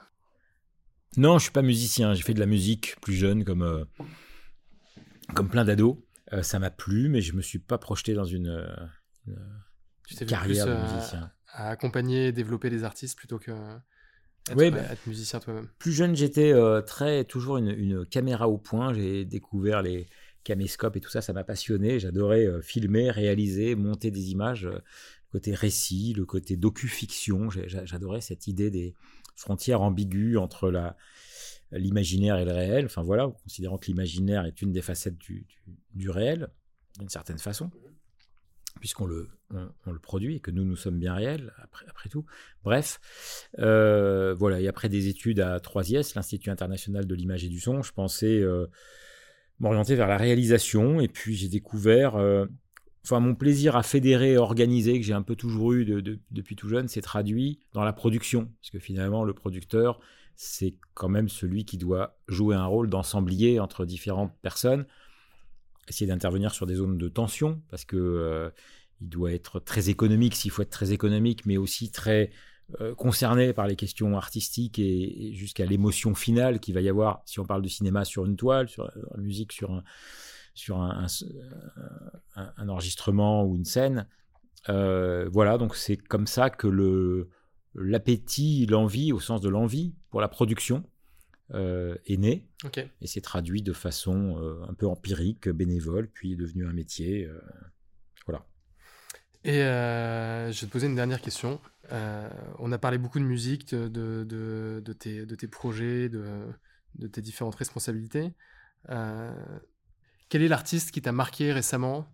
Non, 1.17 1.39
je 1.39 1.45
suis 1.45 1.53
pas 1.53 1.63
musicien. 1.63 2.13
J'ai 2.15 2.23
fait 2.23 2.35
de 2.35 2.41
la 2.41 2.47
musique 2.47 2.97
plus 3.01 3.15
jeune, 3.15 3.45
comme 3.45 3.63
euh, 3.63 3.85
comme 5.35 5.49
plein 5.49 5.65
d'ados. 5.65 5.97
Euh, 6.33 6.43
ça 6.43 6.59
m'a 6.59 6.71
plu, 6.71 7.09
mais 7.09 7.21
je 7.21 7.35
me 7.35 7.43
suis 7.43 7.59
pas 7.59 7.79
projeté 7.79 8.15
dans 8.15 8.25
une, 8.25 8.67
une, 9.27 9.39
tu 10.07 10.27
carrière 10.27 10.67
plus, 10.67 10.75
de 10.75 10.95
musicien. 10.97 11.31
À, 11.49 11.69
à, 11.69 11.71
accompagner 11.71 12.29
et 12.29 12.33
développer 12.33 12.71
des 12.71 12.85
artistes 12.85 13.17
plutôt 13.17 13.39
que 13.39 13.53
être, 14.51 14.71
bah, 14.71 14.81
être 14.91 15.07
musicien 15.07 15.41
toi-même. 15.41 15.69
Plus 15.79 15.93
jeune, 15.93 16.15
j'étais 16.15 16.53
euh, 16.53 16.81
très 16.81 17.25
toujours 17.25 17.59
une, 17.59 17.71
une, 17.71 18.07
caméra 18.07 18.49
au 18.49 18.59
point. 18.59 18.93
J'ai 18.93 19.25
découvert 19.25 19.83
les 19.83 20.09
caméscopes 20.45 20.97
et 20.97 21.01
tout 21.01 21.11
ça, 21.11 21.21
ça 21.21 21.33
m'a 21.33 21.45
passionné. 21.45 21.99
J'adorais 21.99 22.47
euh, 22.47 22.61
filmer, 22.61 23.11
réaliser, 23.11 23.75
monter 23.75 24.11
des 24.11 24.31
images. 24.31 24.65
le 24.65 24.83
côté 25.33 25.55
récit, 25.55 26.15
le 26.17 26.25
côté 26.25 26.57
docu-fiction. 26.57 27.51
J'adorais 27.51 28.21
cette 28.21 28.47
idée 28.47 28.71
des 28.71 28.95
frontières 29.35 29.83
ambiguës 29.83 30.39
entre 30.39 30.71
la 30.71 30.97
l'imaginaire 31.73 32.39
et 32.39 32.45
le 32.45 32.53
réel. 32.53 32.85
Enfin 32.87 33.03
voilà, 33.03 33.29
considérant 33.43 33.79
que 33.79 33.87
l'imaginaire 33.87 34.45
est 34.47 34.63
une 34.63 34.73
des 34.73 34.83
facettes 34.83 35.19
du, 35.19 35.47
du, 35.95 36.11
réel, 36.11 36.49
d'une 36.99 37.09
certaine 37.09 37.39
façon, 37.39 37.71
puisqu'on 38.81 39.07
le, 39.07 39.29
on, 39.87 39.93
le 39.93 39.99
produit 39.99 40.37
et 40.37 40.41
que 40.41 40.51
nous, 40.51 40.65
nous 40.65 40.77
sommes 40.77 40.99
bien 40.99 41.15
réels, 41.15 41.53
après, 41.63 41.87
après 41.89 42.09
tout. 42.09 42.25
Bref, 42.63 43.01
euh, 43.59 44.35
voilà, 44.35 44.61
et 44.61 44.69
après 44.69 44.89
des 44.89 45.09
études 45.09 45.41
à 45.41 45.59
3IS, 45.59 46.15
l'Institut 46.15 46.51
international 46.51 47.07
de 47.07 47.15
l'image 47.15 47.45
et 47.45 47.49
du 47.49 47.61
son, 47.61 47.83
je 47.83 47.93
pensais 47.93 48.41
euh, 48.41 48.67
m'orienter 49.59 49.95
vers 49.95 50.09
la 50.09 50.17
réalisation, 50.17 51.01
et 51.01 51.09
puis 51.09 51.35
j'ai 51.35 51.49
découvert... 51.49 52.17
Euh, 52.17 52.47
enfin 53.05 53.21
mon 53.21 53.37
plaisir 53.37 53.77
à 53.77 53.85
fédérer, 53.85 54.37
organiser, 54.37 54.99
que 54.99 55.07
j'ai 55.07 55.13
un 55.13 55.23
peu 55.23 55.37
toujours 55.37 55.73
eu 55.75 55.85
de- 55.85 56.01
de- 56.01 56.19
depuis 56.33 56.57
tout 56.57 56.69
jeune, 56.69 56.89
c'est 56.89 57.01
traduit 57.03 57.61
dans 57.73 57.85
la 57.85 57.93
production. 57.93 58.51
Parce 58.61 58.71
que 58.71 58.81
finalement, 58.81 59.23
le 59.23 59.33
producteur, 59.33 60.01
c'est 60.37 60.75
quand 60.95 61.09
même 61.09 61.29
celui 61.29 61.65
qui 61.65 61.79
doit 61.79 62.19
jouer 62.29 62.55
un 62.55 62.67
rôle 62.67 62.89
d'ensemblier 62.89 63.59
entre 63.59 63.85
différentes 63.85 64.33
personnes, 64.43 64.87
essayer 65.89 66.07
d'intervenir 66.07 66.53
sur 66.53 66.67
des 66.67 66.77
zones 66.77 66.99
de 66.99 67.09
tension, 67.09 67.63
parce 67.71 67.85
que 67.85 67.97
euh, 67.97 68.51
il 69.01 69.09
doit 69.09 69.33
être 69.33 69.61
très 69.61 69.89
économique 69.89 70.35
s'il 70.35 70.51
faut 70.51 70.63
être 70.63 70.71
très 70.71 70.93
économique, 70.93 71.47
mais 71.47 71.57
aussi 71.57 71.91
très 71.91 72.31
euh, 72.81 72.95
concerné 72.95 73.53
par 73.53 73.67
les 73.67 73.77
questions 73.77 74.17
artistiques 74.17 74.79
et, 74.79 75.33
jusqu'à 75.35 75.65
l'émotion 75.65 76.15
finale 76.15 76.59
qu'il 76.59 76.75
va 76.75 76.81
y 76.81 76.89
avoir 76.89 77.23
si 77.25 77.39
on 77.39 77.45
parle 77.45 77.63
de 77.63 77.69
cinéma 77.69 78.05
sur 78.05 78.27
une 78.27 78.37
toile, 78.37 78.69
sur 78.69 78.85
la 78.87 79.23
musique 79.23 79.53
sur 79.53 79.71
un, 80.81 81.07
enregistrement 82.69 83.45
ou 83.45 83.57
une 83.57 83.65
scène. 83.65 84.09
Euh, 84.69 85.29
voilà, 85.31 85.59
donc 85.59 85.77
c'est 85.77 85.97
comme 85.97 86.27
ça 86.27 86.51
que 86.51 86.67
le 86.67 87.31
l'appétit, 87.77 88.67
l'envie, 88.67 89.13
au 89.13 89.21
sens 89.21 89.41
de 89.41 89.49
l'envie 89.49 89.95
pour 90.11 90.21
la 90.21 90.29
production, 90.29 90.85
euh, 91.55 91.97
est 92.07 92.17
né 92.17 92.49
et 93.01 93.07
s'est 93.07 93.21
traduit 93.21 93.63
de 93.63 93.73
façon 93.73 94.37
euh, 94.43 94.65
un 94.69 94.75
peu 94.75 94.87
empirique, 94.89 95.49
bénévole, 95.49 96.09
puis 96.09 96.33
est 96.33 96.37
devenu 96.37 96.67
un 96.67 96.73
métier. 96.73 97.25
euh, 97.27 97.39
voilà. 98.27 98.45
Et 99.45 99.61
je 99.61 100.61
vais 100.61 100.67
te 100.67 100.73
poser 100.73 100.89
une 100.89 100.97
dernière 100.97 101.21
question. 101.21 101.61
On 102.59 102.73
a 102.73 102.79
parlé 102.79 102.99
beaucoup 102.99 103.21
de 103.21 103.25
musique, 103.25 103.71
de, 103.71 103.87
de, 103.87 104.25
de- 104.25 104.83
de 104.85 104.93
tes, 104.93 105.25
de 105.25 105.35
tes 105.37 105.47
projets, 105.47 106.09
de, 106.09 107.07
tes 107.07 107.23
différentes 107.23 107.55
responsabilités. 107.55 108.33
Quel 110.29 110.43
est 110.43 110.49
l'artiste 110.49 110.91
qui 110.91 111.01
t'a 111.03 111.13
marqué 111.13 111.53
récemment? 111.53 112.09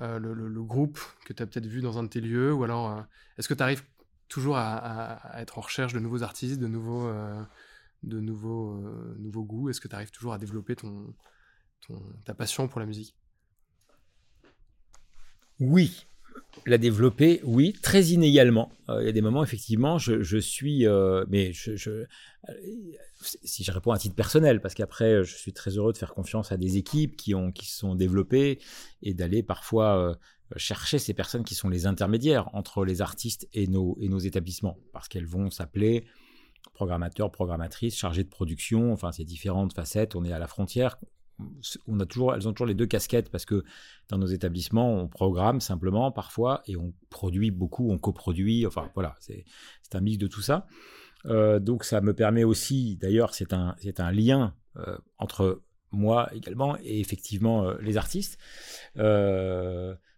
Le, 0.00 0.18
le- 0.34 0.48
le 0.48 0.62
groupe 0.62 1.00
que 1.24 1.32
tu 1.32 1.42
as 1.42 1.46
peut-être 1.46 1.66
vu 1.66 1.80
dans 1.80 1.98
un 1.98 2.02
de 2.04 2.08
tes 2.08 2.20
lieux 2.20 2.52
Ou 2.52 2.62
alors, 2.64 3.04
est-ce 3.38 3.48
que 3.48 3.54
tu 3.54 3.62
arrives 3.62 3.82
toujours 4.28 4.56
à, 4.56 5.20
être 5.36 5.58
en 5.58 5.60
recherche 5.60 5.92
de 5.92 6.00
nouveaux 6.00 6.22
artistes, 6.22 6.58
de 6.58 6.66
nouveaux, 6.66 7.06
euh, 7.06 7.42
de 8.02 8.20
nouveaux, 8.20 8.74
euh, 8.74 9.14
nouveaux 9.18 9.44
goûts. 9.44 9.68
Est-ce 9.68 9.80
que 9.80 9.88
tu 9.88 9.94
arrives 9.94 10.10
toujours 10.10 10.32
à 10.32 10.38
développer 10.38 10.76
ton, 10.76 11.14
ta 12.24 12.34
passion 12.34 12.68
pour 12.68 12.80
la 12.80 12.86
musique? 12.86 13.14
Oui, 15.60 16.06
la 16.66 16.76
développer, 16.76 17.40
oui, 17.44 17.72
très 17.72 18.04
inégalement. 18.06 18.70
Euh, 18.90 19.02
Il 19.02 19.06
y 19.06 19.08
a 19.08 19.12
des 19.12 19.22
moments, 19.22 19.42
effectivement, 19.42 19.98
je, 19.98 20.38
suis, 20.38 20.86
mais 21.28 21.52
si 21.54 23.64
je 23.64 23.72
réponds 23.72 23.92
à 23.92 23.98
titre 23.98 24.16
personnel, 24.16 24.60
parce 24.60 24.74
qu'après, 24.74 25.24
je 25.24 25.36
suis 25.36 25.52
très 25.52 25.70
heureux 25.70 25.92
de 25.92 25.98
faire 25.98 26.12
confiance 26.12 26.52
à 26.52 26.56
des 26.56 26.76
équipes 26.76 27.16
qui 27.16 27.34
ont, 27.34 27.52
qui 27.52 27.66
se 27.66 27.78
sont 27.78 27.94
développées 27.94 28.58
et 29.02 29.14
d'aller 29.14 29.42
parfois 29.42 30.18
chercher 30.56 30.98
ces 30.98 31.14
personnes 31.14 31.44
qui 31.44 31.54
sont 31.54 31.68
les 31.68 31.86
intermédiaires 31.86 32.54
entre 32.54 32.84
les 32.84 33.02
artistes 33.02 33.48
et 33.52 33.66
nos, 33.66 33.96
et 34.00 34.08
nos 34.08 34.18
établissements, 34.18 34.78
parce 34.92 35.08
qu'elles 35.08 35.26
vont 35.26 35.50
s'appeler 35.50 36.06
programmateurs, 36.74 37.30
programmatrices, 37.30 37.96
chargés 37.96 38.24
de 38.24 38.28
production, 38.28 38.92
enfin, 38.92 39.12
ces 39.12 39.24
différentes 39.24 39.72
facettes. 39.72 40.14
On 40.14 40.24
est 40.24 40.32
à 40.32 40.38
la 40.38 40.46
frontière. 40.46 40.96
On 41.86 42.00
a 42.00 42.06
toujours, 42.06 42.34
elles 42.34 42.48
ont 42.48 42.52
toujours 42.52 42.66
les 42.66 42.74
deux 42.74 42.86
casquettes 42.86 43.30
parce 43.30 43.44
que 43.44 43.62
dans 44.08 44.18
nos 44.18 44.26
établissements, 44.26 44.94
on 44.94 45.08
programme 45.08 45.60
simplement 45.60 46.10
parfois 46.10 46.62
et 46.66 46.76
on 46.76 46.94
produit 47.10 47.50
beaucoup, 47.50 47.90
on 47.90 47.98
coproduit. 47.98 48.66
Enfin 48.66 48.90
voilà, 48.94 49.14
c'est 49.20 49.44
un 49.92 50.00
mix 50.00 50.18
de 50.18 50.26
tout 50.26 50.42
ça. 50.42 50.66
Euh, 51.26 51.58
donc 51.58 51.84
ça 51.84 52.00
me 52.00 52.14
permet 52.14 52.44
aussi, 52.44 52.96
d'ailleurs, 52.96 53.34
c'est 53.34 53.52
un, 53.52 53.74
un 53.98 54.12
lien 54.12 54.54
euh, 54.76 54.96
entre 55.18 55.62
moi 55.92 56.28
également 56.34 56.76
et 56.82 57.00
effectivement 57.00 57.64
euh, 57.64 57.76
les 57.80 57.96
artistes. 57.96 58.38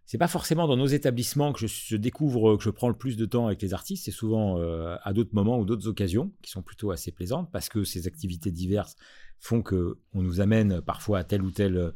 C'est 0.09 0.17
pas 0.17 0.27
forcément 0.27 0.67
dans 0.67 0.79
nos 0.79 0.87
établissements 0.87 1.53
que 1.53 1.67
je, 1.67 1.97
découvre 1.97 2.57
que 2.57 2.65
je 2.65 2.71
prends 2.71 2.89
le 2.89 2.97
plus 2.97 3.19
de 3.19 3.27
temps 3.27 3.47
avec 3.47 3.61
les 3.61 3.75
artistes. 3.75 4.07
C'est 4.07 4.11
souvent 4.11 4.59
euh, 4.59 4.97
à 5.03 5.13
d'autres 5.13 5.35
moments 5.35 5.59
ou 5.59 5.67
d'autres 5.67 5.87
occasions 5.87 6.33
qui 6.41 6.51
sont 6.51 6.63
plutôt 6.63 6.91
assez 6.91 7.13
plaisantes 7.13 7.51
parce 7.53 7.69
que 7.69 7.85
ces 7.85 8.07
activités 8.07 8.51
diverses 8.51 8.97
font 9.39 9.61
que 9.61 9.99
on 10.15 10.23
nous 10.23 10.41
amène 10.41 10.81
parfois 10.81 11.19
à 11.19 11.25
tel 11.25 11.43
ou 11.43 11.51
tel 11.51 11.93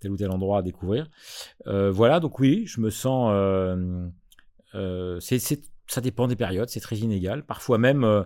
tel 0.00 0.12
ou 0.12 0.16
tel 0.16 0.30
endroit 0.30 0.60
à 0.60 0.62
découvrir. 0.62 1.10
Euh, 1.66 1.92
voilà, 1.92 2.20
donc 2.20 2.40
oui, 2.40 2.64
je 2.66 2.80
me 2.80 2.88
sens. 2.88 3.30
euh, 3.34 4.08
euh, 4.74 5.20
ça 5.20 6.00
dépend 6.00 6.26
des 6.26 6.36
périodes, 6.36 6.70
c'est 6.70 6.80
très 6.80 6.96
inégal. 6.96 7.44
Parfois 7.44 7.76
même, 7.76 8.02
euh, 8.02 8.22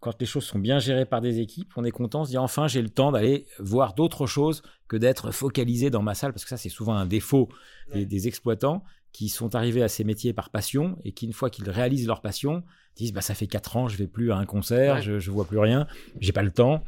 quand 0.00 0.18
les 0.20 0.26
choses 0.26 0.44
sont 0.44 0.58
bien 0.58 0.78
gérées 0.78 1.04
par 1.06 1.20
des 1.20 1.40
équipes, 1.40 1.70
on 1.76 1.84
est 1.84 1.90
content, 1.90 2.22
on 2.22 2.24
se 2.24 2.30
dit 2.30 2.38
enfin 2.38 2.66
j'ai 2.68 2.82
le 2.82 2.88
temps 2.88 3.12
d'aller 3.12 3.46
voir 3.58 3.94
d'autres 3.94 4.26
choses 4.26 4.62
que 4.88 4.96
d'être 4.96 5.30
focalisé 5.30 5.90
dans 5.90 6.02
ma 6.02 6.14
salle, 6.14 6.32
parce 6.32 6.44
que 6.44 6.48
ça 6.50 6.56
c'est 6.56 6.68
souvent 6.68 6.94
un 6.94 7.06
défaut 7.06 7.48
des, 7.92 8.04
des 8.06 8.26
exploitants 8.28 8.82
qui 9.12 9.28
sont 9.28 9.54
arrivés 9.54 9.82
à 9.82 9.88
ces 9.88 10.04
métiers 10.04 10.32
par 10.32 10.50
passion 10.50 10.96
et 11.04 11.12
qui 11.12 11.26
une 11.26 11.32
fois 11.32 11.50
qu'ils 11.50 11.68
réalisent 11.68 12.06
leur 12.06 12.20
passion 12.22 12.62
disent 12.96 13.12
bah 13.12 13.20
ça 13.20 13.34
fait 13.34 13.46
quatre 13.46 13.76
ans 13.76 13.88
je 13.88 13.96
vais 13.96 14.06
plus 14.06 14.32
à 14.32 14.36
un 14.36 14.46
concert, 14.46 14.96
Ouais. 14.96 15.02
je, 15.02 15.18
je 15.18 15.30
vois 15.30 15.44
plus 15.44 15.58
rien, 15.58 15.86
j'ai 16.20 16.32
pas 16.32 16.42
le 16.42 16.50
temps. 16.52 16.82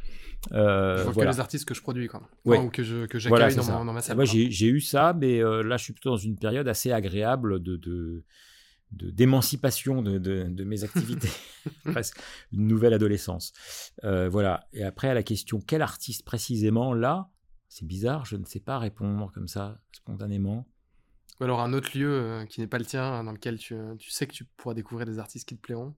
Euh, 0.51 0.97
Je 0.97 1.03
vois 1.03 1.11
voilà. 1.13 1.31
que 1.31 1.35
les 1.35 1.39
artistes 1.39 1.65
que 1.65 1.73
je 1.73 1.81
produis, 1.81 2.07
quoi. 2.07 2.21
Ouais. 2.43 2.57
Enfin, 2.57 2.67
ou 2.67 2.69
que 2.69 2.83
je 2.83 3.05
que 3.05 3.17
j'accueille 3.17 3.53
Voilà, 3.55 3.85
dans, 3.85 3.93
ma 3.93 4.01
salle. 4.01 4.17
Moi, 4.17 4.25
j'ai 4.25 4.67
eu 4.67 4.81
ça, 4.81 5.13
mais 5.17 5.41
euh, 5.41 5.63
là, 5.63 5.77
je 5.77 5.85
suis 5.85 5.93
plutôt 5.93 6.09
dans 6.09 6.17
une 6.17 6.35
période 6.37 6.67
assez 6.67 6.91
agréable 6.91 7.63
de- 7.63 8.23
d'émancipation 8.93 10.01
de, 10.01 10.17
de, 10.17 10.43
de 10.43 10.63
mes 10.63 10.83
activités. 10.83 11.29
Presque 11.85 12.19
une 12.51 12.67
nouvelle 12.67 12.93
adolescence. 12.93 13.53
Euh, 14.03 14.29
voilà. 14.29 14.67
Et 14.73 14.83
après, 14.83 15.09
à 15.09 15.13
la 15.13 15.23
question 15.23 15.59
quel 15.65 15.81
artiste 15.81 16.23
précisément, 16.25 16.93
là, 16.93 17.29
c'est 17.69 17.85
bizarre, 17.85 18.25
je 18.25 18.35
ne 18.35 18.45
sais 18.45 18.59
pas 18.59 18.77
répondre 18.77 19.31
comme 19.33 19.47
ça, 19.47 19.79
spontanément. 19.91 20.67
Ou 21.39 21.45
alors 21.45 21.61
un 21.61 21.73
autre 21.73 21.97
lieu 21.97 22.11
euh, 22.11 22.45
qui 22.45 22.61
n'est 22.61 22.67
pas 22.67 22.77
le 22.77 22.85
tien, 22.85 23.23
dans 23.23 23.31
lequel 23.31 23.57
tu, 23.57 23.73
euh, 23.73 23.95
tu 23.95 24.11
sais 24.11 24.27
que 24.27 24.33
tu 24.33 24.45
pourras 24.45 24.75
découvrir 24.75 25.07
des 25.07 25.19
artistes 25.19 25.47
qui 25.47 25.55
te 25.55 25.61
plairont. 25.61 25.95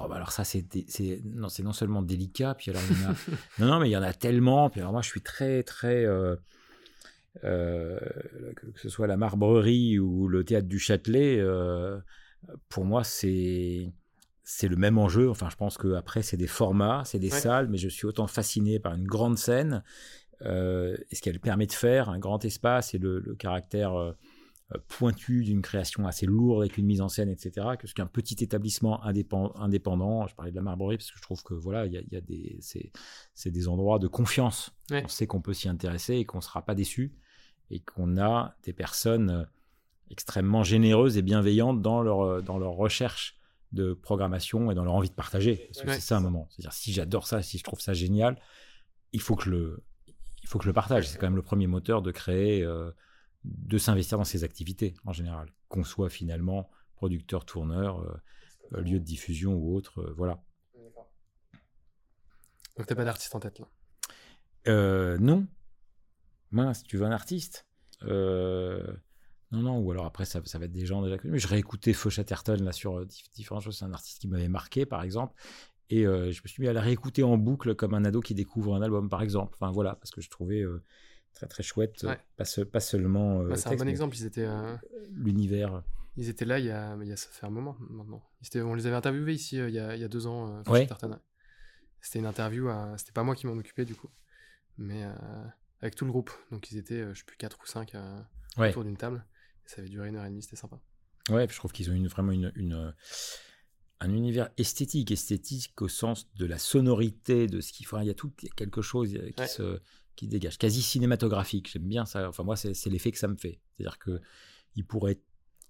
Oh, 0.00 0.06
bah 0.08 0.16
alors 0.16 0.32
ça, 0.32 0.44
c'est 0.44 0.64
non, 1.24 1.48
c'est 1.48 1.62
non 1.62 1.72
seulement 1.72 2.02
délicat, 2.02 2.54
puis 2.54 2.70
alors 2.70 2.82
il 2.88 3.02
y 3.02 3.06
en 3.06 3.10
a... 3.10 3.14
non, 3.58 3.66
non, 3.66 3.80
mais 3.80 3.88
il 3.88 3.92
y 3.92 3.96
en 3.96 4.02
a 4.02 4.12
tellement. 4.12 4.70
Puis 4.70 4.80
alors 4.80 4.92
moi, 4.92 5.02
je 5.02 5.08
suis 5.08 5.22
très, 5.22 5.62
très... 5.62 6.04
euh, 6.04 6.36
euh, 7.44 7.98
que, 8.56 8.80
ce 8.80 8.88
soit 8.88 9.06
la 9.06 9.16
Marbrerie 9.16 9.98
ou 9.98 10.28
le 10.28 10.44
Théâtre 10.44 10.68
du 10.68 10.78
Châtelet, 10.78 11.38
euh, 11.38 11.98
pour 12.68 12.84
moi, 12.84 13.04
c'est... 13.04 13.92
C'est 14.50 14.68
le 14.68 14.76
même 14.76 14.96
enjeu. 14.96 15.28
Enfin, 15.28 15.50
je 15.50 15.56
pense 15.56 15.76
que 15.76 15.92
après, 15.92 16.22
c'est 16.22 16.38
des 16.38 16.46
formats, 16.46 17.02
c'est 17.04 17.18
des 17.18 17.30
Ouais. 17.30 17.38
salles, 17.38 17.68
mais 17.68 17.76
je 17.76 17.88
suis 17.90 18.06
autant 18.06 18.26
fasciné 18.26 18.78
par 18.78 18.94
une 18.94 19.04
grande 19.06 19.36
scène 19.36 19.82
euh, 20.40 20.96
et 21.10 21.14
ce 21.14 21.20
qu'elle 21.20 21.38
permet 21.38 21.66
de 21.66 21.72
faire, 21.72 22.08
un 22.08 22.18
grand 22.18 22.42
espace 22.46 22.94
et 22.94 22.98
le, 22.98 23.18
le 23.20 23.34
caractère 23.34 24.14
pointu 24.88 25.44
d'une 25.44 25.62
création 25.62 26.06
assez 26.06 26.26
lourde 26.26 26.60
avec 26.60 26.76
une 26.76 26.84
mise 26.86 27.00
en 27.00 27.08
scène, 27.08 27.30
etc., 27.30 27.68
que 27.78 27.86
ce 27.86 27.94
qu'un 27.94 28.06
petit 28.06 28.36
établissement 28.44 29.02
indépend- 29.04 29.52
indépendant, 29.56 30.26
je 30.26 30.34
parlais 30.34 30.50
de 30.50 30.56
la 30.56 30.62
Marbrerie 30.62 30.98
parce 30.98 31.10
que 31.10 31.16
je 31.16 31.22
trouve 31.22 31.42
que 31.42 31.54
voilà, 31.54 31.86
il 31.86 31.92
y 31.92 31.96
a, 31.96 32.00
il 32.00 32.12
y 32.12 32.16
a 32.16 32.20
des, 32.20 32.58
c'est, 32.60 33.50
des 33.50 33.68
endroits 33.68 33.98
de 33.98 34.08
confiance. 34.08 34.70
Ouais. 34.90 35.02
On 35.04 35.08
sait 35.08 35.26
qu'on 35.26 35.40
peut 35.40 35.54
s'y 35.54 35.68
intéresser 35.68 36.16
et 36.16 36.24
qu'on 36.26 36.38
ne 36.38 36.42
sera 36.42 36.64
pas 36.64 36.74
déçu 36.74 37.14
et 37.70 37.80
qu'on 37.80 38.18
a 38.18 38.56
des 38.64 38.72
personnes 38.74 39.30
euh, 39.30 39.44
extrêmement 40.10 40.64
généreuses 40.64 41.16
et 41.16 41.22
bienveillantes 41.22 41.80
dans 41.80 42.02
leur, 42.02 42.20
euh, 42.20 42.42
dans 42.42 42.58
leur 42.58 42.72
recherche 42.72 43.36
de 43.72 43.92
programmation 43.94 44.70
et 44.70 44.74
dans 44.74 44.84
leur 44.84 44.94
envie 44.94 45.10
de 45.10 45.14
partager. 45.14 45.68
Parce 45.68 45.82
que 45.82 45.88
Ouais, 45.88 45.94
c'est 45.94 46.00
ça 46.00 46.16
un 46.16 46.20
moment. 46.20 46.46
C'est-à-dire, 46.50 46.72
si 46.72 46.92
j'adore 46.92 47.26
ça, 47.26 47.42
si 47.42 47.58
je 47.58 47.64
trouve 47.64 47.80
ça 47.80 47.94
génial, 47.94 48.38
il 49.12 49.20
faut 49.20 49.36
que 49.36 49.44
je 49.44 49.50
le, 49.50 49.82
il 50.42 50.48
faut 50.48 50.58
que 50.58 50.64
je 50.64 50.70
le 50.70 50.74
partage. 50.74 51.08
C'est 51.08 51.18
quand 51.18 51.26
même 51.26 51.36
le 51.36 51.42
premier 51.42 51.66
moteur 51.66 52.00
de 52.02 52.10
créer, 52.10 52.62
euh, 52.62 52.90
de 53.48 53.78
s'investir 53.78 54.18
dans 54.18 54.24
ces 54.24 54.44
activités 54.44 54.94
en 55.04 55.12
général, 55.12 55.48
qu'on 55.68 55.84
soit 55.84 56.10
finalement 56.10 56.70
producteur, 56.94 57.44
tourneur, 57.44 58.00
euh, 58.00 58.16
euh, 58.74 58.80
lieu 58.82 58.98
de 59.00 59.04
diffusion 59.04 59.54
ou 59.54 59.74
autre, 59.74 60.00
euh, 60.00 60.14
voilà. 60.16 60.42
Donc 62.76 62.86
t'as 62.86 62.94
pas 62.94 63.04
d'artiste 63.04 63.34
en 63.34 63.40
tête 63.40 63.58
là? 63.58 63.66
Euh, 64.68 65.18
non, 65.18 65.46
mince, 66.50 66.82
tu 66.82 66.96
veux 66.96 67.06
un 67.06 67.12
artiste? 67.12 67.66
Non, 69.50 69.62
non, 69.62 69.78
ou 69.78 69.90
alors 69.90 70.04
après 70.04 70.26
ça, 70.26 70.42
ça 70.44 70.58
va 70.58 70.66
être 70.66 70.72
des 70.72 70.84
gens 70.84 71.02
déjà 71.02 71.16
connus. 71.16 71.32
Mais 71.32 71.38
je 71.38 71.48
réécoutais 71.48 71.94
Feu 71.94 72.10
Chatterton 72.10 72.62
là 72.62 72.72
sur 72.72 73.06
dif- 73.06 73.32
différentes 73.32 73.62
choses. 73.62 73.78
C'est 73.78 73.86
un 73.86 73.94
artiste 73.94 74.18
qui 74.20 74.28
m'avait 74.28 74.48
marqué, 74.48 74.84
par 74.84 75.02
exemple. 75.02 75.34
Et 75.88 76.02
je 76.04 76.42
me 76.42 76.48
suis 76.48 76.62
mis 76.62 76.68
à 76.68 76.74
la 76.74 76.82
réécouter 76.82 77.22
en 77.22 77.38
boucle 77.38 77.74
comme 77.74 77.94
un 77.94 78.04
ado 78.04 78.20
qui 78.20 78.34
découvre 78.34 78.74
un 78.74 78.82
album, 78.82 79.08
par 79.08 79.22
exemple. 79.22 79.56
Enfin 79.58 79.72
voilà, 79.72 79.94
parce 79.94 80.10
que 80.10 80.20
je 80.20 80.28
trouvais 80.28 80.62
très 81.38 81.46
très 81.46 81.62
chouette, 81.62 82.02
Ouais. 82.02 82.18
pas, 82.36 82.44
se- 82.44 82.60
pas 82.62 82.80
seulement 82.80 83.42
euh, 83.42 83.48
Bah, 83.50 83.56
c'est 83.56 83.68
un 83.68 83.76
bon 83.76 83.88
exemple. 83.88 84.16
Ils 84.16 84.26
étaient, 84.26 84.44
euh, 84.46 84.76
l'univers. 85.10 85.82
ils 86.16 86.28
étaient 86.28 86.44
là 86.44 86.58
il 86.58 86.64
y 86.66 86.70
a, 86.70 86.96
il 87.00 87.06
y 87.08 87.12
a 87.12 87.16
ça 87.16 87.28
fait 87.30 87.46
un 87.46 87.50
moment 87.50 87.76
maintenant. 87.90 88.22
Étaient- 88.44 88.60
on 88.60 88.74
les 88.74 88.86
avait 88.86 88.96
interviewés 88.96 89.34
ici 89.34 89.60
euh, 89.60 89.68
il 89.68 89.74
y 89.74 89.78
a, 89.78 89.94
il 89.94 90.00
y 90.00 90.04
a 90.04 90.08
deux 90.08 90.26
ans. 90.26 90.62
Ouais. 90.66 90.88
C'était 92.00 92.18
une 92.18 92.26
interview. 92.26 92.68
C'était 92.96 93.12
pas 93.12 93.22
moi 93.22 93.34
qui 93.34 93.46
m'en 93.46 93.54
occupais 93.54 93.84
du 93.84 93.94
coup, 93.94 94.08
mais 94.76 95.04
avec 95.80 95.94
tout 95.94 96.04
le 96.04 96.10
groupe. 96.10 96.30
Donc 96.50 96.70
ils 96.70 96.78
étaient, 96.78 97.02
je 97.12 97.18
sais 97.18 97.24
plus, 97.24 97.36
4 97.36 97.58
ou 97.62 97.66
5 97.66 97.92
Ouais. 98.56 98.70
autour 98.70 98.84
d'une 98.84 98.96
table. 98.96 99.24
Et 99.66 99.68
ça 99.68 99.80
avait 99.80 99.88
duré 99.90 100.08
une 100.08 100.16
heure 100.16 100.24
et 100.24 100.30
demie. 100.30 100.42
C'était 100.42 100.56
sympa. 100.56 100.80
Ouais, 101.30 101.46
je 101.48 101.54
trouve 101.56 101.72
qu'ils 101.72 101.90
ont 101.90 101.94
une, 101.94 102.08
vraiment 102.08 102.32
une, 102.32 102.50
une, 102.56 102.94
un 104.00 104.12
univers 104.12 104.48
esthétique, 104.56 105.10
esthétique 105.10 105.80
au 105.82 105.88
sens 105.88 106.32
de 106.36 106.46
la 106.46 106.56
sonorité, 106.58 107.46
de 107.48 107.60
ce 107.60 107.72
qu'il 107.72 107.84
faut. 107.86 107.98
Il 107.98 108.06
y 108.06 108.10
a 108.10 108.14
tout 108.14 108.32
quelque 108.56 108.80
chose 108.82 109.10
qui, 109.36 109.40
Ouais. 109.42 109.46
se, 109.46 109.80
qui 110.18 110.26
dégage, 110.26 110.58
quasi 110.58 110.82
cinématographique. 110.82 111.70
J'aime 111.72 111.84
bien 111.88 112.04
ça. 112.04 112.28
Enfin, 112.28 112.42
moi, 112.42 112.56
c'est 112.56 112.86
l'effet 112.86 113.12
que 113.12 113.18
ça 113.18 113.28
me 113.28 113.36
fait. 113.36 113.60
C'est-à-dire 113.76 113.98
que 113.98 114.20
ils 114.74 114.84
pourraient, 114.84 115.20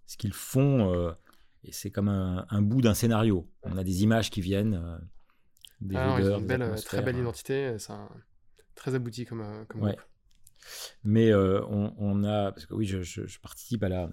ce 0.07 0.17
qu'ils 0.17 0.33
font, 0.33 0.93
euh, 0.95 1.13
et 1.65 1.73
c'est 1.73 1.91
comme 1.91 2.09
un, 2.09 2.47
un 2.49 2.63
bout 2.63 2.81
d'un 2.81 2.95
scénario. 2.95 3.47
On 3.63 3.77
a 3.77 3.85
des 3.85 4.03
images 4.05 4.31
qui 4.31 4.41
viennent, 4.41 4.75
euh, 4.75 4.99
des 5.83 5.97
Ah 5.97 6.17
odeurs, 6.17 6.39
une 6.39 6.47
belle, 6.47 6.63
euh, 6.63 6.77
très 6.77 7.03
belle 7.03 7.19
identité. 7.19 7.77
C'est 7.79 7.93
très 8.75 8.95
abouti 8.95 9.27
comme, 9.27 9.43
euh, 9.43 9.65
comme 9.67 9.83
Ouais. 9.83 9.97
Mais 11.05 11.31
euh, 11.31 11.63
on, 11.67 11.95
on 11.99 12.25
a, 12.25 12.53
parce 12.53 12.65
que 12.67 12.75
oui, 12.75 12.87
je, 12.87 13.03
je- 13.03 13.27
je 13.27 13.39
participe 13.41 13.83
à 13.85 13.89
la, 13.91 14.11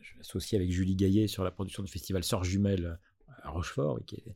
je 0.00 0.08
suis 0.10 0.20
associé 0.20 0.56
avec 0.56 0.70
Julie 0.70 0.94
Gaillet 0.96 1.26
sur 1.26 1.42
la 1.44 1.50
production 1.50 1.82
du 1.82 1.90
festival 1.90 2.22
Sœurs 2.22 2.44
Jumelles 2.44 2.98
à 3.42 3.50
Rochefort, 3.50 3.98
qui 4.06 4.16
est 4.16 4.34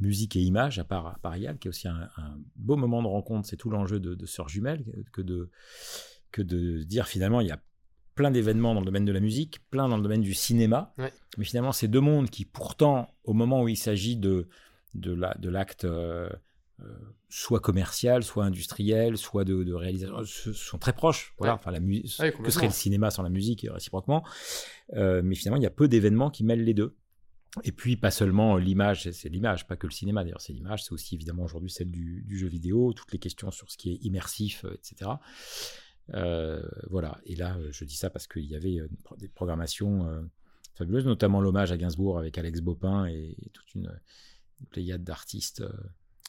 musique 0.00 0.36
et 0.36 0.40
images 0.42 0.78
à 0.78 0.84
part 0.84 1.06
à 1.06 1.18
Parial, 1.22 1.58
qui 1.58 1.68
est 1.68 1.70
aussi 1.70 1.88
un, 1.88 2.08
un 2.16 2.36
beau 2.56 2.76
moment 2.76 3.02
de 3.02 3.08
rencontre. 3.08 3.48
C'est 3.48 3.56
tout 3.56 3.70
l'enjeu 3.70 4.00
de, 4.00 4.14
de 4.14 4.26
Sœurs 4.26 4.48
Jumelles, 4.48 4.84
que 5.12 5.22
de, 5.22 5.50
que 6.32 6.42
de 6.42 6.82
dire 6.82 7.06
finalement, 7.06 7.40
il 7.40 7.46
y 7.48 7.52
a 7.52 7.60
plein 8.14 8.30
d'événements 8.30 8.74
dans 8.74 8.80
le 8.80 8.86
domaine 8.86 9.04
de 9.04 9.12
la 9.12 9.20
musique, 9.20 9.60
plein 9.70 9.88
dans 9.88 9.96
le 9.96 10.02
domaine 10.02 10.20
du 10.20 10.34
cinéma, 10.34 10.94
Ouais. 10.98 11.12
mais 11.38 11.44
finalement, 11.44 11.72
ces 11.72 11.88
deux 11.88 12.00
mondes 12.00 12.30
qui, 12.30 12.44
pourtant, 12.44 13.12
au 13.24 13.32
moment 13.32 13.62
où 13.62 13.68
il 13.68 13.76
s'agit 13.76 14.16
de, 14.16 14.48
de 14.94 15.12
la- 15.12 15.34
de 15.34 15.48
l'acte 15.48 15.84
euh, 15.84 16.28
euh, 16.80 16.84
soit 17.28 17.60
commercial, 17.60 18.22
soit 18.24 18.44
industriel, 18.44 19.16
soit 19.16 19.44
de, 19.44 19.62
de 19.64 19.72
réalisation, 19.74 20.24
ce- 20.24 20.52
sont 20.52 20.78
très 20.78 20.92
proches. 20.92 21.34
Voilà, 21.38 21.54
Ouais. 21.54 21.58
enfin, 21.60 21.70
la 21.72 21.80
mu- 21.80 22.04
Ouais, 22.20 22.32
que 22.32 22.50
serait 22.50 22.66
le 22.66 22.72
cinéma 22.72 23.10
sans 23.10 23.22
la 23.24 23.30
musique, 23.30 23.66
réciproquement. 23.70 24.24
Euh, 24.94 25.20
mais 25.24 25.34
finalement, 25.34 25.56
il 25.60 25.62
y 25.64 25.66
a 25.66 25.70
peu 25.70 25.88
d'événements 25.88 26.30
qui 26.30 26.44
mêlent 26.44 26.64
les 26.64 26.74
deux. 26.74 26.96
Et 27.62 27.70
puis, 27.72 27.96
pas 27.96 28.10
seulement 28.10 28.56
l'image, 28.56 29.08
c'est- 29.10 29.28
l'image, 29.28 29.66
pas 29.68 29.76
que 29.76 29.86
le 29.86 29.92
cinéma 29.92 30.24
d'ailleurs, 30.24 30.40
c'est 30.40 30.52
l'image, 30.52 30.82
c'est 30.84 30.92
aussi 30.92 31.14
évidemment 31.14 31.44
aujourd'hui 31.44 31.70
celle 31.70 31.90
du, 31.90 32.22
du 32.26 32.36
jeu 32.36 32.48
vidéo, 32.48 32.92
toutes 32.92 33.12
les 33.12 33.18
questions 33.20 33.50
sur 33.52 33.70
ce 33.70 33.76
qui 33.76 33.92
est 33.92 33.98
immersif, 34.04 34.64
euh, 34.64 34.74
etc. 34.74 35.12
Euh, 36.12 36.62
voilà, 36.90 37.18
et 37.24 37.36
là, 37.36 37.56
euh, 37.56 37.68
je 37.72 37.84
dis 37.84 37.96
ça 37.96 38.10
parce 38.10 38.26
qu'il 38.26 38.44
y 38.44 38.56
avait 38.56 38.78
des 39.18 39.28
programmations 39.28 40.06
euh, 40.08 40.20
fabuleuses, 40.74 41.06
notamment 41.06 41.40
l'hommage 41.40 41.70
à 41.72 41.76
Gainsbourg 41.76 42.18
avec 42.18 42.36
Alex 42.36 42.60
Bopin 42.60 43.06
et, 43.06 43.36
et 43.40 43.50
toute 43.50 43.74
une, 43.74 43.90
une 44.60 44.66
pléiade 44.66 45.04
d'artistes 45.04 45.60
euh, 45.62 45.72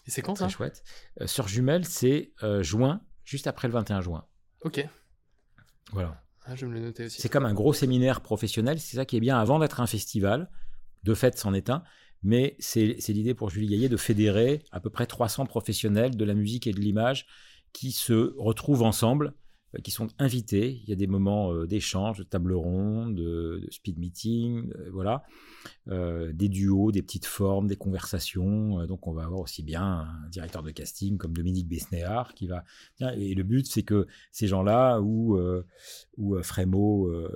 Et 0.06 0.12
c'est 0.12 0.22
quand 0.22 0.36
ça? 0.36 0.48
chouettes. 0.48 0.84
Euh, 1.22 1.28
Sœurs 1.28 1.48
Jumelles, 1.48 1.86
c'est 1.86 2.32
juin, 2.62 3.02
juste 3.24 3.48
après 3.48 3.68
le 3.68 3.74
21 3.74 4.02
juin. 4.02 4.26
Ok. 4.62 4.88
Voilà. 5.92 6.22
Ah, 6.46 6.56
je 6.56 6.68
me 6.68 6.74
le 6.74 6.80
noter 6.80 7.06
aussi. 7.06 7.20
C'est 7.22 7.30
comme 7.30 7.46
un 7.46 7.54
gros 7.56 7.74
séminaire 7.74 8.22
professionnel, 8.22 8.80
c'est 8.80 8.98
ça 8.98 9.06
qui 9.06 9.18
est 9.18 9.20
bien 9.20 9.40
avant 9.40 9.58
d'être 9.60 9.82
un 9.82 9.88
festival. 9.88 10.50
De 11.06 11.14
fait, 11.14 11.38
c'en 11.38 11.54
est 11.54 11.70
un. 11.70 11.84
Mais 12.24 12.56
c'est 12.58 12.98
l'idée 13.10 13.36
pour 13.36 13.52
Julie 13.52 13.68
Gaillet 13.68 13.90
de 13.90 13.98
fédérer 13.98 14.64
à 14.72 14.80
peu 14.80 14.90
près 14.90 15.06
300 15.06 15.46
professionnels 15.46 16.18
de 16.18 16.26
la 16.26 16.34
musique 16.34 16.66
et 16.66 16.72
de 16.72 16.80
l'image 16.80 17.28
qui 17.72 17.92
se 17.92 18.34
retrouvent 18.38 18.82
ensemble, 18.82 19.34
qui 19.84 19.92
sont 19.92 20.08
invités. 20.20 20.82
Il 20.84 20.90
y 20.90 20.94
a 20.94 20.96
des 20.96 21.08
moments 21.08 21.54
euh, 21.54 21.66
d'échange, 21.68 22.20
de 22.20 22.24
table 22.24 22.54
ronde, 22.54 23.16
de, 23.16 23.68
speed 23.72 23.98
meeting, 23.98 24.72
euh, 24.76 24.90
voilà, 24.92 25.24
Euh, 25.88 26.32
des 26.34 26.50
duos, 26.50 26.92
des 26.92 27.02
petites 27.02 27.26
formes, 27.26 27.68
des 27.68 27.76
conversations. 27.76 28.80
Euh, 28.80 28.88
donc 28.88 29.08
on 29.08 29.14
va 29.14 29.24
avoir 29.24 29.42
aussi 29.42 29.64
bien 29.64 29.84
un 29.84 30.30
directeur 30.30 30.64
de 30.64 30.72
casting 30.72 31.18
comme 31.18 31.34
Dominique 31.34 31.68
Besnéard 31.68 32.34
qui 32.34 32.48
va. 32.48 32.64
Et 33.16 33.36
le 33.36 33.44
but, 33.44 33.66
c'est 33.68 33.84
que 33.84 34.08
ces 34.32 34.48
gens-là 34.48 35.00
ou 35.02 35.38
euh, 35.38 35.66
euh, 36.20 36.44
Frémo, 36.44 37.08
euh, 37.08 37.32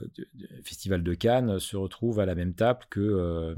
Festival 0.63 1.03
de 1.03 1.13
Cannes, 1.13 1.59
se 1.59 1.77
retrouve 1.77 2.19
à 2.19 2.25
la 2.25 2.35
même 2.35 2.53
table 2.53 2.81
que, 2.89 2.99
euh, 2.99 3.55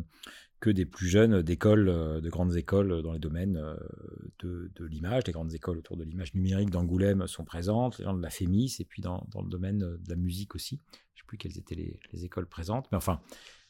que 0.61 0.69
des 0.69 0.85
plus 0.85 1.07
jeunes 1.07 1.41
d'écoles, 1.41 1.89
euh, 1.89 2.21
de 2.21 2.29
grandes 2.29 2.55
écoles 2.55 3.01
dans 3.01 3.11
les 3.11 3.19
domaines 3.19 3.57
euh, 3.57 3.75
de, 4.39 4.71
de 4.75 4.85
l'image. 4.85 5.23
Les 5.27 5.33
grandes 5.33 5.53
écoles 5.53 5.79
autour 5.79 5.97
de 5.97 6.03
l'image 6.05 6.33
numérique 6.35 6.69
d'Angoulême 6.69 7.27
sont 7.27 7.43
présentes, 7.43 7.97
les 7.97 8.05
gens 8.05 8.13
de 8.13 8.21
la 8.21 8.29
FEMIS, 8.29 8.77
et 8.79 8.85
puis 8.85 9.01
dans, 9.01 9.27
dans 9.31 9.41
le 9.41 9.49
domaine 9.49 9.79
de 9.79 9.99
la 10.07 10.15
musique 10.15 10.55
aussi. 10.55 10.79
Je 11.15 11.19
ne 11.19 11.23
sais 11.23 11.27
plus 11.27 11.37
quelles 11.37 11.57
étaient 11.57 11.75
les, 11.75 11.99
les 12.13 12.23
écoles 12.25 12.45
présentes, 12.47 12.87
mais 12.91 12.97
enfin, 12.97 13.19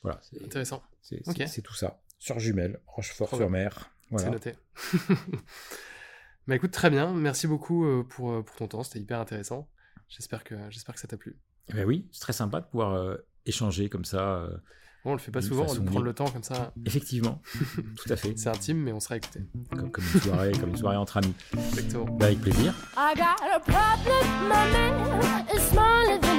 voilà, 0.03 0.19
c'est 0.21 0.43
Intéressant. 0.43 0.83
c'est- 1.01 1.61
tout 1.63 1.73
ça. 1.73 2.01
Sur 2.19 2.37
Jumelles, 2.39 2.79
Rochefort-sur-Mer. 2.85 3.89
C'est 4.17 4.29
noté. 4.29 4.53
bah 6.47 6.55
écoute, 6.55 6.71
très 6.71 6.89
bien. 6.89 7.13
Merci 7.13 7.47
beaucoup 7.47 7.85
euh, 7.85 8.03
pour, 8.03 8.43
pour 8.43 8.55
ton 8.57 8.67
temps. 8.67 8.83
C'était 8.83 8.99
hyper 8.99 9.19
intéressant. 9.19 9.69
J'espère 10.09 10.43
que, 10.43 10.55
j'espère 10.69 10.95
que 10.95 11.01
ça 11.01 11.07
t'a 11.07 11.17
plu. 11.17 11.37
Eh 11.69 11.73
ben 11.73 11.85
oui, 11.85 12.07
c'est 12.11 12.19
très 12.19 12.33
sympa 12.33 12.59
de 12.61 12.65
pouvoir 12.65 12.93
euh, 12.93 13.15
échanger 13.45 13.89
comme 13.89 14.05
ça. 14.05 14.39
euh, 14.43 14.57
on 15.05 15.13
le 15.13 15.19
fait 15.19 15.31
pas 15.31 15.41
souvent, 15.41 15.63
de 15.63 15.69
façon 15.69 15.83
prendre 15.83 16.05
le 16.05 16.13
temps 16.13 16.29
comme 16.29 16.43
ça. 16.43 16.73
effectivement, 16.85 17.41
tout 17.95 18.11
à 18.13 18.15
fait. 18.15 18.33
C'est 18.37 18.49
intime, 18.49 18.77
mais 18.77 18.93
on 18.93 18.99
sera 18.99 19.17
écouté. 19.17 19.39
Comme, 19.71 19.91
comme 19.91 20.03
une 20.13 20.21
soirée, 20.21 20.51
comme 20.51 20.69
une 20.69 20.77
soirée 20.77 20.97
entre 20.97 21.17
amis. 21.17 21.33
Exactement. 21.53 22.05
Bah, 22.05 22.27
avec 22.27 22.41
plaisir. 22.41 22.73
I 22.95 23.13
got 23.15 23.41
a 23.53 23.59
problem, 23.59 24.47
my 24.47 24.71
man 24.71 25.45
is 25.55 25.61
smaller 25.71 26.19
than 26.19 26.27
me. 26.27 26.30